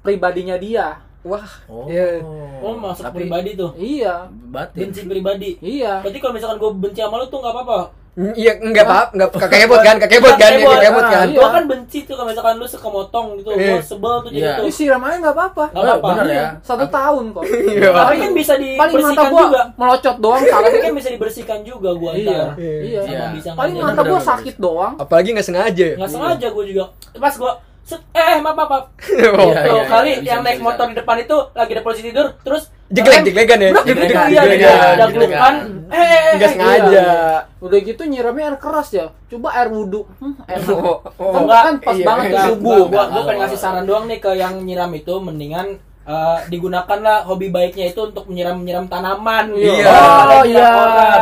pribadinya 0.01 0.55
dia 0.57 1.03
Wah. 1.20 1.42
oh 1.66 1.87
Iya. 1.87 2.22
Oh, 2.59 2.74
masuk 2.74 3.03
Tapi- 3.05 3.18
pribadi 3.20 3.51
tuh. 3.53 3.74
iya 3.74 4.31
batin 4.31 4.88
Benci 4.88 5.03
pribadi. 5.05 5.51
iya 5.59 5.98
Berarti 5.98 6.18
kalau 6.18 6.31
misalkan 6.33 6.57
gue 6.57 6.70
benci 6.81 7.01
sama 7.01 7.18
lu 7.18 7.27
tuh 7.27 7.38
nggak 7.38 7.51
apa-apa. 7.53 7.79
Iya 8.16 8.53
enggak 8.59 8.85
apa 8.85 8.99
enggak 9.11 9.29
kekebot 9.31 9.81
kan 9.81 9.97
kekebot 9.97 10.35
kan 10.35 10.51
ya 10.51 10.59
kekebot 10.59 11.07
kan. 11.07 11.27
Iya. 11.27 11.37
Gue 11.37 11.49
kan 11.51 11.64
benci 11.64 11.99
tuh 12.03 12.14
kalau 12.14 12.29
misalkan 12.29 12.55
lu 12.55 12.64
suka 12.64 12.88
motong 12.88 13.27
gitu. 13.37 13.49
Gue 13.49 13.61
Iya. 13.61 13.79
sebel 13.81 14.14
tuh 14.18 14.31
jadi 14.31 14.40
Iya. 14.40 14.53
Ini 14.59 14.71
siram 14.71 15.01
aja 15.01 15.16
nggak 15.18 15.35
apa-apa 15.35 15.64
Nggak 15.68 15.85
apa-apa. 15.85 16.09
bener 16.12 16.27
ya 16.29 16.47
satu 16.61 16.85
tahun 16.85 17.25
kok 17.31 17.42
Iya. 17.75 17.90
Tapi 17.92 18.14
kan 18.16 18.31
bisa 18.33 18.53
paling 18.55 18.75
mata 18.75 18.90
dibersihkan 18.90 19.29
gua 19.29 19.42
juga. 19.44 19.62
melocot 19.75 20.16
doang 20.18 20.42
Tapi 20.42 20.79
kan 20.81 20.92
bisa 20.92 21.09
dibersihkan 21.11 21.59
juga 21.62 21.90
gua 21.92 22.12
iya 22.12 22.27
ntar. 22.29 22.49
iya 22.59 23.01
Iya. 23.05 23.53
Paling 23.53 23.75
mata 23.77 24.03
gua 24.03 24.21
sakit 24.21 24.55
doang 24.57 24.94
Apalagi 24.97 25.29
nggak 25.31 25.47
sengaja. 25.47 25.88
Nggak 25.94 26.11
sengaja 26.11 26.47
gue 26.49 26.64
juga. 26.66 26.85
Pas 27.14 27.35
gua 27.35 27.53
eh 27.96 28.37
maaf 28.42 28.55
maaf, 28.55 28.68
maaf. 28.68 28.85
Oh. 29.38 29.48
Iya, 29.48 29.62
Tuh 29.64 29.77
iya, 29.79 29.85
kali 29.88 30.11
bisa, 30.20 30.27
yang 30.29 30.40
naik 30.44 30.59
bisa. 30.61 30.66
motor 30.68 30.87
di 30.90 30.96
depan 30.98 31.16
itu 31.22 31.37
lagi 31.55 31.70
ada 31.72 31.83
polisi 31.83 32.03
tidur 32.05 32.27
terus 32.44 32.64
Jeglek 32.88 33.20
jeglekan 33.20 33.59
ya. 33.61 33.68
Gitu 33.68 33.85
Jeglekan, 33.85 34.27
iya 34.33 34.42
jeglekan. 34.96 35.55
Eh, 35.92 36.01
eh, 36.01 36.09
eh, 36.09 36.33
Nggak 36.40 36.48
eh, 36.48 36.53
sengaja. 36.57 37.07
udah 37.61 37.79
gitu 37.85 38.03
nyiramnya 38.09 38.44
air 38.48 38.57
keras 38.57 38.88
ya 38.96 39.07
coba 39.29 39.48
air 39.61 39.68
wudhu 39.68 40.09
hmm, 40.20 40.35
enak 40.48 40.68
Oh, 40.72 40.96
oh. 41.20 41.33
kan, 41.33 41.40
Enggak, 41.44 41.61
kan 41.61 41.74
pas 41.85 41.96
iya, 42.01 42.07
banget 42.09 42.24
iya. 42.24 42.29
di 42.29 42.33
Enggak, 42.33 42.48
subuh 42.48 42.81
gua, 42.88 43.05
gua, 43.12 43.22
pengen 43.29 43.38
ngasih 43.44 43.59
saran 43.61 43.85
doang 43.85 44.05
nih 44.09 44.18
ke 44.20 44.31
yang 44.33 44.55
nyiram 44.64 44.92
itu 44.94 45.14
mendingan 45.20 45.66
eh, 46.09 46.38
digunakanlah 46.49 47.23
hobi 47.23 47.49
baiknya 47.49 47.87
itu 47.87 48.01
untuk 48.03 48.25
menyiram-menyiram 48.25 48.88
tanaman. 48.88 49.53
Iya. 49.53 49.85
Oh, 50.27 50.42
iya. 50.42 50.71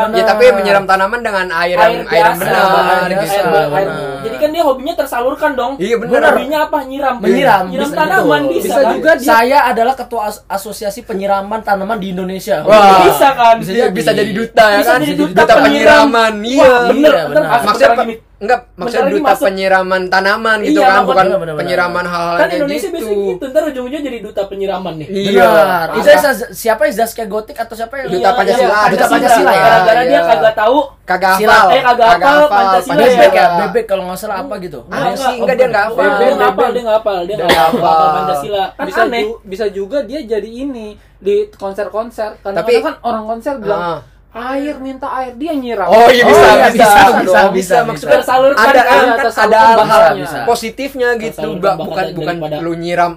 Ya 0.08 0.22
tapi 0.24 0.44
menyiram 0.48 0.86
tanaman 0.86 1.20
dengan 1.20 1.46
air 1.52 1.74
yang 1.74 2.06
air 2.06 2.22
yang 2.24 2.38
benar 2.38 2.54
air 2.54 3.10
gitu. 3.10 3.18
biasa, 3.18 3.34
air- 3.34 3.46
benar. 3.46 3.68
air- 3.74 3.94
Jadi 4.22 4.36
kan 4.36 4.48
dia 4.48 4.62
hobinya 4.62 4.94
tersalurkan 4.94 5.50
dong. 5.52 5.72
Iya, 5.76 5.96
benar. 5.98 6.20
Hobinya 6.32 6.58
apa? 6.64 6.78
Nyiram. 6.82 7.14
Menyiram, 7.18 7.64
Nyiram 7.66 7.82
bisa 7.84 7.96
tanaman 7.96 8.40
gitu. 8.44 8.54
bisa, 8.56 8.66
Bisa 8.66 8.78
kan? 8.80 8.92
juga 8.92 9.10
dia 9.16 9.28
saya 9.28 9.58
adalah 9.66 9.94
ketua 9.94 10.22
as- 10.24 10.42
asosiasi 10.46 11.00
penyiraman 11.02 11.60
tanaman 11.60 11.98
di 11.98 12.14
Indonesia 12.14 12.62
Wah. 12.62 13.02
Bisa 13.04 13.28
kan? 13.32 13.54
Bisa, 13.58 13.90
bisa 13.90 14.10
jadi 14.12 14.30
duta 14.30 14.64
ya 14.68 14.78
Bisa 14.78 14.92
kan? 14.92 15.00
jadi 15.02 15.14
duta, 15.16 15.34
duta 15.36 15.54
penyiram. 15.56 15.64
penyiraman. 16.06 16.32
Iya. 16.40 16.70
Iya, 16.92 17.20
benar. 17.28 17.42
Maksudnya. 17.60 18.16
Enggak 18.36 18.68
maksudnya 18.74 19.08
duta 19.08 19.24
masuk. 19.26 19.44
penyiraman 19.44 20.02
tanaman 20.06 20.58
gitu 20.60 20.76
Iya, 20.76 20.88
kan, 20.90 21.02
bukan 21.02 21.24
benar, 21.26 21.38
benar. 21.40 21.54
penyiraman 21.56 22.04
hal-hal 22.04 22.36
Kan 22.36 22.48
Indonesia 22.50 22.76
gitu. 22.82 22.94
biasanya 22.94 23.16
gitu, 23.26 23.44
ntar 23.46 23.62
ujung-ujungnya 23.64 24.02
jadi 24.04 24.18
duta 24.20 24.42
penyiraman 24.44 24.94
nih. 24.96 25.08
Iya. 25.08 25.46
Benar. 25.46 25.86
Itu 25.90 26.08
Zaz- 26.18 26.50
siapa 26.52 26.82
ya 26.84 26.92
Zaskia 26.94 27.24
Gotik 27.24 27.56
atau 27.56 27.72
siapa 27.72 27.94
yang 27.96 28.06
Duta 28.10 28.20
Iya, 28.22 28.36
Pancasila, 28.36 28.68
iya, 28.68 28.90
Duta 28.92 29.06
Pancasila 29.06 29.50
ya. 29.50 29.62
Gara-gara 29.62 30.02
dia 30.02 30.12
Iya. 30.12 30.20
kagak 30.28 30.54
tahu 30.54 30.76
kagak 31.02 31.30
hafal. 31.32 31.66
eh, 31.66 31.82
kagak 31.82 32.08
hafal 32.12 32.38
Pancasila 32.46 32.94
ya. 32.94 33.08
Bebek 33.08 33.32
ya, 33.32 33.46
bebek 33.58 33.84
kalau 33.86 34.02
nggak 34.04 34.18
salah 34.18 34.36
apa 34.38 34.54
gitu. 34.58 34.78
Ah, 34.86 35.10
sih, 35.10 35.34
enggak, 35.34 35.56
dia 35.56 35.66
nggak 35.66 35.84
hafal. 35.86 35.96
Dia 35.96 36.12
nggak 36.12 36.20
Bebek. 36.20 36.44
hafal, 36.46 36.68
dia 36.68 36.82
nggak 36.82 36.96
hafal, 36.98 37.16
dia 37.16 37.26
Dia 37.26 37.36
nggak 37.38 37.48
nggak 37.48 37.68
hafal. 37.72 38.08
Pancasila. 38.14 38.64
Kan 38.70 38.84
bisa 38.84 39.02
aneh. 39.02 39.22
ju- 39.22 39.40
bisa 39.42 39.64
juga 39.70 39.98
dia 40.02 40.20
jadi 40.22 40.50
ini 40.60 40.86
di 41.16 41.36
konser-konser 41.50 42.36
Tapi- 42.36 42.52
kadang-kadang 42.52 42.84
kan 42.84 42.94
orang 43.02 43.24
konser 43.26 43.54
bilang 43.56 43.80
Ah. 43.80 43.98
Air 44.36 44.76
minta 44.76 45.08
air 45.16 45.32
dia 45.32 45.52
nyiram 45.52 45.88
Oh 45.88 46.08
iya 46.08 46.22
Oh, 46.22 46.28
bisa, 46.28 46.44
iya, 46.46 46.68
bisa, 46.68 46.68
bisa, 46.68 46.92
bisa, 46.92 47.10
bisa, 47.16 47.16
bisa, 47.16 47.40
bisa. 47.48 47.76
Maksudnya 47.82 48.16
Tersalurkan 48.20 48.66
ada 48.66 48.82
kan? 48.82 48.84
kan, 48.86 49.18
Tersalurkan 49.24 49.56
ada 49.56 49.58
hal 49.58 49.76
bahannya. 49.80 50.22
Bisa. 50.22 50.38
positifnya 50.44 51.08
gitu, 51.16 51.48
Mbak. 51.56 51.74
bukan 51.80 52.04
bukan 52.12 52.34
lu 52.60 52.72
nyiram 52.76 53.12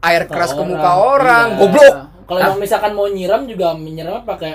air 0.00 0.22
keras 0.24 0.54
ke 0.54 0.62
muka 0.62 0.90
orang, 0.96 1.46
Iya. 1.50 1.58
goblok. 1.58 1.94
Kalau 2.24 2.54
misalkan 2.56 2.92
mau 2.94 3.04
nyiram 3.04 3.42
juga 3.44 3.74
menyiramnya 3.74 4.22
pakai 4.22 4.52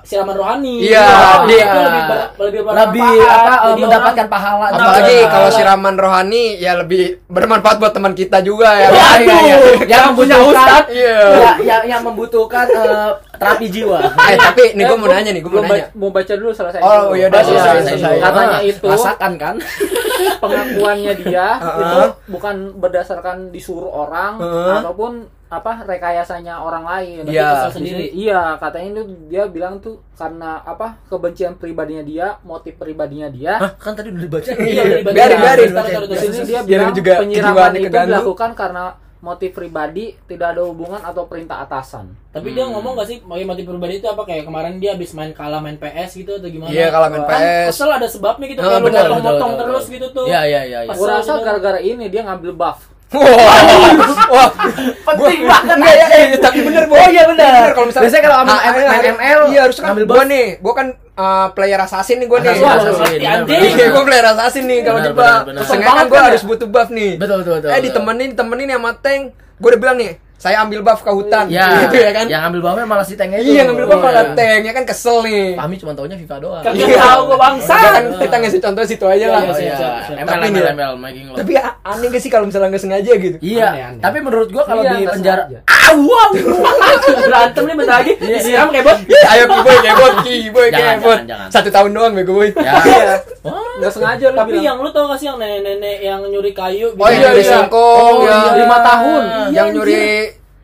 siraman 0.00 0.34
rohani. 0.34 0.74
Iya, 0.82 1.04
Oh, 1.04 1.44
dia- 1.44 1.64
itu 1.64 1.78
lebih 1.80 2.02
ber, 2.04 2.18
lebih 2.38 2.60
lebih 2.64 3.10
apa 3.20 3.54
eh, 3.54 3.58
Jadi 3.68 3.80
mendapatkan 3.80 4.16
orang- 4.18 4.30
pahala 4.30 4.66
Apalagi 4.70 5.16
Betul. 5.18 5.30
kalau 5.30 5.48
siraman 5.50 5.94
rohani 5.94 6.42
ya 6.56 6.72
lebih 6.74 7.02
bermanfaat 7.26 7.76
buat 7.76 7.90
teman 7.90 8.12
kita 8.12 8.38
juga 8.40 8.68
ya. 8.74 8.88
Iya, 8.88 9.08
iya, 9.18 9.36
iya. 9.40 9.56
yang 9.90 10.02
membutuhkan 10.10 10.82
Iya. 10.88 11.18
ya, 11.34 11.50
yang 11.60 11.82
yang 11.86 12.02
membutuhkan 12.02 12.66
eh, 12.66 13.10
terapi 13.34 13.66
jiwa 13.68 13.98
Eh 14.24 14.36
tapi 14.36 14.62
nih 14.72 14.84
gue 14.84 14.96
mau 14.96 15.06
nanya 15.06 15.30
nih, 15.30 15.40
gue 15.40 15.50
mau 15.50 15.62
nanya. 15.62 15.86
mau 15.92 16.08
baca 16.08 16.32
dulu 16.32 16.50
selesai 16.50 16.80
Oh, 16.80 17.12
iya, 17.12 17.26
udah, 17.26 17.38
Oh, 17.38 17.46
selesai, 17.46 17.94
iya, 17.94 18.10
iya. 18.10 18.22
katanya 18.22 18.56
Ah, 18.56 18.62
itu 18.64 18.86
rasakan 18.86 19.32
kan 19.36 19.54
pengakuannya 20.36 21.12
dia 21.18 21.48
Heeh. 21.56 21.78
itu 21.82 22.00
bukan 22.28 22.54
berdasarkan 22.74 23.36
disuruh 23.48 23.88
orang 23.88 24.38
ataupun 24.80 25.12
apa 25.48 25.80
rekayasanya 25.82 26.60
orang 26.60 26.84
lain. 26.84 27.24
Iya. 27.24 27.48
Kesel 27.66 27.80
sendiri. 27.80 28.06
Iya, 28.12 28.56
katanya 28.56 28.88
itu 28.94 29.02
dia 29.26 29.44
bilang 29.46 29.80
tuh 29.80 30.04
karena 30.12 30.60
apa 30.60 31.00
kebencian 31.06 31.56
pribadinya 31.56 32.02
dia, 32.02 32.26
motif 32.42 32.76
pribadinya 32.76 33.28
dia. 33.28 33.56
Hah, 33.56 33.72
kan 33.74 33.92
tadi 33.92 34.12
udah 34.12 34.22
dibaca 34.22 34.50
Iya, 34.52 34.82
dibaca. 35.00 35.14
Biarin, 35.16 35.38
biarin. 35.38 35.70
Taruh, 35.72 35.90
taruh, 35.90 36.06
Di 36.06 36.16
sini 36.18 36.38
dia 36.44 36.60
bilang 36.62 36.92
juga 36.92 37.12
penyiraman 37.18 37.72
itu 37.74 37.86
keganggu. 37.86 38.08
dilakukan 38.12 38.50
karena 38.52 38.84
motif 39.18 39.50
pribadi, 39.50 40.14
tidak 40.30 40.54
ada 40.54 40.62
hubungan 40.62 41.02
atau 41.02 41.26
perintah 41.26 41.58
atasan. 41.58 42.12
Tapi 42.30 42.54
dia 42.54 42.62
ngomong 42.64 42.94
gak 42.94 43.08
sih 43.08 43.18
mau 43.24 43.34
motif 43.34 43.66
pribadi 43.66 43.98
itu 43.98 44.06
apa 44.06 44.22
kayak 44.22 44.46
kemarin 44.46 44.78
dia 44.78 44.94
habis 44.94 45.10
main 45.10 45.34
kalah 45.34 45.58
main 45.58 45.74
PS 45.74 46.14
gitu 46.14 46.38
atau 46.38 46.46
gimana? 46.46 46.70
Iya 46.70 46.86
kalau 46.88 47.08
main 47.08 47.24
Kan 47.24 47.34
PS. 47.34 47.66
kesel 47.74 47.90
ada 47.90 48.06
sebabnya 48.06 48.46
gitu 48.46 48.60
Ah, 48.60 48.78
kayak 48.78 48.78
lu 48.78 48.86
motong-motong 48.86 49.52
terus 49.58 49.82
betul. 49.82 49.94
gitu 49.98 50.06
tuh. 50.12 50.26
Iya 50.28 50.40
iya 50.44 50.60
iya. 50.62 50.78
iya. 50.84 50.92
Kesel 50.94 51.10
rasa 51.10 51.32
gitu. 51.34 51.42
gara-gara 51.42 51.80
ini 51.80 52.06
dia 52.06 52.22
ngambil 52.22 52.52
buff. 52.54 52.78
Wah, 53.08 53.24
wah, 54.28 54.48
Penting 55.08 55.40
banget. 55.48 55.76
Enggak 55.80 55.94
ya, 55.96 56.06
eh, 56.12 56.24
tapi 56.36 56.60
bener. 56.60 56.84
Oh, 56.92 57.08
iya, 57.08 57.24
bener. 57.24 57.72
Kalau 57.72 57.86
misalnya 57.88 58.04
Biasanya 58.04 58.22
kalau 58.28 58.36
main 58.44 58.60
M- 58.60 58.84
main 58.84 59.00
iya. 59.00 59.12
ML, 59.16 59.40
iya 59.48 59.60
harus 59.64 59.76
kan 59.80 59.84
ngambil 59.96 60.04
gua 60.04 60.24
nih, 60.28 60.46
gua 60.60 60.74
kan 60.76 60.86
uh, 61.16 61.46
player 61.56 61.80
assassin 61.80 62.20
nih 62.20 62.28
gua 62.28 62.38
nih. 62.44 62.52
Assassin, 62.52 62.92
Wah, 63.00 63.32
anjing. 63.40 63.60
Iya, 63.80 63.86
gua 63.96 64.02
player 64.04 64.26
assassin 64.28 64.64
nih 64.68 64.78
kalau. 64.84 65.00
Seenggaknya 65.00 65.88
Banget 65.88 65.96
kan 65.96 66.06
gua 66.12 66.18
kan 66.20 66.20
ya? 66.20 66.28
harus 66.36 66.42
butuh 66.44 66.68
buff 66.68 66.88
nih. 66.92 67.10
Betul 67.16 67.36
betul 67.40 67.52
betul. 67.64 67.70
Eh 67.72 67.80
ditemenin, 67.80 68.30
temenin 68.36 68.68
sama 68.76 68.90
tank. 69.00 69.22
Gua 69.56 69.68
udah 69.72 69.80
bilang 69.80 69.96
nih, 69.96 70.10
saya 70.38 70.62
ambil 70.62 70.80
buff 70.80 71.02
ke 71.02 71.10
hutan. 71.10 71.50
Ya, 71.50 71.66
Gitu 71.82 71.98
ya 71.98 72.10
kan? 72.14 72.24
Yang 72.24 72.42
ambil 72.46 72.60
bawahnya 72.62 72.86
malah 72.86 73.02
si 73.02 73.12
Tengnya 73.12 73.42
itu. 73.42 73.50
Iya, 73.50 73.66
ngambil 73.66 73.84
buff 73.84 74.00
malah 74.00 74.22
Iya. 74.24 74.34
tank. 74.34 74.60
Ya 74.62 74.72
kan 74.72 74.84
kesel 74.86 75.16
nih. 75.20 75.46
Fahmi 75.52 75.74
cuma 75.76 75.92
taunya 75.92 76.14
FIFA 76.16 76.36
doang. 76.38 76.62
Iya. 76.64 76.86
tahu 76.96 77.20
gua 77.26 77.38
bangsa. 77.40 77.74
Ya 77.74 77.90
kan 77.90 78.04
kita 78.16 78.36
ngasih 78.38 78.60
contoh 78.62 78.82
situ 78.86 79.04
aja 79.04 79.26
lah. 79.28 79.42
Oh 79.42 79.58
iya. 79.58 79.76
ML 80.08 80.24
Tapi 80.24 80.46
ML 80.48 80.66
ML 80.72 80.92
making 80.96 81.24
love. 81.28 81.38
Tapi 81.38 81.52
aneh 81.58 82.06
gak 82.08 82.22
sih 82.22 82.30
kalau 82.30 82.46
misalnya 82.46 82.70
nggak 82.70 82.82
sengaja 82.82 83.12
gitu? 83.12 83.36
Iya, 83.40 83.66
Aneh, 83.68 83.82
aneh. 83.84 84.00
tapi 84.00 84.18
menurut 84.20 84.48
gua 84.48 84.62
kalau 84.62 84.82
Iya, 84.82 84.94
di 84.94 85.04
penjara 85.08 85.42
ah 85.66 85.92
wow. 85.96 86.30
Berantem 87.24 87.62
nih 87.64 87.74
bentar 87.74 87.96
lagi 87.98 88.12
Iya. 88.14 88.36
disiram 88.36 88.68
kayak 88.68 88.84
bot. 88.84 88.98
Iya, 89.04 89.26
ayo 89.28 89.44
kiboy, 89.48 89.76
kebot, 89.80 90.14
kiboy, 90.22 90.66
kebot. 90.70 91.18
Satu 91.48 91.68
tahun 91.68 91.90
doang 91.90 92.12
bego 92.12 92.32
boy. 92.34 92.48
Ya. 92.54 92.72
Iya. 92.78 93.14
Nggak 93.78 93.92
sengaja 93.92 94.26
lu 94.28 94.36
Tapi 94.36 94.58
yang 94.60 94.76
lu 94.76 94.90
tau 94.90 95.06
gak 95.06 95.18
sih 95.18 95.26
yang 95.26 95.38
nenek-nenek 95.38 95.98
yang 96.00 96.20
nyuri 96.20 96.50
kayu 96.50 96.90
Oh 96.92 97.08
iya, 97.08 97.30
di 97.30 97.42
singkong, 97.42 98.14
Oh, 98.14 98.22
yang 98.22 98.42
iya. 98.48 98.60
lima 98.60 98.78
tahun. 98.80 99.22
Iya, 99.22 99.48
yang 99.54 99.68
nyuri 99.72 100.04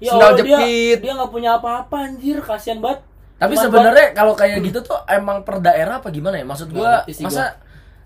Ya 0.03 0.11
sendal 0.11 0.35
Allah, 0.35 0.39
jepit. 0.43 0.99
dia 1.01 1.13
gak 1.15 1.31
punya 1.31 1.51
apa-apa 1.57 1.97
anjir, 2.11 2.43
kasihan 2.43 2.83
banget. 2.83 3.01
Tapi 3.39 3.55
sebenarnya 3.59 4.07
kalau 4.15 4.35
kayak 4.35 4.63
gitu 4.63 4.79
tuh 4.83 4.99
emang 5.11 5.43
per 5.43 5.59
daerah 5.63 6.03
apa 6.03 6.09
gimana 6.11 6.39
ya? 6.39 6.47
Maksud 6.47 6.71
gua 6.71 6.81
Nggak 6.81 6.95
ngerti 7.07 7.13
sih 7.15 7.25
masa 7.27 7.45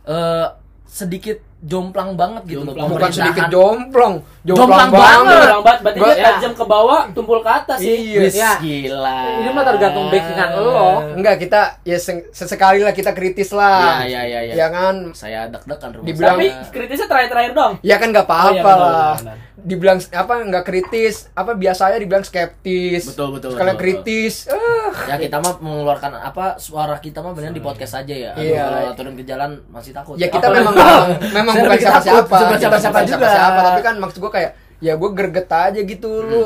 eh, 0.08 0.46
sedikit 0.88 1.38
jomplang 1.60 2.14
banget 2.14 2.42
gitu 2.46 2.60
loh 2.60 2.70
Jomplang. 2.70 2.86
Bukan 2.88 3.00
pemerintahan. 3.00 3.18
sedikit 3.18 3.44
jomplang, 3.48 4.14
Jomplang 4.40 4.68
jomplang, 4.70 4.90
banget. 4.90 5.02
banget. 5.02 5.48
Orang 5.48 5.64
banget, 5.64 5.80
berarti 5.82 5.98
Gua- 5.98 6.08
dia 6.08 6.24
tajam 6.24 6.52
ke 6.52 6.64
bawah, 6.64 7.00
tumpul 7.10 7.38
ke 7.38 7.50
atas 7.52 7.78
sih. 7.78 7.96
Iya. 8.08 8.20
Wis, 8.20 8.34
Ya. 8.36 8.52
gila. 8.58 9.18
Ini 9.36 9.50
mah 9.50 9.64
tergantung 9.64 10.06
backingan 10.06 10.50
lo. 10.54 10.86
Enggak, 11.12 11.34
kita 11.36 11.60
ya 11.82 11.96
se- 11.96 12.30
sesekali 12.30 12.80
lah 12.80 12.92
kita 12.92 13.10
kritis 13.10 13.50
lah. 13.50 14.00
Iya, 14.00 14.22
iya, 14.22 14.22
iya, 14.24 14.40
iya. 14.44 14.54
Ya 14.56 14.66
kan? 14.68 15.10
Saya 15.12 15.40
deg-degan 15.46 15.90
rumah 15.92 16.06
Dibilang- 16.06 16.36
Tapi 16.36 16.46
kritisnya 16.70 17.06
terakhir-terakhir 17.06 17.52
dong. 17.52 17.72
Ya 17.80 17.96
kan 17.96 18.08
nggak 18.08 18.22
Oh, 18.22 18.30
iya, 18.30 18.38
apa-apa 18.54 18.70
lah. 18.70 19.14
benar, 19.16 19.16
benar. 19.18 19.36
Dibilang 19.58 19.98
apa 20.08 20.34
nggak 20.40 20.64
kritis, 20.64 21.14
apa 21.32 21.50
biasanya 21.52 21.98
dibilang 21.98 22.22
skeptis. 22.22 23.02
Betul, 23.04 23.34
betul, 23.34 23.50
Sekalian 23.50 23.74
betul, 23.74 23.82
kritis. 23.84 24.46
Ah. 24.46 24.94
Ya 25.04 25.18
kita 25.18 25.36
mah 25.36 25.58
mengeluarkan 25.58 26.14
apa 26.14 26.56
suara 26.56 26.94
kita 26.96 27.18
mah 27.18 27.34
benar 27.34 27.50
di 27.50 27.58
podcast 27.58 27.98
aja 27.98 28.14
ya. 28.14 28.30
Aduh, 28.30 28.46
Iya. 28.46 28.62
Kalau 28.64 28.92
turun 28.94 29.14
ke 29.14 29.24
jalan 29.24 29.50
masih 29.68 29.90
takut. 29.90 30.14
Ya 30.14 30.30
kita 30.30 30.46
Apalagi- 30.46 30.62
memang 30.62 30.74
memang, 31.36 31.47
memang 31.48 31.54
Saya 31.54 31.64
bukan 31.64 31.78
siapa-siapa. 31.80 32.36
bukan 32.36 32.58
siapa-siapa 32.58 32.98
juga. 33.00 33.08
siapa-siapa, 33.24 33.60
tapi 33.64 33.80
kan 33.80 33.94
maksud 33.96 34.18
gua 34.18 34.30
kayak 34.30 34.50
ya 34.78 34.92
gue 34.94 35.10
greget 35.10 35.48
aja 35.48 35.80
gitu 35.80 36.10
lu. 36.20 36.44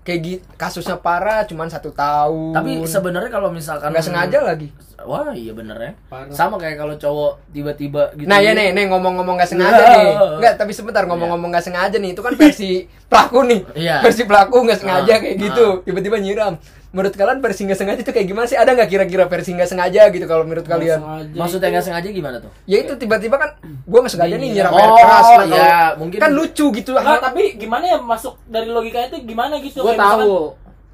Kayak 0.00 0.20
gi- 0.22 0.42
kasusnya 0.54 0.96
parah 0.96 1.42
cuman 1.42 1.66
satu 1.66 1.90
tahun. 1.90 2.54
Tapi 2.54 2.70
sebenarnya 2.84 3.26
kalau 3.28 3.50
misalkan 3.50 3.90
nggak 3.90 4.02
sengaja 4.02 4.38
lagi. 4.40 4.70
Wah, 4.98 5.28
iya 5.30 5.52
bener 5.52 5.76
ya. 5.76 5.92
Parah. 6.06 6.30
Sama 6.30 6.56
kayak 6.56 6.76
kalau 6.76 6.94
cowok 6.94 7.32
tiba-tiba 7.50 8.10
gitu. 8.12 8.24
Nah 8.24 8.38
ya 8.38 8.52
nih, 8.52 8.72
nih 8.72 8.84
ngomong-ngomong 8.86 9.36
nggak 9.36 9.46
sengaja 9.46 9.76
Iya. 9.76 9.92
nih. 9.94 10.12
Nggak, 10.40 10.54
tapi 10.56 10.72
sebentar 10.72 11.04
ngomong-ngomong 11.04 11.50
nggak 11.50 11.62
sengaja 11.62 11.96
nih. 11.96 12.10
Itu 12.10 12.20
kan 12.20 12.32
versi 12.32 12.70
pelaku 13.10 13.38
nih. 13.44 13.60
Iya. 13.76 13.96
Versi 14.00 14.22
pelaku 14.24 14.56
nggak 14.62 14.78
sengaja 14.78 15.12
Ah, 15.12 15.18
kayak 15.18 15.36
gitu. 15.38 15.66
Tiba-tiba 15.82 16.16
nyiram. 16.16 16.56
Menurut 16.88 17.12
kalian 17.12 17.38
versi 17.38 17.68
nggak 17.68 17.76
sengaja 17.76 18.00
itu 18.00 18.08
kayak 18.08 18.24
gimana 18.24 18.46
sih? 18.46 18.56
Ada 18.56 18.72
nggak 18.72 18.88
kira-kira 18.88 19.24
versi 19.26 19.52
nggak 19.52 19.68
sengaja 19.68 20.08
gitu 20.08 20.24
kalau 20.24 20.42
menurut 20.42 20.64
kalian? 20.64 20.96
Sengaja 20.96 21.34
Maksudnya 21.34 21.60
itu- 21.60 21.74
nggak 21.74 21.84
sengaja 21.84 22.08
gimana 22.10 22.36
tuh? 22.40 22.50
Ya 22.64 22.76
itu 22.80 22.92
tiba-tiba 22.96 23.36
kan 23.36 23.50
gue 23.60 23.98
nggak 24.00 24.10
sengaja 24.10 24.34
nih 24.34 24.48
nyiram 24.50 24.72
Oh, 24.72 24.80
air 24.80 24.90
keras. 24.96 25.04
lah, 25.20 25.44
iya, 25.44 25.44
kalau- 25.44 25.96
mungkin- 25.98 26.20
kan 26.20 26.30
lucu 26.32 26.66
gitu. 26.72 26.90
Nggak, 26.90 27.20
tapi 27.22 27.42
gimana 27.54 27.84
ya 27.86 27.98
masuk 28.00 28.40
dari 28.44 28.66
logikanya 28.66 29.12
itu 29.12 29.18
gimana 29.24 29.54
gitu? 29.60 29.84
Gue 29.84 29.92
misalkan- 29.92 30.24
tahu. 30.24 30.36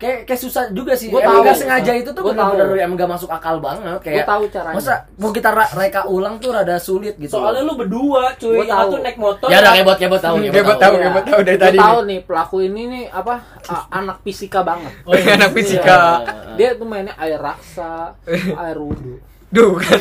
Kayak 0.02 0.18
kayak 0.26 0.40
susah 0.40 0.62
juga 0.68 0.92
sih. 0.92 1.06
Gua 1.06 1.20
Emang 1.20 1.30
tahu. 1.32 1.42
nggak 1.44 1.56
sengaja 1.56 1.92
itu 1.94 2.10
tuh 2.10 2.20
Gua 2.20 2.32
benar-benar 2.32 2.66
tahu. 2.66 2.76
emang 2.76 2.96
nggak 2.98 3.10
masuk 3.12 3.30
akal 3.30 3.56
banget 3.56 3.98
kayak. 4.02 4.16
Gua 4.18 4.26
tahu 4.28 4.42
caranya. 4.50 4.74
Masa 4.74 4.92
mau 5.14 5.30
kita 5.30 5.48
ra- 5.48 5.72
reka 5.72 6.02
ulang 6.04 6.34
tuh 6.36 6.50
rada 6.50 6.76
sulit 6.76 7.14
gitu. 7.16 7.32
Soalnya 7.32 7.62
lu 7.62 7.74
berdua 7.74 8.34
cuy, 8.34 8.50
Gua 8.52 8.64
yang 8.64 8.74
tahu. 8.74 8.90
satu 8.90 8.96
naik 9.00 9.16
motor. 9.16 9.46
Ya 9.46 9.58
udah 9.58 9.72
kebot 9.72 9.96
kebot 9.96 10.20
tahu. 10.20 10.34
Kebot 10.44 10.76
tahu, 10.76 10.94
Iya. 10.94 11.04
kebot 11.06 11.24
tahu 11.24 11.40
dari 11.40 11.56
tadi 11.56 11.78
tahu 11.78 11.98
nih 12.04 12.18
pelaku 12.20 12.56
ini 12.60 12.82
nih 12.84 13.04
apa 13.08 13.34
anak 13.88 14.18
fisika 14.20 14.60
banget. 14.60 14.92
Oh, 15.02 15.14
iya. 15.14 15.32
Anak 15.38 15.50
fisika. 15.52 15.98
Dia 16.52 16.74
tuh 16.74 16.84
mainnya 16.84 17.14
air 17.16 17.38
raksa, 17.38 18.18
air 18.66 18.76
wudhu. 18.76 19.22
Duh 19.48 19.76
kan. 19.76 20.00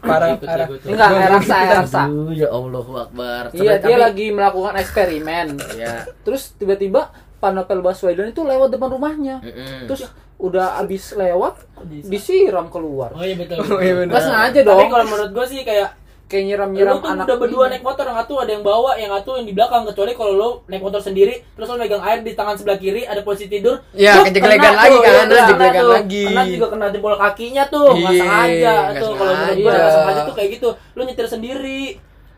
Parah, 0.00 0.32
Ikut, 0.32 0.48
parah. 0.48 0.66
ikut. 0.66 0.88
Enggak, 0.88 1.08
air 1.12 1.30
raksa, 1.30 1.54
air 1.54 1.72
raksa. 1.76 2.02
Aduh, 2.08 2.32
ya 2.32 2.48
Allahu 2.48 2.92
Akbar. 2.96 3.42
Iya, 3.52 3.76
dia 3.76 3.96
lagi 3.96 4.32
melakukan 4.32 4.72
eksperimen. 4.74 5.46
Ya. 5.76 6.08
Terus 6.24 6.56
tiba-tiba 6.56 7.12
Pak 7.36 7.50
Novel 7.52 7.80
Baswedan 7.80 8.28
itu 8.28 8.42
lewat 8.42 8.72
depan 8.72 8.88
rumahnya. 8.88 9.36
Mm-mm. 9.40 9.86
Terus 9.86 10.08
udah 10.36 10.76
abis 10.78 11.12
lewat 11.12 11.64
disiram 12.02 12.68
keluar. 12.68 13.12
Oh 13.12 13.22
iya 13.22 13.34
betul. 13.34 13.60
Oh, 13.66 13.80
iya 13.80 13.94
benar. 13.94 14.12
Nggak 14.12 14.22
sengaja 14.22 14.60
Tapi 14.60 14.68
dong. 14.68 14.90
kalau 14.90 15.04
menurut 15.06 15.30
gua 15.32 15.46
sih 15.46 15.62
kayak 15.62 15.90
Kayak 16.26 16.42
nyiram-nyiram 16.50 16.98
tuh 16.98 17.06
anak 17.06 17.22
udah 17.22 17.38
berdua 17.38 17.64
ini. 17.64 17.78
naik 17.78 17.84
motor, 17.86 18.02
yang 18.02 18.18
satu 18.18 18.34
ada 18.42 18.50
yang 18.50 18.66
bawa, 18.66 18.98
yang 18.98 19.14
satu 19.14 19.38
yang 19.38 19.46
di 19.46 19.54
belakang. 19.54 19.86
Kecuali 19.86 20.10
kalau 20.10 20.32
lu 20.34 20.50
naik 20.66 20.82
motor 20.82 20.98
sendiri, 20.98 21.38
terus 21.54 21.70
lu 21.70 21.78
megang 21.78 22.02
air 22.02 22.26
di 22.26 22.34
tangan 22.34 22.58
sebelah 22.58 22.82
kiri, 22.82 23.06
ada 23.06 23.22
posisi 23.22 23.46
tidur. 23.46 23.78
Ya, 23.94 24.18
Tuh, 24.18 24.26
kejeglegan 24.26 24.74
kena 24.74 24.82
lagi 24.82 24.98
kan, 24.98 25.14
iya, 25.30 25.46
jeglegan 25.46 25.84
tuh. 25.86 25.92
lagi. 25.94 26.24
Kena 26.26 26.42
juga 26.50 26.66
kena 26.66 26.86
jempol 26.90 27.14
kakinya 27.14 27.64
tuh, 27.70 27.88
nggak 27.94 28.10
Iya, 28.10 28.18
sengaja 28.18 28.74
tuh. 28.98 29.12
Kalau 29.14 29.32
menurut 29.38 29.54
gua 29.54 29.54
sengaja. 29.54 29.78
nggak 29.78 29.94
sengaja 29.94 30.20
tuh 30.26 30.34
kayak 30.34 30.50
gitu. 30.50 30.68
Lu 30.98 31.02
nyetir 31.06 31.26
sendiri, 31.30 31.82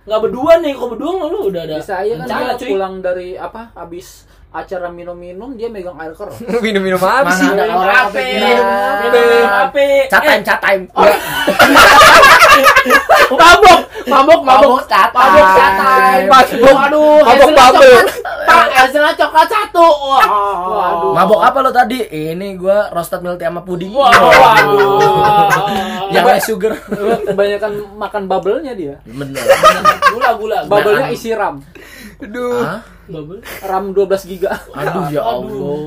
nggak 0.04 0.20
berdua 0.20 0.52
nih, 0.60 0.72
kalau 0.76 0.88
berdua 0.92 1.10
lu 1.24 1.38
udah 1.48 1.62
ada. 1.64 1.76
Bisa 1.80 1.94
aja 1.96 2.12
kan 2.20 2.28
pulang 2.60 2.94
dari 3.00 3.28
apa 3.40 3.72
abis 3.72 4.28
acara 4.48 4.88
minum-minum 4.88 5.52
dia 5.54 5.68
megang 5.68 5.92
air 5.98 6.12
keras. 6.12 6.40
Minum-minum 6.64 6.96
apa 6.96 7.20
Mana 7.22 7.36
sih? 7.36 7.46
ada 7.46 7.62
Minum 7.62 7.78
orang 7.78 8.00
apa? 8.02 8.16
Minum 8.16 9.44
apa? 9.44 9.84
Chat 10.08 10.20
time, 10.20 10.32
Eh, 10.32 10.40
chat 10.40 10.58
time. 10.58 10.82
mabok, 13.28 13.78
mabok, 14.08 14.40
mabok, 14.40 14.40
Mabok 14.40 14.80
cat 14.88 15.10
time. 15.12 15.20
mabok 15.20 15.46
cat 15.52 15.72
time. 15.76 16.26
Mabok. 16.26 16.74
Waduh, 16.74 17.20
Mabok 17.22 17.50
coklat. 17.52 18.06
Pak, 18.48 18.66
hasilnya 18.72 19.12
coklat 19.14 19.46
satu. 19.46 19.88
Waduh. 20.16 21.12
Mabok 21.12 21.40
apa 21.44 21.58
lo 21.60 21.70
tadi? 21.70 22.00
Ini 22.08 22.56
gua 22.56 22.88
roasted 22.88 23.20
milk 23.20 23.36
tea 23.36 23.46
sama 23.46 23.60
puding. 23.60 23.92
Waduh. 23.92 24.32
Yang 26.08 26.24
high 26.24 26.40
sugar. 26.42 26.72
Kebanyakan 27.22 27.72
makan 27.94 28.22
bubble-nya 28.24 28.72
dia. 28.72 28.96
Bener. 29.04 29.44
Gula, 30.08 30.30
gula. 30.34 30.58
Bubble-nya 30.64 31.04
Nah, 31.04 31.12
isi 31.12 31.30
RAM. 31.30 31.60
Aduh. 32.18 32.58
Hah? 32.60 32.80
Bubble. 33.06 33.40
RAM 33.62 33.84
12 33.90 34.26
giga. 34.26 34.50
Aduh 34.70 35.06
ya 35.08 35.22
Aduh. 35.22 35.46
Allah. 35.46 35.78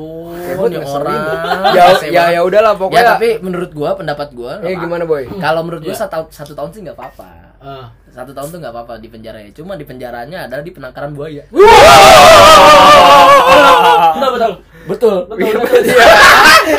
Ini 0.41 0.77
ngeselin. 0.77 1.11
orang. 1.11 1.21
Ya 1.71 1.85
ya 2.01 2.23
ya 2.31 2.41
udahlah 2.41 2.71
Ya 2.71 2.79
pokoknya. 2.79 3.03
tapi 3.13 3.29
menurut 3.39 3.71
gua 3.71 3.93
pendapat 3.93 4.31
gua 4.31 4.57
Eh 4.57 4.71
apa-apa. 4.71 4.81
gimana 4.81 5.03
boy? 5.03 5.23
Kalau 5.37 5.61
menurut 5.61 5.81
gua 5.81 5.91
Iya. 5.91 6.01
satu, 6.01 6.27
satu 6.29 6.53
tahun 6.53 6.69
sih 6.71 6.81
nggak 6.81 6.95
apa-apa. 6.95 7.29
Ah. 7.57 7.85
Satu 8.09 8.31
tahun 8.31 8.47
tuh 8.49 8.59
nggak 8.59 8.73
apa-apa 8.73 8.93
di 8.97 9.07
penjara 9.07 9.39
ya. 9.39 9.51
Cuma 9.51 9.75
di 9.75 9.83
penjaranya 9.83 10.43
adalah 10.43 10.59
di 10.61 10.71
penangkaran 10.71 11.11
buaya. 11.11 11.43
Betul, 14.11 14.31
betul. 14.31 14.51
Betul. 14.81 15.15
Betul, 15.29 15.55
betul. 15.61 15.81
Iya. 15.85 16.77